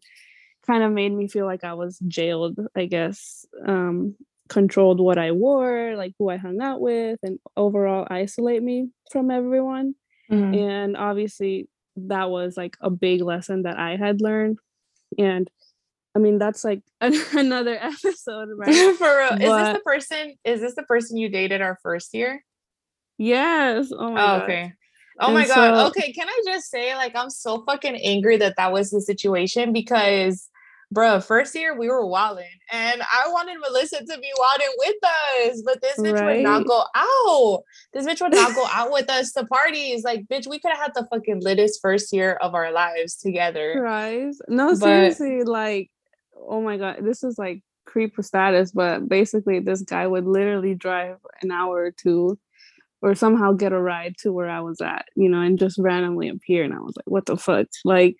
Kind 0.67 0.85
of 0.85 0.93
made 0.93 1.13
me 1.13 1.27
feel 1.29 1.47
like 1.47 1.65
I 1.65 1.75
was 1.75 1.99
jailed, 2.07 2.59
I 2.77 2.85
guess. 2.87 3.45
Um, 3.67 4.15
controlled 4.49 5.01
what 5.01 5.19
I 5.19 5.33
wore, 5.33 5.95
like 5.97 6.13
who 6.19 6.29
I 6.29 6.37
hung 6.37 6.61
out 6.61 6.81
with, 6.81 7.19
and 7.23 7.39
overall 7.57 8.07
isolate 8.11 8.63
me 8.63 8.91
from 9.11 9.31
everyone. 9.31 9.95
Mm-hmm. 10.31 10.55
And 10.55 10.97
obviously, 10.97 11.69
that 11.97 12.31
was 12.31 12.57
like 12.57 12.77
a 12.81 12.91
big 12.91 13.23
lesson 13.23 13.63
that 13.63 13.79
I 13.79 13.97
had 13.97 14.21
learned. 14.21 14.59
And 15.19 15.49
I 16.14 16.20
mean, 16.20 16.38
that's 16.38 16.64
like 16.64 16.83
another 17.00 17.77
episode, 17.81 18.48
right? 18.57 18.96
For 18.96 19.18
real. 19.18 19.31
But, 19.31 19.42
is 19.42 19.50
this 19.50 19.72
the 19.74 19.83
person? 19.85 20.35
Is 20.44 20.61
this 20.61 20.74
the 20.74 20.85
person 20.85 21.16
you 21.16 21.29
dated 21.29 21.61
our 21.61 21.79
first 21.83 22.14
year? 22.14 22.44
Yes. 23.18 23.92
Oh 23.92 24.11
my 24.11 24.22
oh, 24.22 24.42
Okay. 24.42 24.72
Oh 25.20 25.27
and 25.27 25.35
my 25.35 25.44
so, 25.44 25.55
god. 25.55 25.87
Okay, 25.88 26.12
can 26.12 26.29
I 26.29 26.42
just 26.44 26.70
say, 26.70 26.94
like, 26.96 27.14
I'm 27.14 27.31
so 27.31 27.64
fucking 27.64 27.96
angry 27.96 28.37
that 28.38 28.55
that 28.57 28.72
was 28.72 28.90
the 28.90 29.00
situation 29.00 29.72
because, 29.72 30.48
bro, 30.90 31.20
first 31.20 31.55
year 31.55 31.79
we 31.79 31.88
were 31.88 32.05
wilding, 32.05 32.50
and 32.72 33.00
I 33.00 33.29
wanted 33.29 33.59
Melissa 33.61 34.00
to 34.00 34.18
be 34.18 34.33
wilding 34.37 34.74
with 34.79 34.96
us, 35.05 35.62
but 35.64 35.81
this 35.81 35.98
bitch 35.98 36.20
right? 36.20 36.37
would 36.37 36.42
not 36.42 36.66
go 36.66 36.83
out. 36.96 37.62
This 37.92 38.07
bitch 38.07 38.20
would 38.22 38.33
not 38.33 38.57
go 38.57 38.66
out 38.72 38.90
with 38.90 39.09
us 39.09 39.31
to 39.33 39.46
parties. 39.46 40.03
Like, 40.03 40.27
bitch, 40.27 40.48
we 40.48 40.59
could 40.59 40.72
have 40.72 40.83
had 40.83 40.94
the 40.94 41.07
fucking 41.12 41.42
littest 41.42 41.81
first 41.81 42.12
year 42.12 42.33
of 42.33 42.55
our 42.55 42.72
lives 42.72 43.14
together. 43.14 43.81
Right? 43.81 44.35
No, 44.48 44.70
but, 44.70 44.79
seriously, 44.79 45.44
like 45.44 45.90
oh 46.37 46.61
my 46.61 46.77
god, 46.77 46.99
this 47.03 47.23
is 47.23 47.38
like 47.38 47.62
creep 47.87 48.14
status, 48.20 48.73
but 48.73 49.09
basically 49.09 49.61
this 49.61 49.83
guy 49.83 50.07
would 50.07 50.27
literally 50.27 50.75
drive 50.75 51.18
an 51.42 51.51
hour 51.51 51.77
or 51.77 51.90
two 51.90 52.38
or 53.03 53.14
somehow 53.14 53.53
get 53.53 53.73
a 53.73 53.81
ride 53.81 54.14
to 54.18 54.33
where 54.33 54.49
I 54.49 54.61
was 54.61 54.81
at, 54.81 55.07
you 55.14 55.29
know, 55.29 55.40
and 55.40 55.59
just 55.59 55.79
randomly 55.79 56.29
appear. 56.29 56.64
And 56.64 56.73
I 56.73 56.79
was 56.79 56.94
like, 56.97 57.05
what 57.07 57.27
the 57.27 57.37
fuck? 57.37 57.66
Like, 57.85 58.16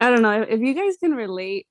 I 0.00 0.10
don't 0.10 0.22
know. 0.22 0.42
If 0.42 0.60
you 0.60 0.74
guys 0.74 0.96
can 0.96 1.12
relate, 1.12 1.66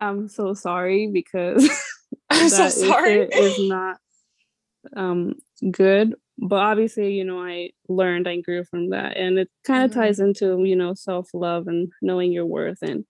I'm 0.00 0.28
so 0.28 0.54
sorry 0.54 1.08
because 1.12 1.68
I'm 2.30 2.48
so 2.48 2.68
sorry. 2.70 3.24
Is, 3.24 3.58
is 3.58 3.68
not 3.68 3.98
um 4.96 5.34
good. 5.70 6.14
But 6.38 6.56
obviously, 6.56 7.12
you 7.12 7.24
know, 7.24 7.42
I 7.42 7.70
learned, 7.88 8.26
I 8.26 8.40
grew 8.40 8.64
from 8.64 8.90
that. 8.90 9.18
And 9.18 9.38
it 9.38 9.50
kind 9.64 9.84
of 9.84 9.90
mm-hmm. 9.90 10.00
ties 10.00 10.20
into, 10.20 10.64
you 10.64 10.74
know, 10.74 10.94
self 10.94 11.28
love 11.34 11.66
and 11.66 11.92
knowing 12.00 12.32
your 12.32 12.46
worth 12.46 12.78
and 12.80 13.04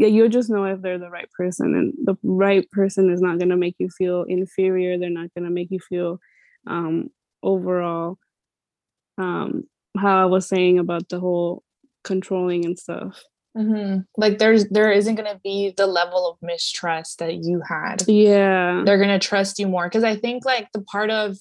yeah, 0.00 0.06
you'll 0.06 0.30
just 0.30 0.48
know 0.48 0.64
if 0.64 0.80
they're 0.80 0.98
the 0.98 1.10
right 1.10 1.30
person. 1.32 1.74
And 1.74 1.92
the 2.04 2.16
right 2.22 2.68
person 2.70 3.10
is 3.10 3.20
not 3.20 3.38
going 3.38 3.50
to 3.50 3.56
make 3.56 3.74
you 3.78 3.90
feel 3.90 4.24
inferior. 4.26 4.96
They're 4.96 5.10
not 5.10 5.28
going 5.34 5.44
to 5.44 5.50
make 5.50 5.70
you 5.70 5.78
feel 5.78 6.18
um, 6.66 7.10
overall, 7.42 8.16
um, 9.18 9.64
how 9.98 10.22
I 10.22 10.24
was 10.24 10.48
saying 10.48 10.78
about 10.78 11.10
the 11.10 11.20
whole 11.20 11.62
controlling 12.02 12.64
and 12.64 12.78
stuff. 12.78 13.22
Mm-hmm. 13.54 13.98
Like 14.16 14.38
there's 14.38 14.68
there 14.68 14.92
isn't 14.92 15.16
gonna 15.16 15.40
be 15.42 15.74
the 15.76 15.88
level 15.88 16.30
of 16.30 16.38
mistrust 16.40 17.18
that 17.18 17.42
you 17.42 17.60
had. 17.68 18.04
Yeah, 18.06 18.84
they're 18.86 18.96
gonna 18.96 19.18
trust 19.18 19.58
you 19.58 19.66
more 19.66 19.86
because 19.88 20.04
I 20.04 20.14
think 20.14 20.44
like 20.44 20.68
the 20.72 20.82
part 20.82 21.10
of 21.10 21.36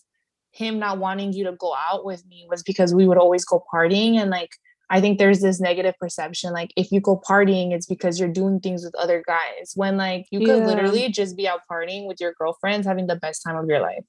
him 0.51 0.79
not 0.79 0.97
wanting 0.97 1.33
you 1.33 1.43
to 1.43 1.51
go 1.51 1.75
out 1.75 2.03
with 2.03 2.25
me 2.25 2.47
was 2.49 2.63
because 2.63 2.95
we 2.95 3.07
would 3.07 3.19
always 3.19 3.45
go 3.45 3.63
partying 3.71 4.15
and 4.15 4.31
like 4.31 4.49
I 4.89 5.01
think 5.01 5.19
there's 5.19 5.39
this 5.39 5.59
negative 5.59 5.95
perception 5.99 6.51
like 6.51 6.71
if 6.75 6.91
you 6.91 6.99
go 6.99 7.21
partying, 7.27 7.73
it's 7.73 7.85
because 7.85 8.19
you're 8.19 8.29
doing 8.29 8.59
things 8.59 8.83
with 8.83 8.95
other 8.95 9.23
guys. 9.25 9.73
When 9.75 9.97
like 9.97 10.25
you 10.31 10.39
could 10.39 10.59
yeah. 10.59 10.65
literally 10.65 11.09
just 11.09 11.37
be 11.37 11.47
out 11.47 11.61
partying 11.71 12.07
with 12.07 12.19
your 12.19 12.33
girlfriends, 12.33 12.87
having 12.87 13.07
the 13.07 13.15
best 13.15 13.43
time 13.43 13.55
of 13.55 13.67
your 13.67 13.81
life. 13.81 14.03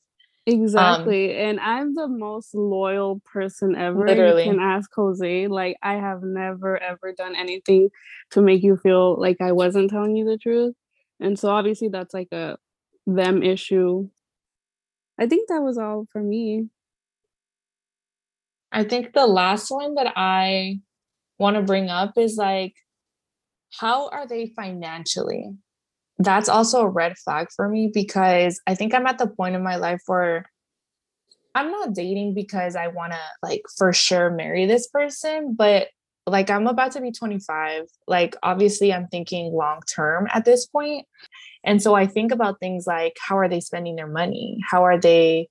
Exactly. 0.47 1.37
Um, 1.39 1.49
and 1.49 1.61
I'm 1.61 1.95
the 1.95 2.09
most 2.09 2.55
loyal 2.55 3.21
person 3.25 3.77
ever. 3.77 4.07
Literally. 4.07 4.45
You 4.45 4.53
can 4.53 4.61
ask 4.61 4.91
Jose. 4.95 5.47
Like, 5.49 5.77
I 5.83 5.95
have 5.95 6.23
never, 6.23 6.83
ever 6.83 7.13
done 7.17 7.37
anything 7.37 7.91
to 8.31 8.41
make 8.41 8.63
you 8.63 8.77
feel 8.77 9.21
like 9.21 9.37
I 9.41 9.53
wasn't 9.53 9.91
telling 9.91 10.17
you 10.17 10.25
the 10.25 10.39
truth. 10.39 10.75
And 11.21 11.39
so, 11.39 11.51
obviously, 11.51 11.89
that's 11.89 12.15
like 12.15 12.33
a 12.33 12.57
them 13.07 13.43
issue. 13.43 14.09
I 15.19 15.27
think 15.27 15.49
that 15.49 15.63
was 15.63 15.77
all 15.77 16.07
for 16.11 16.23
me. 16.23 16.69
I 18.73 18.85
think 18.85 19.13
the 19.13 19.27
last 19.27 19.71
one 19.71 19.95
that 19.95 20.13
I 20.17 20.81
want 21.39 21.57
to 21.57 21.63
bring 21.63 21.89
up 21.89 22.13
is 22.17 22.37
like, 22.37 22.75
how 23.79 24.09
are 24.09 24.27
they 24.27 24.53
financially? 24.55 25.51
That's 26.19 26.49
also 26.49 26.83
a 26.83 26.89
red 26.89 27.17
flag 27.19 27.49
for 27.55 27.69
me 27.69 27.91
because 27.93 28.61
I 28.67 28.75
think 28.75 28.95
I'm 28.95 29.07
at 29.07 29.19
the 29.19 29.27
point 29.27 29.55
in 29.55 29.63
my 29.63 29.77
life 29.77 30.03
where 30.07 30.45
I'm 31.55 31.71
not 31.71 31.95
dating 31.95 32.35
because 32.35 32.77
I 32.77 32.89
want 32.89 33.13
to 33.13 33.19
like 33.43 33.63
for 33.77 33.93
sure 33.93 34.31
marry 34.31 34.67
this 34.67 34.89
person, 34.89 35.55
but 35.55 35.89
like 36.27 36.51
I'm 36.51 36.67
about 36.67 36.93
to 36.93 37.01
be 37.01 37.11
25. 37.11 37.85
Like 38.07 38.37
obviously 38.43 38.93
I'm 38.93 39.09
thinking 39.09 39.53
long 39.53 39.81
term 39.93 40.29
at 40.33 40.45
this 40.45 40.67
point. 40.67 41.07
And 41.65 41.83
so 41.83 41.95
I 41.95 42.07
think 42.07 42.33
about 42.33 42.61
things 42.61 42.87
like 42.87 43.17
how 43.21 43.39
are 43.39 43.49
they 43.49 43.61
spending 43.61 43.97
their 43.97 44.07
money? 44.07 44.59
How 44.71 44.85
are 44.85 44.99
they 44.99 45.49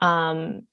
um 0.00 0.66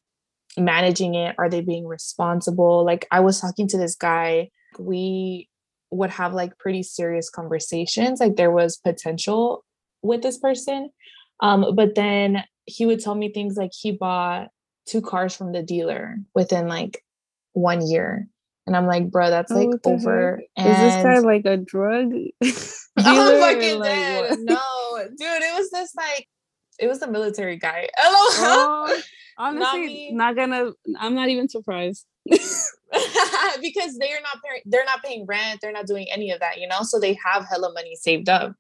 managing 0.58 1.16
it? 1.16 1.36
Are 1.38 1.50
they 1.50 1.62
being 1.62 1.88
responsible? 1.88 2.86
Like 2.86 3.08
I 3.12 3.20
was 3.20 3.40
talking 3.40 3.68
to 3.70 3.78
this 3.78 3.96
guy, 3.96 4.50
we 4.80 5.50
would 5.92 6.10
have 6.10 6.34
like 6.34 6.58
pretty 6.58 6.84
serious 6.84 7.30
conversations. 7.30 8.20
Like 8.20 8.36
there 8.36 8.52
was 8.52 8.78
potential 8.78 9.64
with 10.02 10.22
this 10.22 10.38
person. 10.38 10.90
Um, 11.40 11.76
but 11.76 11.96
then 11.96 12.44
he 12.66 12.86
would 12.86 13.00
tell 13.00 13.16
me 13.16 13.32
things 13.32 13.58
like 13.58 13.72
he 13.74 13.92
bought 13.92 14.50
two 14.86 15.02
cars 15.02 15.36
from 15.36 15.52
the 15.52 15.64
dealer 15.64 16.18
within 16.34 16.68
like 16.68 17.04
one 17.54 17.86
year. 17.86 18.28
And 18.66 18.78
I'm 18.78 18.88
like, 18.88 19.12
bro, 19.12 19.30
that's 19.30 19.52
like 19.52 19.70
oh, 19.86 19.92
over. 19.92 20.42
Is 20.58 20.78
this 20.78 21.04
guy 21.04 21.20
like 21.20 21.46
a 21.46 21.58
drug? 21.58 22.14
I'm 22.98 23.40
fucking 23.40 23.80
like, 23.80 23.90
dead. 23.90 24.30
What? 24.30 24.40
No, 24.40 25.04
dude, 25.04 25.20
it 25.20 25.56
was 25.56 25.70
this 25.72 25.94
like, 25.96 26.28
it 26.80 26.88
was 26.88 27.00
the 27.00 27.12
military 27.12 27.58
guy. 27.58 27.90
Oh, 28.00 29.02
honestly, 29.38 30.12
not, 30.12 30.36
not, 30.36 30.50
gonna. 30.50 30.72
I'm 31.00 31.16
not 31.16 31.30
even 31.30 31.50
surprised. 31.50 32.06
because 32.26 33.98
they're 33.98 34.22
not 34.22 34.38
they're 34.66 34.86
not 34.86 35.04
paying 35.04 35.26
rent, 35.26 35.60
they're 35.62 35.72
not 35.72 35.88
doing 35.88 36.08
any 36.12 36.32
of 36.32 36.40
that, 36.40 36.60
you 36.60 36.68
know. 36.68 36.82
So 36.82 37.00
they 37.00 37.18
have 37.24 37.46
hella 37.50 37.72
money 37.74 37.96
saved 37.96 38.30
up, 38.30 38.56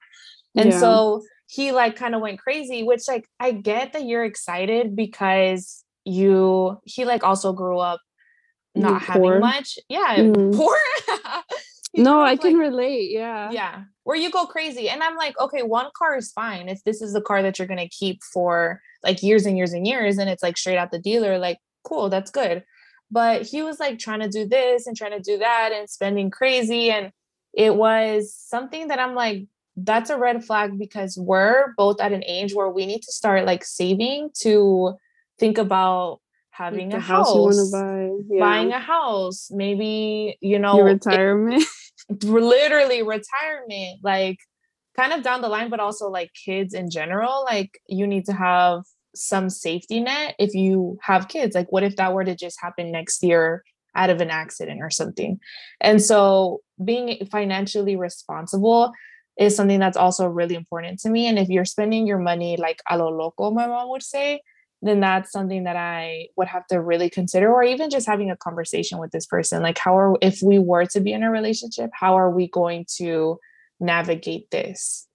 and 0.55 0.71
yeah. 0.71 0.79
so 0.79 1.21
he 1.47 1.71
like 1.71 1.95
kind 1.95 2.15
of 2.15 2.21
went 2.21 2.39
crazy. 2.39 2.83
Which 2.83 3.03
like 3.07 3.27
I 3.39 3.51
get 3.51 3.93
that 3.93 4.05
you're 4.05 4.25
excited 4.25 4.95
because 4.95 5.83
you 6.05 6.77
he 6.83 7.05
like 7.05 7.23
also 7.23 7.53
grew 7.53 7.79
up 7.79 8.01
not 8.75 9.01
having 9.01 9.39
much. 9.39 9.77
Yeah, 9.88 10.17
mm. 10.17 10.55
poor. 10.55 10.77
no, 11.95 12.21
I 12.21 12.36
can 12.36 12.55
relate. 12.55 13.12
Yeah. 13.12 13.51
Yeah. 13.51 13.83
Where 14.03 14.17
you 14.17 14.31
go 14.31 14.45
crazy. 14.45 14.89
And 14.89 15.03
I'm 15.03 15.15
like, 15.15 15.39
okay, 15.39 15.63
one 15.63 15.88
car 15.95 16.17
is 16.17 16.31
fine. 16.31 16.69
If 16.69 16.83
this 16.83 17.01
is 17.01 17.13
the 17.13 17.21
car 17.21 17.41
that 17.41 17.59
you're 17.59 17.67
going 17.67 17.79
to 17.79 17.89
keep 17.89 18.21
for 18.23 18.81
like 19.04 19.24
years 19.24 19.46
and 19.46 19.58
years 19.58 19.74
and 19.74 19.86
years, 19.86 20.18
and 20.18 20.30
it's 20.30 20.44
like 20.44 20.58
straight 20.58 20.78
out 20.78 20.92
the 20.92 21.00
dealer, 21.00 21.38
like, 21.38 21.58
cool, 21.84 22.10
that's 22.10 22.32
good. 22.32 22.63
But 23.12 23.44
he 23.44 23.62
was 23.62 23.80
like 23.80 24.00
trying 24.00 24.22
to 24.22 24.30
do 24.30 24.48
this 24.48 24.88
and 24.88 24.98
trying 24.98 25.12
to 25.12 25.20
do 25.20 25.38
that 25.38 25.72
and 25.74 25.89
spending 25.89 26.32
crazy. 26.32 26.89
And 26.89 27.12
it 27.54 27.76
was 27.76 28.34
something 28.34 28.88
that 28.88 29.00
I'm 29.00 29.13
like, 29.13 29.46
that's 29.76 30.10
a 30.10 30.18
red 30.18 30.44
flag 30.44 30.78
because 30.78 31.18
we're 31.18 31.74
both 31.78 32.00
at 32.00 32.12
an 32.12 32.24
age 32.26 32.54
where 32.54 32.70
we 32.70 32.86
need 32.86 33.02
to 33.04 33.12
start 33.12 33.46
like 33.46 33.63
saving 33.63 34.30
to 34.42 34.94
think 35.39 35.58
about 35.58 36.20
having 36.52 36.92
like 36.92 37.00
a 37.00 37.02
house, 37.02 37.34
house 37.34 37.72
buy, 37.72 38.10
yeah. 38.30 38.39
buying 38.39 38.72
a 38.72 38.80
house, 38.80 39.50
maybe 39.52 40.38
you 40.42 40.60
know 40.60 40.78
Your 40.78 40.86
retirement, 40.86 41.63
it, 42.10 42.24
literally 42.24 43.02
retirement, 43.02 44.00
like 44.04 44.38
kind 44.96 45.13
of 45.13 45.24
down 45.24 45.42
the 45.42 45.50
line, 45.50 45.70
but 45.70 45.80
also 45.80 46.10
like 46.10 46.32
kids 46.46 46.74
in 46.74 46.89
general. 46.89 47.44
Like 47.44 47.80
you 47.88 48.06
need 48.06 48.26
to 48.26 48.34
have 48.34 48.84
some 49.15 49.49
safety 49.49 49.99
net 49.99 50.36
if 50.39 50.54
you 50.54 50.97
have 51.02 51.28
kids. 51.28 51.56
Like, 51.56 51.71
what 51.71 51.84
if 51.84 51.95
that 51.97 52.13
were 52.13 52.26
to 52.26 52.36
just 52.36 52.60
happen 52.62 52.91
next 52.91 53.23
year 53.23 53.63
out 53.95 54.10
of 54.10 54.21
an 54.21 54.30
accident 54.30 54.82
or 54.82 54.89
something? 54.89 55.39
And 55.80 56.02
so, 56.02 56.62
being 56.84 57.26
financially 57.32 57.95
responsible 57.95 58.91
is 59.38 59.56
something 59.56 59.80
that's 59.80 59.97
also 59.97 60.28
really 60.28 60.56
important 60.56 60.99
to 60.99 61.10
me. 61.10 61.28
And 61.28 61.39
if 61.39 61.49
you're 61.49 61.65
spending 61.65 62.06
your 62.06 62.19
money 62.19 62.58
like 62.58 62.82
a 62.89 62.97
lo 62.97 63.10
loco, 63.10 63.52
my 63.52 63.67
mom 63.67 63.89
would 63.89 64.04
say, 64.04 64.41
then 64.84 64.99
that's 64.99 65.32
something 65.32 65.63
that 65.63 65.78
I 65.78 66.28
would 66.36 66.49
have 66.49 66.67
to 66.67 66.82
really 66.82 67.10
consider, 67.10 67.52
or 67.52 67.63
even 67.63 67.89
just 67.89 68.06
having 68.06 68.30
a 68.30 68.38
conversation 68.38 68.99
with 68.99 69.12
this 69.12 69.26
person. 69.26 69.63
Like, 69.63 69.78
how 69.78 69.97
are, 69.97 70.17
if 70.21 70.41
we 70.43 70.60
were 70.60 70.86
to 70.88 70.99
be 70.99 71.13
in 71.13 71.23
a 71.23 71.32
relationship, 71.32 71.89
how 71.93 72.17
are 72.17 72.30
we 72.30 72.49
going 72.49 72.86
to 72.97 73.39
navigate 73.80 74.52
this? 74.52 75.08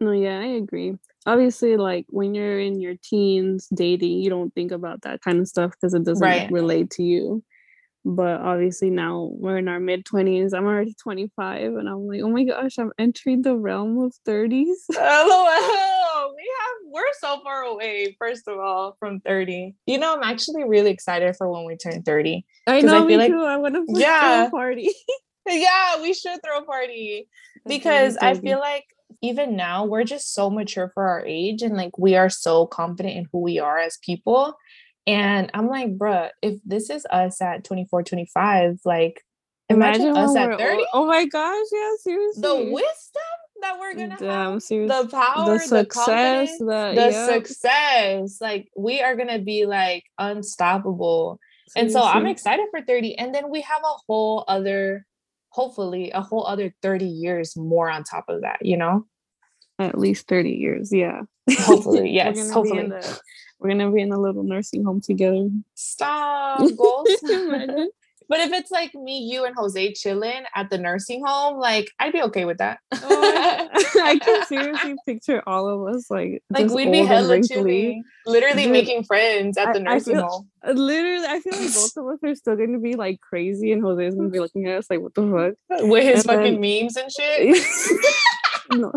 No, 0.00 0.12
yeah, 0.12 0.38
I 0.38 0.46
agree. 0.46 0.94
Obviously, 1.26 1.76
like 1.76 2.06
when 2.08 2.34
you're 2.34 2.60
in 2.60 2.80
your 2.80 2.94
teens 3.02 3.68
dating, 3.74 4.20
you 4.20 4.30
don't 4.30 4.54
think 4.54 4.72
about 4.72 5.02
that 5.02 5.20
kind 5.22 5.40
of 5.40 5.48
stuff 5.48 5.72
because 5.72 5.92
it 5.92 6.04
doesn't 6.04 6.22
right. 6.22 6.50
relate 6.50 6.90
to 6.90 7.02
you. 7.02 7.42
But 8.04 8.40
obviously, 8.40 8.88
now 8.88 9.30
we're 9.32 9.58
in 9.58 9.66
our 9.66 9.80
mid 9.80 10.04
20s. 10.04 10.54
I'm 10.54 10.64
already 10.64 10.94
25, 10.94 11.74
and 11.74 11.88
I'm 11.88 12.06
like, 12.06 12.20
oh 12.22 12.30
my 12.30 12.44
gosh, 12.44 12.78
I'm 12.78 12.92
entering 13.00 13.42
the 13.42 13.56
realm 13.56 13.98
of 13.98 14.14
30s. 14.24 14.74
LOL. 14.94 16.34
We 16.36 16.50
have, 16.60 16.76
we're 16.84 17.02
so 17.20 17.40
far 17.42 17.62
away, 17.62 18.14
first 18.16 18.46
of 18.46 18.60
all, 18.60 18.96
from 19.00 19.18
30. 19.20 19.74
You 19.86 19.98
know, 19.98 20.14
I'm 20.14 20.22
actually 20.22 20.62
really 20.62 20.90
excited 20.90 21.34
for 21.34 21.50
when 21.50 21.64
we 21.64 21.76
turn 21.76 22.04
30. 22.04 22.46
I 22.68 22.80
know, 22.80 23.02
I 23.02 23.06
me 23.06 23.16
like, 23.16 23.32
too. 23.32 23.42
I 23.42 23.56
want 23.56 23.74
to 23.74 23.84
yeah. 23.88 24.42
throw 24.42 24.46
a 24.46 24.50
party. 24.50 24.94
yeah, 25.48 26.00
we 26.00 26.14
should 26.14 26.38
throw 26.44 26.58
a 26.58 26.64
party 26.64 27.28
because 27.66 28.16
I 28.18 28.34
feel 28.34 28.60
like 28.60 28.84
even 29.22 29.56
now 29.56 29.84
we're 29.84 30.04
just 30.04 30.34
so 30.34 30.50
mature 30.50 30.90
for 30.94 31.06
our 31.08 31.24
age 31.26 31.62
and 31.62 31.76
like 31.76 31.96
we 31.98 32.16
are 32.16 32.30
so 32.30 32.66
confident 32.66 33.16
in 33.16 33.26
who 33.32 33.40
we 33.40 33.58
are 33.58 33.78
as 33.78 33.98
people 34.02 34.56
and 35.06 35.50
I'm 35.54 35.68
like, 35.68 35.96
bruh, 35.96 36.30
if 36.42 36.58
this 36.64 36.90
is 36.90 37.06
us 37.10 37.40
at 37.40 37.62
24, 37.64 38.02
25, 38.02 38.80
like 38.84 39.22
imagine, 39.68 40.08
imagine 40.08 40.16
us 40.16 40.36
at 40.36 40.58
30. 40.58 40.84
Oh 40.92 41.06
my 41.06 41.26
gosh, 41.26 41.66
yeah, 41.72 41.92
seriously. 42.00 42.42
The 42.42 42.56
wisdom 42.72 43.22
that 43.62 43.78
we're 43.78 43.94
gonna 43.94 44.16
Damn, 44.18 44.52
have, 44.52 44.62
seriously. 44.62 45.02
the 45.02 45.08
power, 45.08 45.58
the 45.58 45.58
success, 45.58 46.58
the, 46.58 46.92
the, 46.94 47.12
success. 47.12 48.38
Like 48.40 48.68
we 48.76 49.00
are 49.00 49.14
gonna 49.14 49.38
be 49.38 49.64
like 49.64 50.04
unstoppable. 50.18 51.38
Seriously. 51.68 51.82
And 51.82 51.92
so 51.92 52.02
I'm 52.02 52.26
excited 52.26 52.66
for 52.70 52.82
30. 52.82 53.16
And 53.16 53.34
then 53.34 53.48
we 53.48 53.60
have 53.60 53.82
a 53.82 53.96
whole 54.08 54.44
other, 54.48 55.06
hopefully, 55.56 56.10
a 56.10 56.20
whole 56.20 56.46
other 56.46 56.74
30 56.82 57.06
years 57.06 57.56
more 57.56 57.88
on 57.88 58.04
top 58.04 58.26
of 58.28 58.42
that, 58.42 58.58
you 58.60 58.76
know? 58.76 59.06
At 59.78 59.96
least 59.96 60.28
30 60.28 60.50
years, 60.50 60.92
yeah. 60.92 61.22
Hopefully, 61.60 62.10
yes. 62.12 62.50
hopefully. 62.50 62.86
The, 62.86 63.18
we're 63.58 63.70
gonna 63.70 63.90
be 63.90 64.02
in 64.02 64.12
a 64.12 64.20
little 64.20 64.42
nursing 64.42 64.84
home 64.84 65.00
together. 65.00 65.48
Stop 65.74 66.58
goals. 66.76 67.08
but 68.28 68.40
if 68.40 68.52
it's 68.52 68.70
like 68.70 68.94
me, 68.94 69.18
you, 69.18 69.44
and 69.44 69.54
Jose 69.56 69.92
chilling 69.92 70.44
at 70.54 70.70
the 70.70 70.78
nursing 70.78 71.22
home, 71.24 71.58
like 71.58 71.90
I'd 71.98 72.12
be 72.12 72.22
okay 72.22 72.44
with 72.44 72.58
that. 72.58 72.78
oh, 72.92 73.68
I 74.02 74.18
can 74.18 74.44
seriously 74.46 74.96
picture 75.06 75.42
all 75.46 75.68
of 75.68 75.94
us 75.94 76.10
like 76.10 76.42
like 76.50 76.70
we'd 76.70 76.90
be 76.90 77.04
hella 77.04 77.42
chilling, 77.42 78.04
literally 78.26 78.64
Dude, 78.64 78.72
making 78.72 79.04
friends 79.04 79.56
at 79.56 79.72
the 79.72 79.80
nursing 79.80 80.16
I 80.16 80.20
feel, 80.20 80.28
home. 80.28 80.48
Uh, 80.66 80.72
literally, 80.72 81.26
I 81.26 81.40
feel 81.40 81.58
like 81.58 81.74
both 81.74 81.96
of 81.96 82.06
us 82.06 82.18
are 82.24 82.34
still 82.34 82.56
gonna 82.56 82.78
be 82.78 82.94
like 82.94 83.20
crazy, 83.20 83.72
and 83.72 83.82
Jose 83.82 84.06
is 84.06 84.14
gonna 84.14 84.28
be 84.28 84.40
looking 84.40 84.66
at 84.66 84.78
us 84.78 84.90
like, 84.90 85.00
"What 85.00 85.14
the 85.14 85.54
fuck?" 85.68 85.82
with 85.88 86.04
his 86.04 86.24
and 86.26 86.36
fucking 86.36 86.60
then, 86.60 86.80
memes 86.82 86.96
and 86.96 87.10
shit. 87.10 87.66
no, 88.72 88.92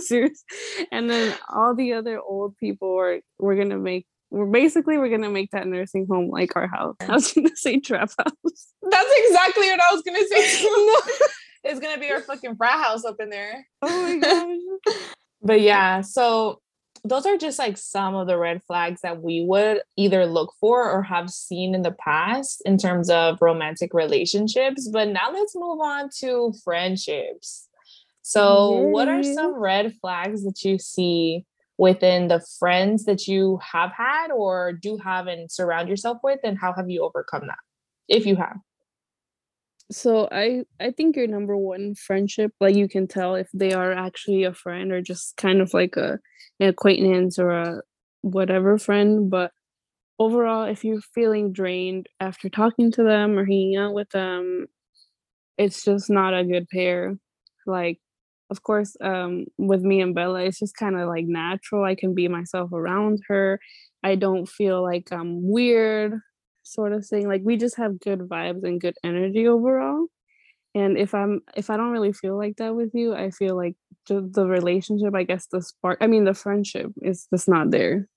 serious. 0.00 0.44
And 0.92 1.08
then 1.08 1.34
all 1.48 1.74
the 1.74 1.94
other 1.94 2.20
old 2.20 2.56
people 2.58 2.96
are 2.98 3.20
we're 3.38 3.56
gonna 3.56 3.78
make 3.78 4.06
we're 4.30 4.46
basically 4.46 4.98
we're 4.98 5.08
gonna 5.08 5.30
make 5.30 5.50
that 5.52 5.66
nursing 5.66 6.06
home 6.10 6.28
like 6.30 6.56
our 6.56 6.66
house. 6.66 6.96
I 7.00 7.12
was 7.12 7.32
gonna 7.32 7.54
say 7.54 7.80
trap 7.80 8.10
house. 8.18 8.34
That's 8.82 9.12
exactly 9.26 9.70
what 9.70 9.80
I 9.80 9.94
was 9.94 10.02
gonna 10.02 10.26
say. 10.26 10.64
no. 10.64 10.96
It's 11.66 11.80
gonna 11.80 11.98
be 11.98 12.10
our 12.10 12.20
fucking 12.20 12.56
frat 12.56 12.78
house 12.84 13.06
up 13.06 13.16
in 13.20 13.30
there. 13.30 13.66
Oh 13.80 13.88
my 13.88 14.18
gosh. 14.18 14.94
but 15.40 15.62
yeah, 15.62 16.02
so 16.02 16.60
those 17.04 17.24
are 17.24 17.38
just 17.38 17.58
like 17.58 17.78
some 17.78 18.14
of 18.14 18.26
the 18.26 18.36
red 18.36 18.62
flags 18.66 19.00
that 19.02 19.22
we 19.22 19.44
would 19.46 19.80
either 19.96 20.26
look 20.26 20.52
for 20.60 20.90
or 20.90 21.02
have 21.02 21.30
seen 21.30 21.74
in 21.74 21.80
the 21.80 21.92
past 21.92 22.62
in 22.66 22.76
terms 22.76 23.08
of 23.08 23.38
romantic 23.40 23.94
relationships. 23.94 24.88
But 24.92 25.08
now 25.08 25.32
let's 25.32 25.54
move 25.54 25.80
on 25.80 26.10
to 26.20 26.52
friendships. 26.62 27.68
So, 28.20 28.72
what 28.72 29.08
are 29.08 29.22
some 29.22 29.54
red 29.54 29.94
flags 30.00 30.44
that 30.44 30.64
you 30.64 30.78
see 30.78 31.44
within 31.78 32.28
the 32.28 32.44
friends 32.58 33.04
that 33.04 33.26
you 33.26 33.58
have 33.72 33.90
had 33.92 34.30
or 34.30 34.72
do 34.72 34.96
have 34.98 35.26
and 35.26 35.50
surround 35.50 35.88
yourself 35.88 36.18
with? 36.22 36.40
And 36.44 36.58
how 36.58 36.72
have 36.72 36.88
you 36.88 37.02
overcome 37.02 37.46
that, 37.46 37.58
if 38.08 38.26
you 38.26 38.36
have? 38.36 38.56
So 39.90 40.28
I 40.32 40.64
I 40.80 40.90
think 40.92 41.16
your 41.16 41.26
number 41.26 41.56
one 41.56 41.94
friendship, 41.94 42.52
like 42.60 42.74
you 42.74 42.88
can 42.88 43.06
tell 43.06 43.34
if 43.34 43.48
they 43.52 43.72
are 43.72 43.92
actually 43.92 44.44
a 44.44 44.54
friend 44.54 44.92
or 44.92 45.02
just 45.02 45.36
kind 45.36 45.60
of 45.60 45.74
like 45.74 45.96
a 45.96 46.18
an 46.60 46.68
acquaintance 46.68 47.38
or 47.38 47.50
a 47.50 47.82
whatever 48.22 48.78
friend. 48.78 49.30
But 49.30 49.52
overall, 50.18 50.64
if 50.64 50.84
you're 50.84 51.00
feeling 51.14 51.52
drained 51.52 52.08
after 52.20 52.48
talking 52.48 52.92
to 52.92 53.02
them 53.02 53.38
or 53.38 53.44
hanging 53.44 53.76
out 53.76 53.94
with 53.94 54.08
them, 54.10 54.66
it's 55.58 55.84
just 55.84 56.10
not 56.10 56.34
a 56.34 56.44
good 56.44 56.68
pair. 56.68 57.16
Like 57.66 58.00
of 58.54 58.62
course 58.62 58.96
um 59.00 59.44
with 59.58 59.82
me 59.82 60.00
and 60.00 60.14
bella 60.14 60.40
it's 60.42 60.60
just 60.60 60.76
kind 60.76 60.96
of 60.96 61.08
like 61.08 61.26
natural 61.26 61.84
i 61.84 61.96
can 61.96 62.14
be 62.14 62.28
myself 62.28 62.72
around 62.72 63.18
her. 63.26 63.58
I 64.04 64.14
don't 64.14 64.46
feel 64.46 64.80
like 64.82 65.08
i'm 65.10 65.50
weird 65.50 66.20
sort 66.62 66.92
of 66.92 67.04
thing 67.06 67.26
like 67.26 67.42
we 67.42 67.56
just 67.56 67.76
have 67.78 67.98
good 67.98 68.20
vibes 68.20 68.62
and 68.62 68.80
good 68.80 68.96
energy 69.02 69.48
overall. 69.48 70.06
And 70.74 70.96
if 70.98 71.14
i'm 71.14 71.40
if 71.56 71.68
i 71.70 71.76
don't 71.76 71.90
really 71.96 72.12
feel 72.12 72.36
like 72.36 72.56
that 72.58 72.76
with 72.76 72.92
you 72.94 73.14
i 73.14 73.30
feel 73.30 73.56
like 73.56 73.76
the, 74.08 74.20
the 74.30 74.46
relationship 74.46 75.14
i 75.14 75.24
guess 75.24 75.46
the 75.46 75.62
spark 75.62 75.98
i 76.00 76.06
mean 76.06 76.24
the 76.24 76.34
friendship 76.34 76.92
is 77.02 77.26
just 77.32 77.48
not 77.48 77.70
there. 77.70 78.08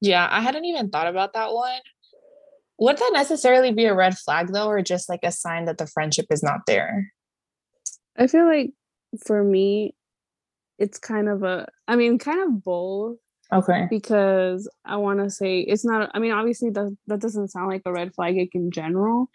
Yeah 0.00 0.26
i 0.30 0.40
hadn't 0.40 0.64
even 0.64 0.90
thought 0.90 1.08
about 1.08 1.32
that 1.34 1.52
one. 1.52 1.80
Would 2.78 2.98
that 2.98 3.10
necessarily 3.14 3.72
be 3.72 3.86
a 3.86 3.94
red 3.94 4.18
flag 4.18 4.52
though, 4.52 4.68
or 4.68 4.82
just 4.82 5.08
like 5.08 5.24
a 5.24 5.32
sign 5.32 5.64
that 5.64 5.78
the 5.78 5.86
friendship 5.86 6.26
is 6.30 6.42
not 6.42 6.60
there? 6.66 7.12
I 8.18 8.26
feel 8.26 8.46
like 8.46 8.72
for 9.24 9.42
me, 9.42 9.94
it's 10.78 10.98
kind 10.98 11.28
of 11.28 11.42
a, 11.42 11.66
I 11.88 11.96
mean, 11.96 12.18
kind 12.18 12.42
of 12.42 12.62
both. 12.64 13.16
Okay. 13.52 13.86
Because 13.88 14.68
I 14.84 14.96
want 14.96 15.20
to 15.20 15.30
say 15.30 15.60
it's 15.60 15.84
not, 15.84 16.10
I 16.14 16.18
mean, 16.18 16.32
obviously 16.32 16.70
that, 16.70 16.96
that 17.06 17.20
doesn't 17.20 17.48
sound 17.48 17.68
like 17.68 17.82
a 17.84 17.92
red 17.92 18.14
flag 18.14 18.36
in 18.52 18.70
general 18.70 19.28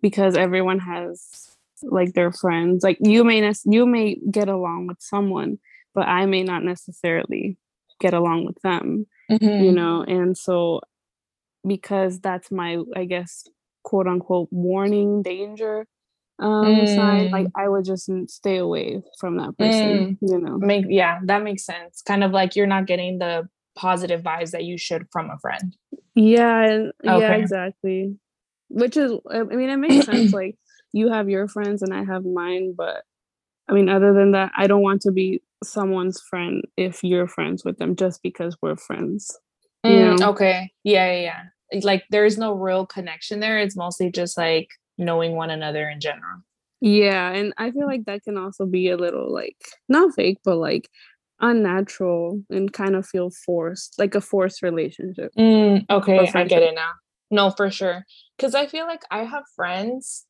because 0.00 0.36
everyone 0.36 0.78
has 0.78 1.56
like 1.82 2.14
their 2.14 2.30
friends. 2.30 2.84
Like 2.84 2.98
you 3.00 3.24
may, 3.24 3.52
you 3.64 3.86
may 3.86 4.18
get 4.30 4.48
along 4.48 4.86
with 4.86 4.98
someone, 5.00 5.58
but 5.94 6.06
I 6.06 6.26
may 6.26 6.44
not 6.44 6.62
necessarily 6.62 7.56
get 8.00 8.14
along 8.14 8.46
with 8.46 8.60
them, 8.62 9.06
mm-hmm. 9.30 9.64
you 9.64 9.72
know? 9.72 10.02
And 10.02 10.38
so 10.38 10.80
because 11.66 12.20
that's 12.20 12.52
my, 12.52 12.78
I 12.94 13.04
guess, 13.04 13.48
quote 13.82 14.06
unquote 14.06 14.48
warning 14.50 15.22
danger 15.22 15.86
um 16.38 16.66
mm. 16.66 16.94
side 16.94 17.30
like 17.30 17.46
i 17.54 17.66
would 17.66 17.84
just 17.84 18.10
stay 18.28 18.58
away 18.58 19.02
from 19.18 19.38
that 19.38 19.56
person 19.56 20.18
mm. 20.22 20.30
you 20.30 20.38
know 20.38 20.58
make 20.58 20.84
yeah 20.88 21.18
that 21.24 21.42
makes 21.42 21.64
sense 21.64 22.02
kind 22.02 22.22
of 22.22 22.30
like 22.30 22.54
you're 22.54 22.66
not 22.66 22.86
getting 22.86 23.18
the 23.18 23.48
positive 23.74 24.22
vibes 24.22 24.50
that 24.50 24.64
you 24.64 24.76
should 24.76 25.06
from 25.10 25.30
a 25.30 25.38
friend 25.38 25.76
yeah 26.14 26.62
and 26.62 26.92
okay. 27.06 27.20
yeah 27.20 27.32
exactly 27.34 28.14
which 28.68 28.96
is 28.96 29.12
i 29.30 29.42
mean 29.44 29.70
it 29.70 29.76
makes 29.78 30.06
sense 30.06 30.32
like 30.32 30.56
you 30.92 31.10
have 31.10 31.28
your 31.28 31.48
friends 31.48 31.82
and 31.82 31.94
i 31.94 32.04
have 32.04 32.24
mine 32.24 32.74
but 32.76 33.02
i 33.68 33.72
mean 33.72 33.88
other 33.88 34.12
than 34.12 34.32
that 34.32 34.52
i 34.56 34.66
don't 34.66 34.82
want 34.82 35.00
to 35.00 35.12
be 35.12 35.42
someone's 35.64 36.20
friend 36.20 36.62
if 36.76 37.02
you're 37.02 37.26
friends 37.26 37.64
with 37.64 37.78
them 37.78 37.96
just 37.96 38.22
because 38.22 38.56
we're 38.60 38.76
friends 38.76 39.38
mm, 39.84 40.20
okay 40.20 40.70
yeah, 40.84 41.10
yeah 41.12 41.20
yeah 41.72 41.80
like 41.82 42.04
there's 42.10 42.36
no 42.36 42.52
real 42.52 42.84
connection 42.86 43.40
there 43.40 43.58
it's 43.58 43.76
mostly 43.76 44.10
just 44.10 44.36
like 44.36 44.68
knowing 44.98 45.34
one 45.34 45.50
another 45.50 45.88
in 45.88 46.00
general. 46.00 46.42
Yeah, 46.80 47.30
and 47.32 47.54
I 47.56 47.70
feel 47.70 47.86
like 47.86 48.04
that 48.04 48.22
can 48.22 48.36
also 48.36 48.66
be 48.66 48.90
a 48.90 48.96
little 48.96 49.32
like 49.32 49.56
not 49.88 50.14
fake, 50.14 50.38
but 50.44 50.56
like 50.56 50.88
unnatural 51.40 52.42
and 52.50 52.72
kind 52.72 52.96
of 52.96 53.06
feel 53.06 53.30
forced, 53.30 53.98
like 53.98 54.14
a 54.14 54.20
forced 54.20 54.62
relationship. 54.62 55.32
Mm, 55.38 55.86
okay, 55.90 56.30
I 56.34 56.44
get 56.44 56.62
it 56.62 56.74
now. 56.74 56.92
No, 57.30 57.50
for 57.50 57.70
sure. 57.70 58.04
Because 58.36 58.54
I 58.54 58.66
feel 58.66 58.86
like 58.86 59.02
I 59.10 59.24
have 59.24 59.44
friends, 59.54 60.26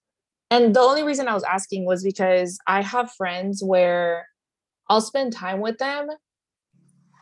and 0.50 0.74
the 0.74 0.80
only 0.80 1.02
reason 1.02 1.28
I 1.28 1.34
was 1.34 1.44
asking 1.44 1.84
was 1.84 2.04
because 2.04 2.58
I 2.66 2.82
have 2.82 3.10
friends 3.12 3.62
where 3.62 4.26
I'll 4.88 5.00
spend 5.00 5.32
time 5.32 5.60
with 5.60 5.78
them. 5.78 6.08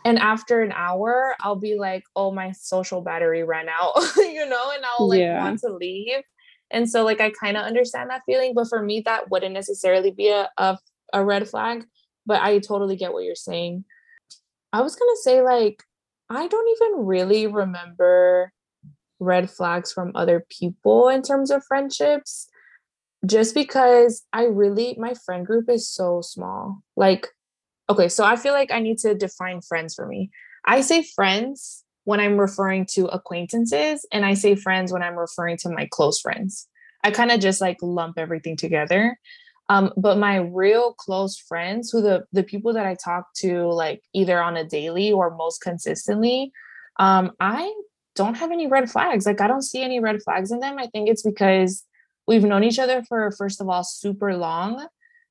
And 0.07 0.19
after 0.19 0.61
an 0.61 0.71
hour, 0.73 1.35
I'll 1.41 1.57
be 1.57 1.77
like, 1.77 2.05
oh, 2.15 2.31
my 2.31 2.53
social 2.53 3.01
battery 3.01 3.43
ran 3.43 3.69
out, 3.71 3.95
you 4.19 4.47
know, 4.47 4.71
and 4.75 4.85
I'll 4.85 5.09
like 5.09 5.21
yeah. 5.21 5.43
want 5.43 5.61
to 5.61 5.73
leave. 5.75 6.23
And 6.70 6.88
so 6.90 7.05
like 7.05 7.20
I 7.20 7.31
kind 7.31 7.57
of 7.57 7.64
understand 7.64 8.11
that 8.11 8.22
feeling, 8.27 8.55
but 8.55 8.68
for 8.68 8.83
me 8.83 9.03
that 9.05 9.31
wouldn't 9.31 9.55
necessarily 9.55 10.11
be 10.11 10.29
a, 10.29 10.48
a 10.59 10.79
a 11.12 11.24
red 11.24 11.48
flag, 11.48 11.85
but 12.27 12.42
I 12.42 12.59
totally 12.59 12.96
get 12.96 13.12
what 13.12 13.24
you're 13.24 13.37
saying. 13.37 13.85
I 14.72 14.81
was 14.81 14.96
going 14.96 15.14
to 15.14 15.22
say 15.22 15.42
like 15.42 15.83
I 16.29 16.48
don't 16.48 16.68
even 16.77 17.07
really 17.07 17.46
remember 17.46 18.53
red 19.20 19.50
flags 19.50 19.92
from 19.92 20.12
other 20.14 20.44
people 20.50 21.09
in 21.09 21.22
terms 21.22 21.50
of 21.50 21.64
friendships 21.64 22.48
just 23.24 23.55
because 23.55 24.24
I 24.33 24.44
really 24.44 24.96
my 24.98 25.14
friend 25.24 25.46
group 25.46 25.70
is 25.70 25.88
so 25.88 26.20
small. 26.22 26.83
Like 26.96 27.29
okay, 27.88 28.09
so 28.09 28.24
I 28.24 28.37
feel 28.37 28.53
like 28.53 28.72
I 28.72 28.81
need 28.81 28.98
to 28.98 29.14
define 29.14 29.61
friends 29.61 29.94
for 29.94 30.07
me. 30.07 30.31
I 30.66 30.81
say 30.81 31.05
friends 31.14 31.84
when 32.05 32.21
I'm 32.21 32.38
referring 32.38 32.87
to 32.93 33.07
acquaintances, 33.07 34.07
and 34.12 34.25
I 34.25 34.35
say 34.35 34.55
friends 34.55 34.93
when 34.93 35.03
I'm 35.03 35.17
referring 35.17 35.57
to 35.59 35.71
my 35.71 35.88
close 35.90 36.21
friends. 36.21 36.69
I 37.03 37.11
kind 37.11 37.31
of 37.31 37.40
just 37.40 37.61
like 37.61 37.79
lump 37.83 38.19
everything 38.19 38.57
together. 38.57 39.19
Um, 39.69 39.93
but 39.97 40.19
my 40.19 40.37
real 40.37 40.93
close 40.93 41.38
friends, 41.38 41.90
who 41.90 42.03
the 42.03 42.25
the 42.33 42.43
people 42.43 42.75
that 42.75 42.87
I 42.87 42.95
talk 42.95 43.33
to 43.37 43.69
like 43.69 44.03
either 44.12 44.40
on 44.43 44.57
a 44.57 44.64
daily 44.64 45.11
or 45.12 45.35
most 45.35 45.62
consistently, 45.62 46.53
um, 46.99 47.33
I 47.40 47.73
don't 48.14 48.37
have 48.37 48.53
any 48.53 48.67
red 48.67 48.90
flags. 48.90 49.27
Like 49.27 49.40
I 49.40 49.47
don't 49.47 49.62
see 49.62 49.83
any 49.83 50.01
red 50.01 50.23
flags 50.23 50.53
in 50.53 50.61
them. 50.61 50.79
I 50.79 50.87
think 50.87 51.09
it's 51.09 51.23
because 51.23 51.85
we've 52.27 52.45
known 52.45 52.64
each 52.64 52.79
other 52.79 53.03
for 53.03 53.31
first 53.33 53.61
of 53.61 53.69
all 53.69 53.85
super 53.85 54.37
long. 54.37 54.87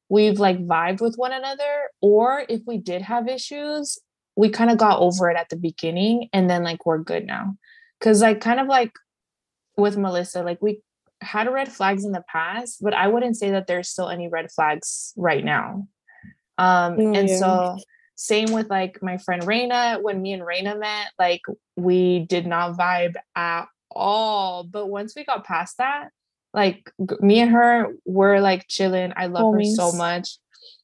We've 0.09 0.39
like 0.39 0.59
vibed 0.59 1.01
with 1.01 1.15
one 1.15 1.31
another, 1.31 1.89
or 2.01 2.43
if 2.49 2.61
we 2.67 2.77
did 2.77 3.01
have 3.03 3.27
issues, 3.27 3.99
we 4.35 4.49
kind 4.49 4.71
of 4.71 4.77
got 4.77 4.99
over 4.99 5.29
it 5.29 5.37
at 5.37 5.49
the 5.49 5.55
beginning 5.55 6.29
and 6.33 6.49
then 6.49 6.63
like 6.63 6.85
we're 6.85 6.97
good 6.97 7.25
now. 7.25 7.55
Because 7.99 8.21
like 8.21 8.41
kind 8.41 8.59
of 8.59 8.67
like 8.67 8.91
with 9.75 9.97
melissa 9.97 10.43
like 10.43 10.61
we 10.61 10.81
had 11.21 11.51
red 11.51 11.71
flags 11.71 12.05
in 12.05 12.11
the 12.11 12.23
past 12.31 12.77
but 12.79 12.93
i 12.93 13.07
wouldn't 13.07 13.35
say 13.35 13.49
that 13.49 13.65
there's 13.65 13.89
still 13.89 14.07
any 14.07 14.27
red 14.27 14.51
flags 14.51 15.13
right 15.17 15.43
now. 15.43 15.87
Um 16.57 16.97
oh, 16.99 17.13
and 17.13 17.29
so 17.29 17.77
same 18.15 18.51
with 18.51 18.69
like 18.69 19.01
my 19.01 19.17
friend 19.17 19.41
Raina 19.41 20.01
when 20.01 20.21
me 20.21 20.33
and 20.33 20.43
Raina 20.43 20.79
met 20.79 21.07
like 21.17 21.41
we 21.75 22.19
did 22.19 22.45
not 22.45 22.77
vibe 22.77 23.15
at 23.35 23.65
all. 23.89 24.63
But 24.63 24.87
once 24.87 25.15
we 25.15 25.23
got 25.25 25.45
past 25.45 25.77
that 25.79 26.09
like 26.53 26.91
me 27.19 27.39
and 27.39 27.51
her 27.51 27.95
were 28.05 28.39
like 28.39 28.67
chilling. 28.67 29.13
I 29.15 29.25
love 29.25 29.55
Homies. 29.55 29.71
her 29.71 29.91
so 29.91 29.91
much 29.93 30.37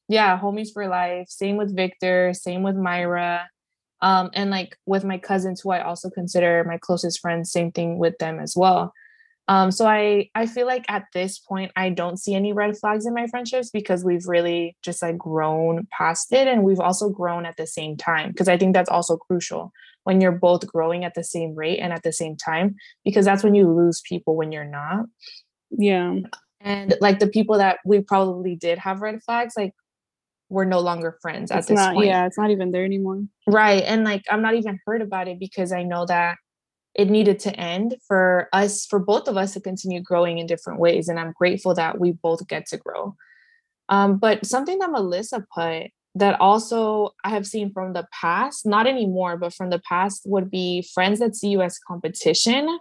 yeah, 0.09 0.37
homies 0.37 0.73
for 0.73 0.87
life. 0.87 1.29
Same 1.29 1.55
with 1.55 1.73
Victor, 1.73 2.33
same 2.33 2.63
with 2.63 2.75
Myra. 2.75 3.47
Um, 4.01 4.31
and 4.33 4.49
like 4.49 4.75
with 4.85 5.03
my 5.03 5.19
cousins 5.19 5.61
who 5.61 5.69
I 5.69 5.81
also 5.83 6.09
consider 6.09 6.63
my 6.65 6.77
closest 6.77 7.19
friends, 7.19 7.51
same 7.51 7.71
thing 7.71 7.99
with 7.99 8.17
them 8.17 8.39
as 8.39 8.55
well. 8.57 8.91
Um, 9.47 9.71
so 9.71 9.87
I 9.87 10.29
I 10.35 10.45
feel 10.45 10.67
like 10.67 10.85
at 10.89 11.05
this 11.13 11.39
point 11.39 11.71
I 11.75 11.89
don't 11.89 12.17
see 12.17 12.33
any 12.33 12.53
red 12.53 12.77
flags 12.77 13.05
in 13.05 13.13
my 13.13 13.27
friendships 13.27 13.69
because 13.71 14.03
we've 14.03 14.27
really 14.27 14.75
just 14.83 15.01
like 15.01 15.17
grown 15.17 15.87
past 15.95 16.31
it 16.31 16.47
and 16.47 16.63
we've 16.63 16.79
also 16.79 17.09
grown 17.09 17.45
at 17.45 17.57
the 17.57 17.65
same 17.65 17.97
time 17.97 18.29
because 18.29 18.47
I 18.47 18.57
think 18.57 18.73
that's 18.73 18.89
also 18.89 19.17
crucial 19.17 19.71
when 20.03 20.21
you're 20.21 20.31
both 20.31 20.65
growing 20.67 21.03
at 21.03 21.13
the 21.15 21.23
same 21.23 21.55
rate 21.55 21.79
and 21.79 21.93
at 21.93 22.03
the 22.03 22.13
same 22.13 22.35
time 22.35 22.75
because 23.03 23.25
that's 23.25 23.43
when 23.43 23.55
you 23.55 23.71
lose 23.71 24.01
people 24.01 24.35
when 24.35 24.51
you're 24.51 24.65
not. 24.65 25.05
Yeah. 25.71 26.15
And 26.61 26.95
like 27.01 27.19
the 27.19 27.27
people 27.27 27.57
that 27.57 27.79
we 27.85 28.01
probably 28.01 28.55
did 28.55 28.77
have 28.79 29.01
red 29.01 29.21
flags, 29.23 29.55
like 29.57 29.73
we're 30.49 30.65
no 30.65 30.79
longer 30.79 31.17
friends 31.21 31.51
it's 31.51 31.57
at 31.57 31.67
this 31.67 31.75
not, 31.75 31.93
point. 31.93 32.07
Yeah, 32.07 32.25
it's 32.25 32.37
not 32.37 32.51
even 32.51 32.71
there 32.71 32.83
anymore. 32.83 33.23
Right. 33.47 33.83
And 33.83 34.03
like 34.03 34.23
I'm 34.29 34.41
not 34.41 34.55
even 34.55 34.79
hurt 34.85 35.01
about 35.01 35.27
it 35.27 35.39
because 35.39 35.71
I 35.71 35.83
know 35.83 36.05
that 36.07 36.37
it 36.95 37.09
needed 37.09 37.39
to 37.39 37.55
end 37.55 37.95
for 38.07 38.49
us, 38.51 38.85
for 38.85 38.99
both 38.99 39.27
of 39.27 39.37
us 39.37 39.53
to 39.53 39.61
continue 39.61 40.01
growing 40.01 40.39
in 40.39 40.47
different 40.47 40.79
ways. 40.79 41.07
And 41.07 41.19
I'm 41.19 41.33
grateful 41.37 41.75
that 41.75 41.99
we 41.99 42.11
both 42.11 42.47
get 42.47 42.65
to 42.67 42.77
grow. 42.77 43.15
Um, 43.89 44.17
but 44.17 44.45
something 44.45 44.79
that 44.79 44.91
Melissa 44.91 45.45
put 45.53 45.91
that 46.15 46.39
also 46.39 47.11
I 47.23 47.29
have 47.29 47.45
seen 47.45 47.71
from 47.71 47.93
the 47.93 48.07
past, 48.11 48.65
not 48.65 48.87
anymore, 48.87 49.37
but 49.37 49.53
from 49.53 49.69
the 49.69 49.79
past 49.79 50.23
would 50.25 50.49
be 50.49 50.87
friends 50.93 51.19
that 51.19 51.35
see 51.35 51.49
you 51.49 51.61
as 51.61 51.79
competition 51.79 52.79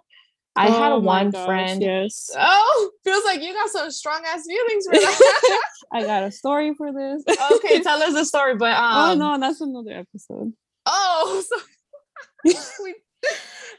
I 0.57 0.69
oh 0.69 0.73
had 0.73 1.03
one 1.03 1.31
gosh, 1.31 1.47
friend. 1.47 1.83
Yes. 1.83 2.31
Oh, 2.37 2.91
feels 3.05 3.25
like 3.25 3.41
you 3.43 3.53
got 3.53 3.71
some 3.71 3.91
strong 3.91 4.23
ass 4.27 4.45
feelings 4.47 4.87
for 4.87 4.95
that. 4.95 5.61
I 5.93 6.05
got 6.05 6.25
a 6.25 6.31
story 6.31 6.75
for 6.75 6.93
this. 6.93 7.23
okay, 7.53 7.81
tell 7.83 8.03
us 8.03 8.15
a 8.15 8.25
story. 8.25 8.57
But 8.57 8.75
oh, 8.77 8.83
um, 8.83 9.11
oh 9.11 9.15
no, 9.15 9.41
that's 9.41 9.61
another 9.61 9.93
episode. 9.93 10.53
Oh, 10.85 11.45
so 11.47 12.53
we, 12.83 12.95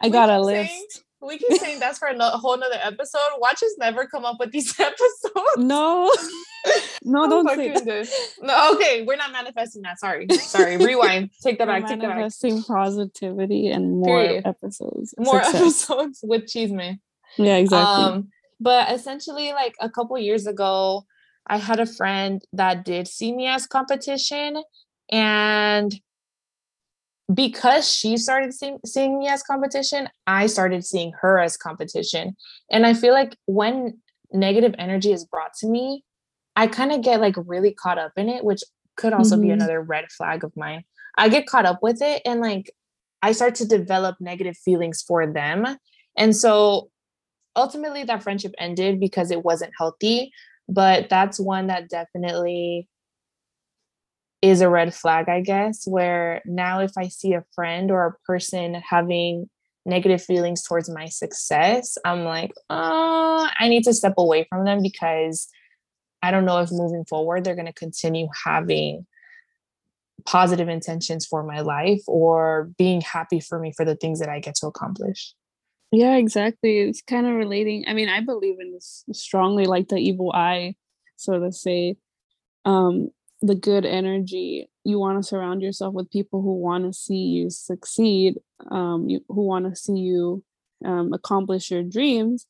I 0.01 0.09
got 0.09 0.29
a 0.29 0.41
list. 0.41 0.69
Saying, 0.69 0.87
we 1.21 1.37
keep 1.37 1.57
saying 1.59 1.79
that's 1.79 1.99
for 1.99 2.07
a 2.07 2.29
whole 2.37 2.57
nother 2.57 2.79
episode. 2.81 3.19
Watch 3.37 3.61
us 3.63 3.75
never 3.77 4.05
come 4.05 4.25
up 4.25 4.37
with 4.39 4.51
these 4.51 4.69
episodes. 4.79 5.57
No, 5.57 6.09
no, 7.03 7.29
don't 7.29 7.47
say 7.55 7.71
that. 7.73 8.09
No, 8.41 8.73
okay, 8.75 9.03
we're 9.03 9.17
not 9.17 9.31
manifesting 9.31 9.81
that. 9.83 9.99
Sorry, 9.99 10.27
sorry. 10.29 10.77
Rewind. 10.85 11.31
Take 11.41 11.57
that 11.59 11.67
we're 11.67 11.79
back. 11.81 11.89
Take 11.89 11.99
manifesting 11.99 12.55
that 12.57 12.67
back. 12.67 12.77
positivity 12.77 13.67
and 13.69 13.99
more 13.99 14.21
Period. 14.23 14.47
episodes. 14.47 15.13
More 15.17 15.43
Success. 15.43 15.61
episodes 15.61 16.19
with 16.23 16.47
cheese 16.47 16.71
man. 16.71 16.99
Yeah, 17.37 17.57
exactly. 17.57 18.03
Um, 18.05 18.29
but 18.59 18.91
essentially, 18.91 19.51
like 19.53 19.75
a 19.79 19.89
couple 19.89 20.17
years 20.17 20.47
ago, 20.47 21.05
I 21.47 21.57
had 21.57 21.79
a 21.79 21.85
friend 21.85 22.41
that 22.53 22.85
did 22.85 23.07
see 23.07 23.33
me 23.33 23.47
as 23.47 23.67
competition, 23.67 24.61
and 25.11 25.99
because 27.33 27.89
she 27.89 28.17
started 28.17 28.53
seeing, 28.53 28.79
seeing 28.85 29.19
me 29.19 29.27
as 29.27 29.43
competition, 29.43 30.09
I 30.25 30.47
started 30.47 30.85
seeing 30.85 31.11
her 31.21 31.39
as 31.39 31.57
competition. 31.57 32.35
And 32.71 32.85
I 32.85 32.93
feel 32.93 33.13
like 33.13 33.35
when 33.45 33.99
negative 34.31 34.73
energy 34.77 35.11
is 35.11 35.25
brought 35.25 35.53
to 35.59 35.67
me, 35.67 36.03
I 36.55 36.67
kind 36.67 36.91
of 36.91 37.01
get 37.01 37.21
like 37.21 37.35
really 37.37 37.73
caught 37.73 37.97
up 37.97 38.13
in 38.17 38.29
it, 38.29 38.43
which 38.43 38.61
could 38.97 39.13
also 39.13 39.35
mm-hmm. 39.35 39.43
be 39.43 39.49
another 39.51 39.81
red 39.81 40.05
flag 40.11 40.43
of 40.43 40.55
mine. 40.57 40.83
I 41.17 41.29
get 41.29 41.47
caught 41.47 41.65
up 41.65 41.79
with 41.81 42.01
it 42.01 42.21
and 42.25 42.41
like 42.41 42.71
I 43.21 43.31
start 43.33 43.55
to 43.55 43.67
develop 43.67 44.15
negative 44.19 44.57
feelings 44.57 45.03
for 45.05 45.31
them. 45.31 45.65
And 46.17 46.35
so 46.35 46.89
ultimately 47.55 48.03
that 48.05 48.23
friendship 48.23 48.53
ended 48.57 48.99
because 48.99 49.31
it 49.31 49.43
wasn't 49.43 49.73
healthy, 49.77 50.31
but 50.67 51.09
that's 51.09 51.39
one 51.39 51.67
that 51.67 51.89
definitely 51.89 52.87
is 54.41 54.61
a 54.61 54.69
red 54.69 54.93
flag, 54.93 55.27
I 55.27 55.41
guess, 55.41 55.85
where 55.85 56.41
now 56.45 56.79
if 56.79 56.91
I 56.97 57.07
see 57.07 57.33
a 57.33 57.43
friend 57.53 57.91
or 57.91 58.05
a 58.05 58.15
person 58.25 58.75
having 58.75 59.49
negative 59.85 60.23
feelings 60.23 60.63
towards 60.63 60.89
my 60.89 61.05
success, 61.07 61.97
I'm 62.05 62.23
like, 62.23 62.51
uh, 62.69 63.47
I 63.59 63.67
need 63.67 63.83
to 63.83 63.93
step 63.93 64.13
away 64.17 64.45
from 64.49 64.65
them 64.65 64.81
because 64.81 65.49
I 66.21 66.31
don't 66.31 66.45
know 66.45 66.59
if 66.59 66.71
moving 66.71 67.05
forward 67.05 67.43
they're 67.43 67.55
going 67.55 67.65
to 67.65 67.73
continue 67.73 68.27
having 68.45 69.05
positive 70.25 70.69
intentions 70.69 71.25
for 71.25 71.43
my 71.43 71.61
life 71.61 72.01
or 72.07 72.71
being 72.77 73.01
happy 73.01 73.39
for 73.39 73.59
me 73.59 73.73
for 73.75 73.85
the 73.85 73.95
things 73.95 74.19
that 74.19 74.29
I 74.29 74.39
get 74.39 74.55
to 74.55 74.67
accomplish. 74.67 75.33
Yeah, 75.91 76.17
exactly. 76.17 76.79
It's 76.79 77.01
kind 77.01 77.25
of 77.25 77.33
relating. 77.33 77.85
I 77.87 77.93
mean, 77.93 78.09
I 78.09 78.21
believe 78.21 78.59
in 78.59 78.73
this 78.73 79.03
strongly, 79.11 79.65
like 79.65 79.87
the 79.87 79.97
evil 79.97 80.31
eye, 80.33 80.75
so 81.15 81.39
to 81.39 81.51
say. 81.51 81.95
Um, 82.65 83.09
the 83.41 83.55
good 83.55 83.85
energy. 83.85 84.69
You 84.83 84.99
want 84.99 85.21
to 85.21 85.27
surround 85.27 85.61
yourself 85.61 85.93
with 85.93 86.11
people 86.11 86.41
who 86.41 86.55
want 86.55 86.85
to 86.85 86.93
see 86.93 87.15
you 87.15 87.49
succeed, 87.49 88.35
um, 88.71 89.07
you, 89.09 89.21
who 89.29 89.41
want 89.41 89.65
to 89.65 89.75
see 89.75 89.97
you 89.97 90.43
um, 90.85 91.13
accomplish 91.13 91.71
your 91.71 91.83
dreams. 91.83 92.45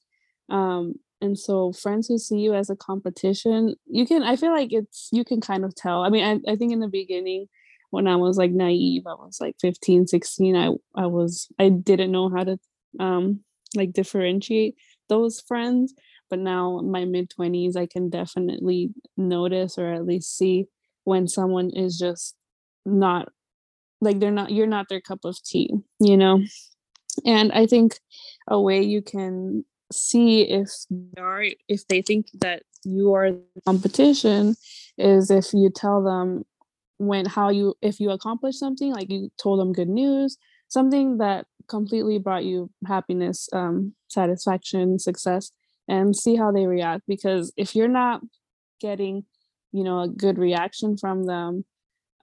Um, 0.49 0.95
and 1.21 1.37
so 1.37 1.73
friends 1.73 2.07
who 2.07 2.17
see 2.17 2.39
you 2.39 2.53
as 2.53 2.69
a 2.69 2.75
competition, 2.75 3.75
you 3.85 4.07
can, 4.07 4.23
I 4.23 4.35
feel 4.35 4.51
like 4.51 4.71
it's, 4.71 5.09
you 5.11 5.25
can 5.25 5.41
kind 5.41 5.65
of 5.65 5.75
tell. 5.75 6.03
I 6.03 6.09
mean, 6.09 6.23
I, 6.23 6.51
I 6.51 6.55
think 6.55 6.71
in 6.71 6.79
the 6.79 6.87
beginning, 6.87 7.47
when 7.91 8.07
I 8.07 8.15
was 8.15 8.37
like 8.37 8.51
naive, 8.51 9.03
I 9.05 9.15
was 9.15 9.39
like 9.41 9.55
15, 9.59 10.07
16, 10.07 10.55
I, 10.55 10.69
I 10.95 11.07
was, 11.07 11.47
I 11.59 11.69
didn't 11.69 12.11
know 12.11 12.29
how 12.29 12.43
to 12.43 12.57
um, 12.99 13.41
like 13.75 13.93
differentiate 13.93 14.75
those 15.09 15.41
friends. 15.41 15.93
But 16.29 16.39
now 16.39 16.79
my 16.81 17.05
mid 17.05 17.31
20s, 17.31 17.75
I 17.75 17.87
can 17.87 18.09
definitely 18.09 18.91
notice 19.17 19.77
or 19.77 19.91
at 19.91 20.05
least 20.05 20.37
see 20.37 20.67
when 21.09 21.27
someone 21.27 21.69
is 21.71 21.97
just 21.97 22.35
not 22.85 23.29
like 24.01 24.19
they're 24.19 24.31
not 24.31 24.51
you're 24.51 24.73
not 24.75 24.87
their 24.89 25.01
cup 25.01 25.19
of 25.25 25.41
tea 25.43 25.69
you 25.99 26.17
know? 26.17 26.41
And 27.25 27.51
i 27.51 27.65
think 27.65 27.99
a 28.47 28.59
way 28.59 28.81
you 28.81 29.01
can 29.01 29.65
see 29.91 30.41
if 30.61 30.69
they 30.89 31.21
are 31.21 31.45
if 31.67 31.87
they 31.89 32.01
think 32.01 32.27
that 32.41 32.63
you 32.83 33.13
are 33.13 33.31
the 33.31 33.61
competition 33.65 34.55
is 34.97 35.31
if 35.31 35.47
you 35.53 35.69
tell 35.69 36.03
them 36.03 36.45
when 36.97 37.25
how 37.25 37.49
you 37.49 37.75
if 37.81 37.99
you 37.99 38.11
accomplish 38.11 38.57
something 38.57 38.93
like 38.93 39.09
you 39.09 39.29
told 39.41 39.59
them 39.59 39.73
good 39.73 39.89
news 39.89 40.37
something 40.67 41.17
that 41.17 41.45
completely 41.67 42.17
brought 42.19 42.45
you 42.45 42.69
happiness 42.87 43.49
um 43.53 43.93
satisfaction 44.07 44.99
success 44.99 45.51
and 45.89 46.15
see 46.15 46.35
how 46.35 46.51
they 46.51 46.67
react. 46.67 47.03
Because 47.07 47.51
if 47.57 47.75
you're 47.75 47.89
not 47.89 48.21
getting 48.79 49.25
you 49.71 49.83
know 49.83 50.01
a 50.01 50.07
good 50.07 50.37
reaction 50.37 50.97
from 50.97 51.23
them. 51.25 51.65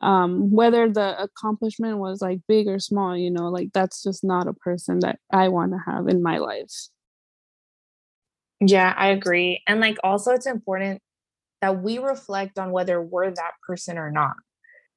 Um 0.03 0.51
whether 0.51 0.91
the 0.91 1.21
accomplishment 1.23 1.99
was 1.99 2.21
like 2.21 2.41
big 2.47 2.69
or 2.69 2.79
small 2.79 3.17
you 3.17 3.31
know 3.31 3.49
like 3.49 3.71
that's 3.73 4.03
just 4.03 4.23
not 4.25 4.47
a 4.47 4.53
person 4.53 5.01
that 5.01 5.19
i 5.33 5.49
want 5.49 5.73
to 5.73 5.79
have 5.91 6.09
in 6.09 6.23
my 6.23 6.39
life. 6.39 6.89
Yeah 8.61 8.95
i 8.97 9.09
agree 9.09 9.63
and 9.67 9.81
like 9.81 9.99
also 10.03 10.33
it's 10.33 10.47
important 10.47 11.01
that 11.63 11.83
we 11.83 11.99
reflect 11.99 12.59
on 12.59 12.71
whether 12.73 13.01
we're 13.03 13.31
that 13.31 13.53
person 13.67 13.99
or 13.99 14.11
not 14.11 14.35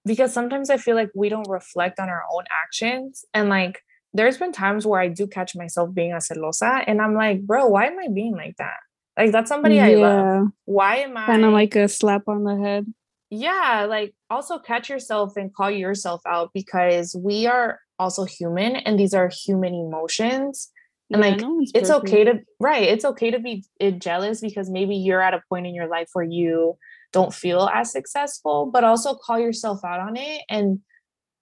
because 0.05 0.33
sometimes 0.33 0.69
i 0.69 0.77
feel 0.77 0.95
like 0.95 1.09
we 1.15 1.29
don't 1.29 1.49
reflect 1.49 1.99
on 1.99 2.09
our 2.09 2.23
own 2.33 2.43
actions 2.65 3.25
and 3.33 3.49
like 3.49 3.79
there's 4.13 4.37
been 4.37 4.51
times 4.51 4.85
where 4.85 5.01
i 5.01 5.07
do 5.07 5.27
catch 5.27 5.55
myself 5.55 5.93
being 5.93 6.13
a 6.13 6.17
celosa 6.17 6.83
and 6.87 7.01
i'm 7.01 7.15
like 7.15 7.41
bro 7.41 7.67
why 7.67 7.85
am 7.85 7.99
i 7.99 8.07
being 8.13 8.35
like 8.35 8.55
that 8.57 8.77
like 9.19 9.31
that's 9.33 9.49
somebody 9.49 9.75
yeah. 9.75 9.85
I 9.85 9.95
love. 9.95 10.47
Why 10.65 10.95
am 10.97 11.17
I 11.17 11.25
kind 11.25 11.43
of 11.43 11.51
like 11.51 11.75
a 11.75 11.87
slap 11.89 12.27
on 12.27 12.45
the 12.45 12.55
head? 12.55 12.85
Yeah, 13.29 13.85
like 13.87 14.15
also 14.29 14.57
catch 14.57 14.89
yourself 14.89 15.33
and 15.35 15.53
call 15.53 15.69
yourself 15.69 16.21
out 16.25 16.51
because 16.53 17.15
we 17.21 17.45
are 17.45 17.79
also 17.99 18.23
human 18.23 18.77
and 18.77 18.97
these 18.97 19.13
are 19.13 19.29
human 19.29 19.73
emotions. 19.73 20.69
And 21.11 21.21
yeah, 21.21 21.29
like 21.29 21.41
no 21.41 21.61
it's 21.73 21.89
okay 21.89 22.23
to 22.23 22.39
right, 22.61 22.83
it's 22.83 23.03
okay 23.03 23.29
to 23.29 23.39
be 23.39 23.65
eh, 23.81 23.91
jealous 23.91 24.39
because 24.39 24.69
maybe 24.69 24.95
you're 24.95 25.21
at 25.21 25.33
a 25.33 25.43
point 25.49 25.67
in 25.67 25.75
your 25.75 25.87
life 25.87 26.07
where 26.13 26.25
you 26.25 26.77
don't 27.11 27.33
feel 27.33 27.69
as 27.73 27.91
successful, 27.91 28.69
but 28.71 28.85
also 28.85 29.15
call 29.15 29.37
yourself 29.37 29.83
out 29.83 29.99
on 29.99 30.15
it 30.15 30.43
and 30.49 30.79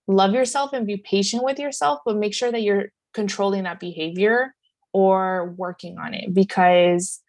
love 0.07 0.33
yourself 0.33 0.73
and 0.73 0.87
be 0.87 0.97
patient 0.97 1.43
with 1.43 1.59
yourself, 1.59 1.99
but 2.05 2.17
make 2.17 2.33
sure 2.33 2.51
that 2.51 2.61
you're 2.61 2.85
controlling 3.13 3.63
that 3.63 3.79
behavior 3.79 4.55
or 4.93 5.53
working 5.57 5.97
on 5.99 6.13
it 6.13 6.33
because 6.33 7.21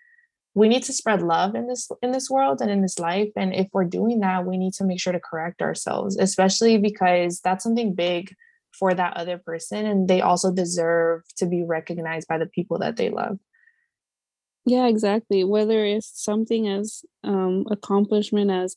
we 0.58 0.68
need 0.68 0.82
to 0.82 0.92
spread 0.92 1.22
love 1.22 1.54
in 1.54 1.68
this 1.68 1.88
in 2.02 2.10
this 2.10 2.28
world 2.28 2.60
and 2.60 2.70
in 2.70 2.82
this 2.82 2.98
life. 2.98 3.30
And 3.36 3.54
if 3.54 3.68
we're 3.72 3.84
doing 3.84 4.20
that 4.20 4.44
we 4.44 4.58
need 4.58 4.74
to 4.74 4.84
make 4.84 5.00
sure 5.00 5.12
to 5.12 5.20
correct 5.20 5.62
ourselves 5.62 6.16
especially 6.18 6.78
because 6.78 7.40
that's 7.40 7.62
something 7.62 7.94
big 7.94 8.34
for 8.72 8.92
that 8.92 9.16
other 9.16 9.38
person. 9.38 9.86
And 9.86 10.08
they 10.08 10.20
also 10.20 10.52
deserve 10.52 11.22
to 11.36 11.46
be 11.46 11.62
recognized 11.62 12.28
by 12.28 12.38
the 12.38 12.46
people 12.46 12.78
that 12.80 12.96
they 12.96 13.08
love. 13.08 13.38
Yeah 14.66 14.88
exactly. 14.88 15.44
Whether 15.44 15.84
it's 15.84 16.10
something 16.22 16.68
as 16.68 17.04
um 17.22 17.64
accomplishment 17.70 18.50
as 18.50 18.76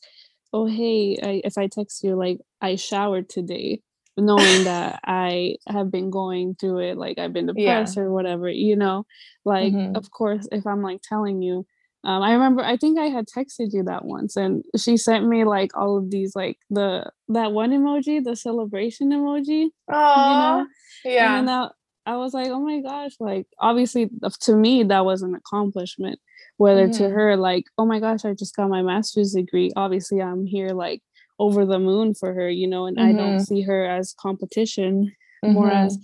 oh 0.53 0.67
hey 0.67 1.17
I, 1.23 1.41
if 1.43 1.57
i 1.57 1.67
text 1.67 2.03
you 2.03 2.15
like 2.15 2.39
i 2.59 2.75
showered 2.75 3.29
today 3.29 3.81
knowing 4.17 4.65
that 4.65 4.99
I 5.03 5.55
have 5.67 5.91
been 5.91 6.09
going 6.09 6.55
through 6.55 6.79
it, 6.79 6.97
like 6.97 7.17
I've 7.17 7.33
been 7.33 7.47
depressed 7.47 7.97
yeah. 7.97 8.03
or 8.03 8.11
whatever, 8.11 8.49
you 8.49 8.75
know, 8.75 9.05
like 9.45 9.73
mm-hmm. 9.73 9.95
of 9.95 10.11
course, 10.11 10.47
if 10.51 10.65
I'm 10.67 10.81
like 10.81 11.01
telling 11.01 11.41
you, 11.41 11.65
um, 12.03 12.23
I 12.23 12.33
remember 12.33 12.63
I 12.63 12.77
think 12.77 12.99
I 12.99 13.05
had 13.05 13.27
texted 13.27 13.73
you 13.73 13.83
that 13.83 14.05
once 14.05 14.35
and 14.35 14.63
she 14.75 14.97
sent 14.97 15.27
me 15.27 15.43
like 15.43 15.77
all 15.77 15.97
of 15.97 16.09
these 16.09 16.35
like 16.35 16.57
the 16.69 17.09
that 17.29 17.51
one 17.51 17.71
emoji, 17.71 18.23
the 18.23 18.35
celebration 18.35 19.11
emoji. 19.11 19.69
Oh, 19.91 20.57
you 20.57 20.63
know? 20.63 20.67
yeah. 21.05 21.39
And 21.39 21.47
then 21.47 21.69
I 22.05 22.15
was 22.15 22.33
like, 22.33 22.47
oh 22.47 22.59
my 22.59 22.81
gosh, 22.81 23.13
like 23.19 23.45
obviously 23.59 24.09
to 24.41 24.55
me 24.55 24.83
that 24.83 25.05
was 25.05 25.21
an 25.21 25.35
accomplishment. 25.35 26.19
Whether 26.57 26.87
mm-hmm. 26.87 27.03
to 27.03 27.09
her, 27.09 27.37
like, 27.37 27.65
oh 27.79 27.85
my 27.85 27.99
gosh, 27.99 28.23
I 28.23 28.33
just 28.33 28.55
got 28.55 28.69
my 28.69 28.83
master's 28.83 29.33
degree. 29.33 29.71
Obviously, 29.75 30.21
I'm 30.21 30.45
here 30.45 30.69
like 30.69 31.01
over 31.41 31.65
the 31.65 31.79
moon 31.79 32.13
for 32.13 32.35
her, 32.35 32.47
you 32.47 32.67
know, 32.67 32.85
and 32.85 32.97
mm-hmm. 32.97 33.09
I 33.09 33.13
don't 33.13 33.37
mm-hmm. 33.37 33.43
see 33.43 33.61
her 33.63 33.83
as 33.83 34.13
competition, 34.13 35.11
mm-hmm. 35.43 35.53
more 35.55 35.71
as 35.71 35.97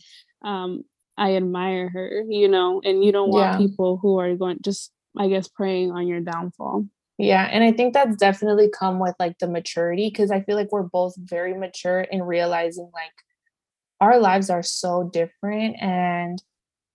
um, 0.44 0.84
I 1.16 1.36
admire 1.36 1.90
her, 1.90 2.24
you 2.28 2.48
know, 2.48 2.82
and 2.84 3.04
you 3.04 3.12
don't 3.12 3.30
want 3.30 3.54
yeah. 3.54 3.68
people 3.68 4.00
who 4.02 4.18
are 4.18 4.36
going 4.36 4.58
just, 4.64 4.92
I 5.16 5.28
guess, 5.30 5.48
preying 5.48 5.92
on 5.92 6.08
your 6.08 6.22
downfall. 6.22 6.86
Yeah. 7.20 7.48
And 7.52 7.64
I 7.64 7.72
think 7.72 7.94
that's 7.94 8.18
definitely 8.18 8.70
come 8.70 8.98
with 8.98 9.14
like 9.20 9.38
the 9.38 9.48
maturity 9.48 10.10
because 10.10 10.32
I 10.32 10.42
feel 10.42 10.56
like 10.56 10.72
we're 10.72 10.82
both 10.82 11.14
very 11.18 11.54
mature 11.54 12.02
in 12.02 12.24
realizing 12.24 12.90
like 12.92 13.14
our 14.02 14.20
lives 14.20 14.50
are 14.50 14.64
so 14.64 15.08
different 15.14 15.76
and 15.80 16.42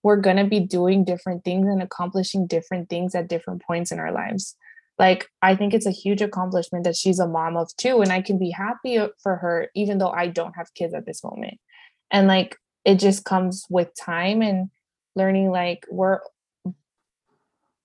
we're 0.03 0.17
going 0.17 0.37
to 0.37 0.45
be 0.45 0.59
doing 0.59 1.05
different 1.05 1.45
things 1.45 1.67
and 1.67 1.81
accomplishing 1.81 2.45
different 2.47 2.89
things 2.89 3.15
at 3.15 3.29
different 3.29 3.61
points 3.61 3.93
in 3.93 3.99
our 3.99 4.11
lives 4.11 4.57
like 4.99 5.27
i 5.41 5.55
think 5.55 5.73
it's 5.73 5.85
a 5.85 5.91
huge 5.91 6.21
accomplishment 6.21 6.83
that 6.83 6.95
she's 6.95 7.19
a 7.19 7.27
mom 7.27 7.57
of 7.57 7.69
two 7.77 8.01
and 8.01 8.11
i 8.11 8.21
can 8.21 8.37
be 8.37 8.51
happy 8.51 8.99
for 9.21 9.37
her 9.37 9.69
even 9.75 9.97
though 9.97 10.11
i 10.11 10.27
don't 10.27 10.55
have 10.55 10.73
kids 10.73 10.93
at 10.93 11.05
this 11.05 11.23
moment. 11.23 11.59
And 12.11 12.27
like 12.27 12.57
it 12.85 12.99
just 12.99 13.25
comes 13.25 13.65
with 13.69 13.89
time 13.99 14.41
and 14.41 14.69
learning 15.15 15.49
like 15.49 15.85
we're 15.89 16.19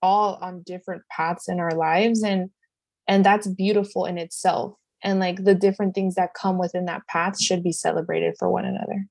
all 0.01 0.35
on 0.41 0.61
different 0.61 1.03
paths 1.11 1.49
in 1.49 1.59
our 1.59 1.71
lives 1.71 2.23
and 2.23 2.49
and 3.07 3.25
that's 3.25 3.47
beautiful 3.47 4.05
in 4.05 4.19
itself. 4.19 4.75
And 5.03 5.19
like 5.19 5.43
the 5.43 5.55
different 5.55 5.95
things 5.95 6.15
that 6.15 6.35
come 6.35 6.59
within 6.59 6.85
that 6.85 7.07
path 7.07 7.41
should 7.41 7.63
be 7.63 7.71
celebrated 7.71 8.35
for 8.37 8.51
one 8.51 8.65
another. 8.65 9.07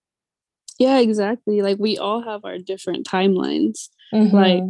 Yeah 0.79 0.99
exactly. 0.99 1.63
Like 1.63 1.79
we 1.79 1.99
all 1.99 2.23
have 2.23 2.45
our 2.45 2.59
different 2.59 3.07
timelines. 3.07 3.89
Mm-hmm. 4.15 4.35
like 4.35 4.63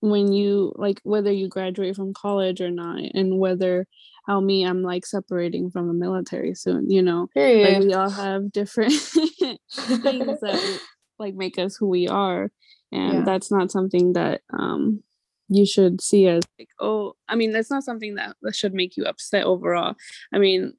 when 0.00 0.32
you 0.32 0.72
like 0.76 1.00
whether 1.02 1.32
you 1.32 1.48
graduate 1.48 1.96
from 1.96 2.14
college 2.14 2.60
or 2.60 2.70
not 2.70 3.00
and 3.14 3.38
whether 3.38 3.86
how 4.26 4.40
me 4.40 4.64
i'm 4.64 4.82
like 4.82 5.04
separating 5.04 5.70
from 5.70 5.88
the 5.88 5.94
military 5.94 6.54
soon 6.54 6.88
you 6.90 7.02
know? 7.02 7.28
Like 7.74 7.82
we 7.82 7.94
all 7.94 8.10
have 8.10 8.52
different 8.52 8.92
things 8.92 9.60
that 9.70 10.80
like 11.18 11.34
make 11.34 11.58
us 11.58 11.76
who 11.76 11.88
we 11.88 12.06
are 12.06 12.50
and 12.92 13.14
yeah. 13.14 13.24
that's 13.24 13.50
not 13.50 13.72
something 13.72 14.12
that 14.12 14.42
um 14.52 15.02
you 15.48 15.66
should 15.66 16.00
see 16.00 16.26
as 16.28 16.42
like 16.58 16.68
oh 16.78 17.14
i 17.28 17.34
mean 17.34 17.52
that's 17.52 17.70
not 17.70 17.82
something 17.82 18.14
that, 18.14 18.36
should 18.52 18.74
make 18.74 18.96
you 18.96 19.04
upset 19.04 19.44
overall. 19.44 19.94
I 20.32 20.38
mean 20.38 20.74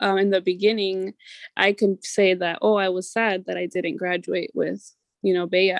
um, 0.00 0.18
in 0.18 0.30
the 0.30 0.40
beginning 0.40 1.14
i 1.56 1.72
can 1.72 1.98
say 2.02 2.34
that 2.34 2.58
oh 2.62 2.74
i 2.74 2.88
was 2.88 3.12
sad 3.12 3.44
that 3.46 3.56
i 3.56 3.66
didn't 3.66 3.96
graduate 3.96 4.50
with 4.54 4.92
you 5.22 5.32
know 5.34 5.46
Bea 5.46 5.76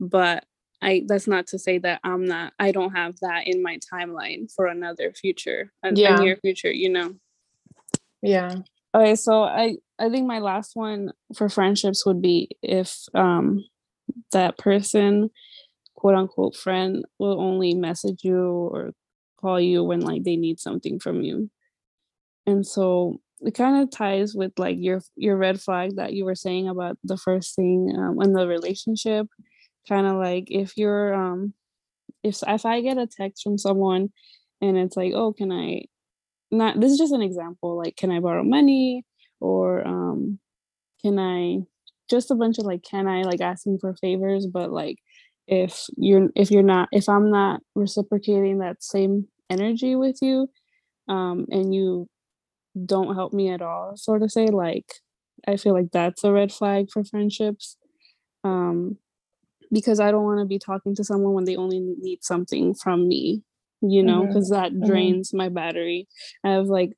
but 0.00 0.44
I 0.82 1.04
that's 1.06 1.26
not 1.26 1.46
to 1.48 1.58
say 1.58 1.78
that 1.78 2.00
I'm 2.04 2.24
not 2.26 2.52
I 2.58 2.72
don't 2.72 2.94
have 2.94 3.16
that 3.20 3.46
in 3.46 3.62
my 3.62 3.78
timeline 3.92 4.52
for 4.52 4.66
another 4.66 5.12
future, 5.12 5.72
a, 5.82 5.94
yeah. 5.94 6.18
a 6.18 6.20
near 6.20 6.36
future, 6.36 6.72
you 6.72 6.90
know. 6.90 7.14
Yeah. 8.20 8.56
Okay, 8.94 9.14
so 9.14 9.44
I 9.44 9.76
I 9.98 10.10
think 10.10 10.26
my 10.26 10.40
last 10.40 10.72
one 10.74 11.12
for 11.34 11.48
friendships 11.48 12.04
would 12.04 12.20
be 12.20 12.50
if 12.62 12.96
um 13.14 13.64
that 14.32 14.58
person 14.58 15.30
quote 15.94 16.14
unquote 16.14 16.56
friend 16.56 17.04
will 17.18 17.40
only 17.40 17.74
message 17.74 18.24
you 18.24 18.38
or 18.38 18.90
call 19.40 19.60
you 19.60 19.84
when 19.84 20.00
like 20.00 20.24
they 20.24 20.36
need 20.36 20.58
something 20.58 20.98
from 20.98 21.22
you. 21.22 21.50
And 22.46 22.66
so 22.66 23.20
it 23.40 23.54
kind 23.54 23.82
of 23.82 23.90
ties 23.90 24.34
with 24.34 24.52
like 24.58 24.76
your 24.78 25.00
your 25.16 25.36
red 25.36 25.60
flag 25.60 25.96
that 25.96 26.12
you 26.12 26.24
were 26.24 26.34
saying 26.34 26.68
about 26.68 26.98
the 27.04 27.16
first 27.16 27.54
thing 27.54 27.92
um, 27.96 28.20
in 28.22 28.32
the 28.32 28.46
relationship 28.46 29.26
kind 29.88 30.06
of 30.06 30.16
like 30.16 30.44
if 30.48 30.76
you're 30.76 31.14
um 31.14 31.54
if 32.22 32.38
if 32.46 32.66
i 32.66 32.80
get 32.80 32.98
a 32.98 33.06
text 33.06 33.42
from 33.42 33.58
someone 33.58 34.10
and 34.60 34.76
it's 34.76 34.96
like 34.96 35.12
oh 35.14 35.32
can 35.32 35.50
i 35.52 35.82
not 36.50 36.80
this 36.80 36.92
is 36.92 36.98
just 36.98 37.12
an 37.12 37.22
example 37.22 37.76
like 37.76 37.96
can 37.96 38.10
i 38.10 38.20
borrow 38.20 38.42
money? 38.42 39.04
or 39.40 39.86
um 39.86 40.38
can 41.02 41.18
i 41.18 41.58
just 42.08 42.30
a 42.30 42.34
bunch 42.34 42.58
of 42.58 42.64
like 42.64 42.82
can 42.82 43.08
i 43.08 43.22
like 43.22 43.40
asking 43.40 43.78
for 43.78 43.94
favors 43.96 44.46
but 44.46 44.70
like 44.70 44.98
if 45.48 45.86
you're 45.96 46.28
if 46.36 46.50
you're 46.50 46.62
not 46.62 46.88
if 46.92 47.08
i'm 47.08 47.30
not 47.30 47.60
reciprocating 47.74 48.58
that 48.58 48.82
same 48.82 49.26
energy 49.50 49.96
with 49.96 50.16
you 50.22 50.48
um 51.08 51.46
and 51.50 51.74
you 51.74 52.08
don't 52.86 53.14
help 53.14 53.32
me 53.32 53.50
at 53.50 53.60
all 53.60 53.96
sort 53.96 54.22
of 54.22 54.30
say 54.30 54.46
like 54.46 54.94
i 55.48 55.56
feel 55.56 55.74
like 55.74 55.90
that's 55.92 56.22
a 56.22 56.32
red 56.32 56.52
flag 56.52 56.86
for 56.90 57.02
friendships 57.04 57.76
um 58.44 58.96
because 59.72 60.00
i 60.00 60.10
don't 60.10 60.24
want 60.24 60.38
to 60.38 60.46
be 60.46 60.58
talking 60.58 60.94
to 60.94 61.04
someone 61.04 61.32
when 61.32 61.44
they 61.44 61.56
only 61.56 61.80
need 61.80 62.22
something 62.22 62.74
from 62.74 63.08
me 63.08 63.42
you 63.80 64.02
know 64.02 64.26
because 64.26 64.50
mm-hmm. 64.50 64.80
that 64.80 64.86
drains 64.86 65.28
mm-hmm. 65.28 65.38
my 65.38 65.48
battery 65.48 66.06
i 66.44 66.50
have 66.50 66.66
like 66.66 66.92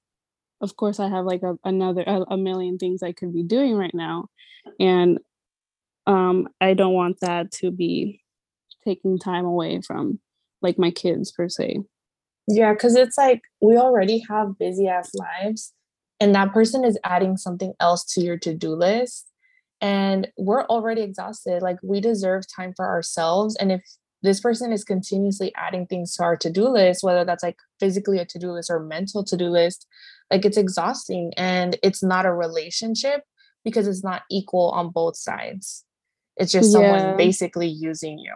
of 0.61 0.77
course 0.77 1.01
i 1.01 1.09
have 1.09 1.25
like 1.25 1.43
a, 1.43 1.55
another 1.65 2.03
a, 2.07 2.23
a 2.31 2.37
million 2.37 2.79
things 2.79 3.03
i 3.03 3.13
could 3.13 3.33
be 3.33 3.43
doing 3.43 3.75
right 3.75 3.95
now 3.95 4.27
and 4.79 5.19
um 6.07 6.49
i 6.61 6.75
don't 6.75 6.95
want 6.95 7.19
that 7.21 7.51
to 7.51 7.71
be 7.71 8.21
taking 8.85 9.19
time 9.19 9.45
away 9.45 9.81
from 9.81 10.19
like 10.61 10.79
my 10.79 10.91
kids 10.91 11.33
per 11.33 11.49
se 11.49 11.81
yeah 12.49 12.73
because 12.73 12.97
it's 12.97 13.17
like 13.17 13.41
we 13.63 13.77
already 13.77 14.23
have 14.29 14.59
busy 14.59 14.87
ass 14.87 15.11
lives 15.15 15.73
and 16.21 16.35
that 16.35 16.53
person 16.53 16.85
is 16.85 16.99
adding 17.05 17.37
something 17.37 17.73
else 17.81 18.05
to 18.05 18.21
your 18.21 18.39
to-do 18.39 18.75
list 18.75 19.31
and 19.85 20.29
we're 20.39 20.65
already 20.65 21.03
exhausted 21.03 21.61
like 21.61 21.77
we 21.83 22.01
deserve 22.01 22.45
time 22.49 22.73
for 22.75 22.87
ourselves 22.87 23.55
and 23.57 23.71
if 23.71 23.83
this 24.23 24.41
person 24.41 24.73
is 24.73 24.85
continuously 24.85 25.53
adding 25.55 25.87
things 25.87 26.17
to 26.17 26.23
our 26.23 26.37
to-do 26.37 26.67
list 26.69 27.05
whether 27.05 27.25
that's 27.25 27.43
like 27.43 27.59
physically 27.79 28.19
a 28.19 28.25
to-do 28.25 28.51
list 28.51 28.71
or 28.71 28.81
mental 28.81 29.23
to-do 29.23 29.49
list 29.49 29.87
like 30.31 30.47
it's 30.47 30.57
exhausting 30.57 31.33
and 31.37 31.77
it's 31.83 32.03
not 32.03 32.25
a 32.25 32.33
relationship 32.33 33.25
because 33.63 33.87
it's 33.87 34.05
not 34.05 34.23
equal 34.31 34.71
on 34.71 34.91
both 34.91 35.17
sides. 35.17 35.85
It's 36.37 36.53
just 36.53 36.73
someone 36.73 37.01
yeah. 37.01 37.17
basically 37.17 37.69
using 37.69 38.19
you. 38.19 38.35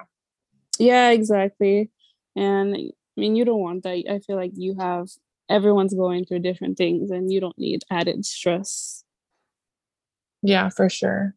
Yeah 0.79 1.11
exactly 1.11 1.91
and 2.37 2.77
i 2.77 3.21
mean 3.21 3.35
you 3.35 3.45
don't 3.45 3.61
want 3.61 3.83
that 3.83 4.05
i 4.09 4.19
feel 4.21 4.37
like 4.37 4.53
you 4.55 4.77
have 4.79 5.09
everyone's 5.49 5.95
going 5.95 6.25
through 6.25 6.39
different 6.39 6.79
things 6.79 7.11
and 7.11 7.33
you 7.33 7.41
don't 7.41 7.59
need 7.59 7.83
added 7.91 8.25
stress 8.25 9.03
yeah 10.43 10.69
for 10.69 10.89
sure 10.89 11.35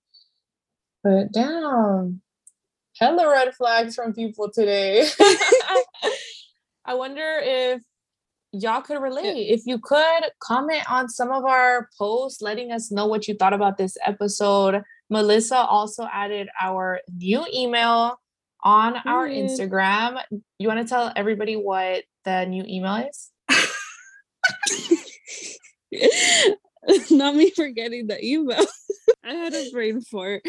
but 1.03 1.31
damn 1.31 2.21
hella 2.99 3.29
red 3.29 3.53
flags 3.55 3.95
from 3.95 4.13
people 4.13 4.49
today 4.51 5.07
i 6.85 6.93
wonder 6.93 7.39
if 7.41 7.81
y'all 8.51 8.81
could 8.81 9.01
relate. 9.01 9.49
If 9.49 9.65
you 9.65 9.79
could 9.79 10.23
comment 10.39 10.83
on 10.89 11.09
some 11.09 11.31
of 11.31 11.45
our 11.45 11.89
posts, 11.97 12.41
letting 12.41 12.71
us 12.71 12.91
know 12.91 13.07
what 13.07 13.27
you 13.27 13.35
thought 13.35 13.53
about 13.53 13.77
this 13.77 13.97
episode. 14.05 14.83
Melissa 15.09 15.57
also 15.57 16.07
added 16.11 16.49
our 16.59 16.99
new 17.17 17.45
email 17.53 18.19
on 18.63 18.97
our 19.05 19.27
Instagram. 19.27 20.21
You 20.59 20.67
want 20.67 20.79
to 20.81 20.87
tell 20.87 21.11
everybody 21.15 21.55
what 21.55 22.03
the 22.25 22.45
new 22.45 22.63
email 22.67 23.07
is? 23.07 23.31
Not 27.11 27.35
me 27.35 27.51
forgetting 27.51 28.07
the 28.07 28.23
email. 28.25 28.65
I 29.23 29.33
had 29.33 29.53
a 29.53 29.69
brain 29.73 30.01
fart. 30.01 30.43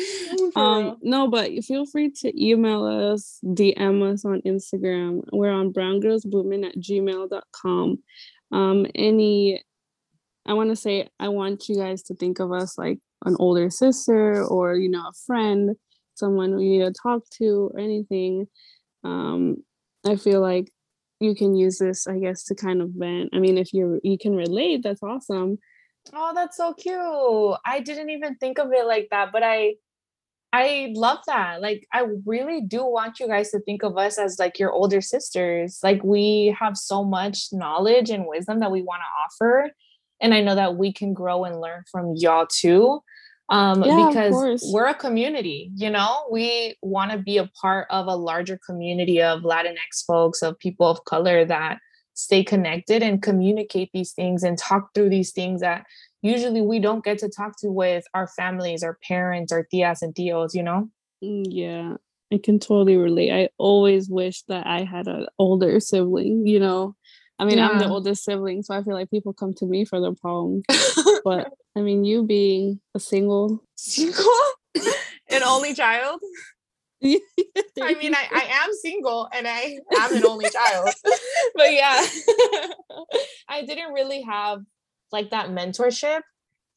Um, 0.57 0.99
no, 1.03 1.29
but 1.29 1.51
feel 1.65 1.87
free 1.87 2.11
to 2.21 2.45
email 2.45 2.85
us, 2.85 3.39
DM 3.45 4.13
us 4.13 4.25
on 4.25 4.41
Instagram. 4.43 5.23
We're 5.33 5.51
on 5.51 5.73
browngirlsblooming 5.73 6.67
at 6.67 6.77
gmail.com. 6.77 8.03
Um, 8.53 8.87
any, 8.95 9.63
I 10.47 10.55
want 10.55 10.71
to 10.71 10.77
say, 10.77 11.09
I 11.19 11.29
want 11.29 11.69
you 11.69 11.77
guys 11.77 12.03
to 12.05 12.15
think 12.15 12.39
of 12.39 12.53
us 12.53 12.79
like 12.79 12.99
an 13.25 13.37
older 13.39 13.71
sister 13.71 14.45
or, 14.45 14.77
you 14.77 14.89
know, 14.89 15.09
a 15.09 15.13
friend, 15.27 15.77
someone 16.15 16.57
we 16.57 16.79
need 16.79 16.85
to 16.85 16.93
talk 17.03 17.23
to 17.39 17.71
or 17.73 17.81
anything. 17.81 18.47
Um, 19.05 19.57
I 20.07 20.17
feel 20.17 20.41
like 20.41 20.71
you 21.21 21.35
can 21.35 21.55
use 21.55 21.79
this, 21.79 22.07
I 22.07 22.19
guess, 22.19 22.45
to 22.45 22.55
kind 22.55 22.83
of 22.83 22.91
vent. 22.91 23.31
I 23.33 23.39
mean, 23.39 23.57
if 23.57 23.73
you're, 23.73 24.01
you 24.03 24.19
can 24.19 24.35
relate, 24.35 24.83
that's 24.83 25.03
awesome 25.03 25.59
Oh, 26.13 26.33
that's 26.35 26.57
so 26.57 26.75
cute. 26.75 27.57
I 27.65 27.81
didn't 27.81 28.11
even 28.11 28.37
think 28.37 28.59
of 28.59 28.73
it 28.73 28.87
like 28.87 29.09
that, 29.11 29.31
but 29.33 29.43
I 29.43 29.75
I 30.53 30.93
love 30.95 31.19
that. 31.27 31.63
Like 31.63 31.87
I 31.93 32.05
really 32.27 32.61
do 32.61 32.85
want 32.85 33.21
you 33.21 33.27
guys 33.27 33.51
to 33.53 33.61
think 33.61 33.83
of 33.83 33.97
us 33.97 34.19
as 34.19 34.39
like 34.39 34.59
your 34.59 34.71
older 34.71 35.01
sisters. 35.01 35.79
Like 35.83 36.03
we 36.05 36.55
have 36.59 36.77
so 36.77 37.05
much 37.05 37.53
knowledge 37.53 38.11
and 38.11 38.27
wisdom 38.27 38.61
that 38.61 38.71
we 38.71 38.83
want 38.83 39.01
to 39.01 39.45
offer 39.45 39.71
and 40.23 40.33
I 40.33 40.41
know 40.41 40.55
that 40.55 40.77
we 40.77 40.93
can 40.93 41.13
grow 41.13 41.45
and 41.45 41.61
learn 41.61 41.83
from 41.91 42.15
y'all 42.17 42.47
too. 42.47 43.03
Um 43.49 43.83
yeah, 43.83 44.07
because 44.09 44.65
we're 44.73 44.87
a 44.87 44.95
community, 44.95 45.71
you 45.75 45.91
know? 45.91 46.25
We 46.31 46.77
want 46.81 47.11
to 47.11 47.19
be 47.19 47.37
a 47.39 47.51
part 47.61 47.89
of 47.91 48.07
a 48.07 48.15
larger 48.15 48.59
community 48.65 49.21
of 49.21 49.43
Latinx 49.43 50.07
folks, 50.07 50.41
of 50.43 50.59
people 50.59 50.87
of 50.87 51.05
color 51.05 51.45
that 51.45 51.79
stay 52.15 52.45
connected 52.45 53.03
and 53.03 53.23
communicate 53.23 53.91
these 53.93 54.13
things 54.13 54.43
and 54.43 54.59
talk 54.59 54.91
through 54.95 55.09
these 55.09 55.33
things 55.33 55.61
that 55.61 55.85
usually 56.23 56.61
we 56.61 56.79
don't 56.79 57.05
get 57.05 57.19
to 57.19 57.29
talk 57.29 57.59
to 57.59 57.69
with 57.71 58.05
our 58.15 58.29
families, 58.29 58.83
our 58.83 58.99
parents, 59.07 59.53
our 59.53 59.67
tias 59.73 60.03
and 60.03 60.15
tios, 60.15 60.55
you 60.55 60.63
know? 60.63 60.89
Mm, 61.25 61.47
yeah, 61.49 61.95
I 62.33 62.39
can 62.43 62.59
totally 62.59 62.97
relate. 62.97 63.33
I 63.33 63.49
always 63.59 64.09
wish 64.09 64.43
that 64.45 64.67
I 64.67 64.85
had 64.85 65.09
an 65.09 65.27
older 65.39 65.81
sibling, 65.81 66.47
you 66.47 66.61
know? 66.61 66.95
I 67.39 67.45
mean, 67.45 67.59
yeah. 67.59 67.69
I'm 67.69 67.79
the 67.79 67.89
oldest 67.89 68.25
sibling, 68.25 68.63
so 68.63 68.75
I 68.75 68.83
feel 68.83 68.95
like 68.95 69.11
people 69.11 69.33
come 69.33 69.53
to 69.55 69.67
me 69.67 69.85
for 69.85 70.01
their 70.01 70.15
problems. 70.15 70.65
but 71.25 71.53
I 71.77 71.81
mean, 71.81 72.05
you 72.05 72.25
being 72.25 72.81
a 72.95 73.01
single, 73.01 73.65
single, 73.75 74.25
an 75.31 75.43
only 75.43 75.75
child. 75.75 76.21
I 77.05 77.95
mean, 77.95 78.15
I, 78.15 78.29
I 78.33 78.47
am 78.65 78.71
single 78.81 79.29
and 79.35 79.47
I 79.49 79.79
am 79.99 80.17
an 80.17 80.27
only 80.27 80.49
child. 80.49 80.91
but 81.55 81.73
yeah, 81.73 82.07
I 83.49 83.63
didn't 83.65 83.93
really 83.93 84.23
have 84.23 84.61
like 85.11 85.31
that 85.31 85.51
mentorship 85.51 86.21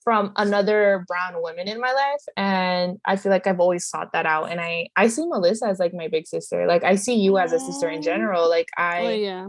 from 0.05 0.31
another 0.35 1.03
brown 1.07 1.41
woman 1.41 1.67
in 1.67 1.81
my 1.81 1.91
life 1.91 2.21
and 2.37 2.99
i 3.05 3.15
feel 3.15 3.31
like 3.31 3.47
i've 3.47 3.59
always 3.59 3.87
sought 3.87 4.11
that 4.13 4.27
out 4.27 4.51
and 4.51 4.61
i 4.61 4.87
i 4.95 5.07
see 5.07 5.25
melissa 5.25 5.65
as 5.65 5.79
like 5.79 5.93
my 5.93 6.07
big 6.07 6.27
sister 6.27 6.67
like 6.67 6.83
i 6.83 6.95
see 6.95 7.15
you 7.15 7.37
as 7.39 7.51
a 7.51 7.59
sister 7.59 7.89
in 7.89 8.01
mm. 8.01 8.03
general 8.03 8.47
like 8.47 8.69
i 8.77 9.05
oh, 9.05 9.09
yeah. 9.09 9.47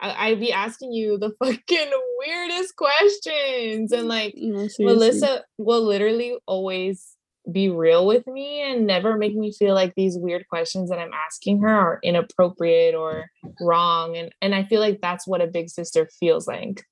I, 0.00 0.30
would 0.30 0.40
be 0.40 0.52
asking 0.52 0.92
you 0.92 1.18
the 1.18 1.32
fucking 1.38 1.90
weirdest 2.18 2.76
questions 2.76 3.92
and 3.92 4.04
mm, 4.04 4.08
like 4.08 4.34
no, 4.36 4.68
melissa 4.80 5.42
will 5.58 5.82
literally 5.82 6.38
always 6.46 7.17
be 7.50 7.68
real 7.68 8.06
with 8.06 8.26
me 8.26 8.62
and 8.62 8.86
never 8.86 9.16
make 9.16 9.34
me 9.34 9.52
feel 9.52 9.74
like 9.74 9.94
these 9.94 10.18
weird 10.18 10.46
questions 10.48 10.90
that 10.90 10.98
I'm 10.98 11.12
asking 11.12 11.60
her 11.62 11.68
are 11.68 12.00
inappropriate 12.02 12.94
or 12.94 13.26
wrong. 13.60 14.16
And 14.16 14.30
and 14.42 14.54
I 14.54 14.64
feel 14.64 14.80
like 14.80 15.00
that's 15.00 15.26
what 15.26 15.40
a 15.40 15.46
big 15.46 15.70
sister 15.70 16.08
feels 16.20 16.46
like. 16.46 16.84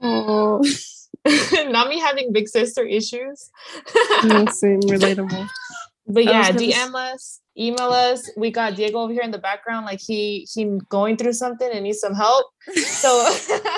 Oh, 0.00 0.62
not 1.26 1.88
me 1.88 1.98
having 2.00 2.32
big 2.32 2.48
sister 2.48 2.84
issues. 2.84 3.50
no, 4.24 4.46
same, 4.50 4.80
relatable. 4.82 5.48
But 6.06 6.24
yeah, 6.24 6.50
DM 6.50 6.94
us, 6.94 7.40
email 7.56 7.90
us. 7.90 8.30
We 8.36 8.50
got 8.50 8.76
Diego 8.76 8.98
over 8.98 9.12
here 9.12 9.22
in 9.22 9.30
the 9.30 9.38
background, 9.38 9.86
like 9.86 10.00
he 10.00 10.46
he 10.52 10.78
going 10.90 11.16
through 11.16 11.32
something 11.32 11.68
and 11.70 11.84
needs 11.84 12.00
some 12.00 12.14
help. 12.14 12.46
So 12.74 13.08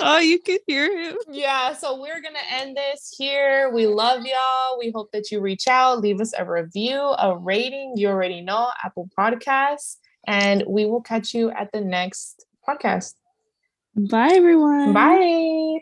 oh, 0.01 0.19
you 0.19 0.41
can 0.41 0.59
hear 0.67 1.11
him. 1.11 1.17
Yeah, 1.31 1.73
so 1.75 2.01
we're 2.01 2.21
gonna 2.21 2.39
end 2.51 2.77
this 2.77 3.15
here. 3.17 3.71
We 3.73 3.87
love 3.87 4.25
y'all. 4.25 4.79
We 4.79 4.91
hope 4.91 5.13
that 5.13 5.31
you 5.31 5.41
reach 5.41 5.69
out, 5.69 6.01
leave 6.01 6.21
us 6.21 6.33
a 6.37 6.45
review, 6.45 6.99
a 6.99 7.37
rating. 7.39 7.95
You 7.97 8.09
already 8.09 8.41
know 8.41 8.71
Apple 8.85 9.09
Podcasts, 9.17 9.97
and 10.27 10.65
we 10.67 10.85
will 10.85 11.03
catch 11.03 11.33
you 11.33 11.51
at 11.51 11.71
the 11.73 11.81
next 11.81 12.45
podcast. 12.69 13.15
Bye, 13.95 14.33
everyone. 14.33 14.93
Bye. 14.93 15.79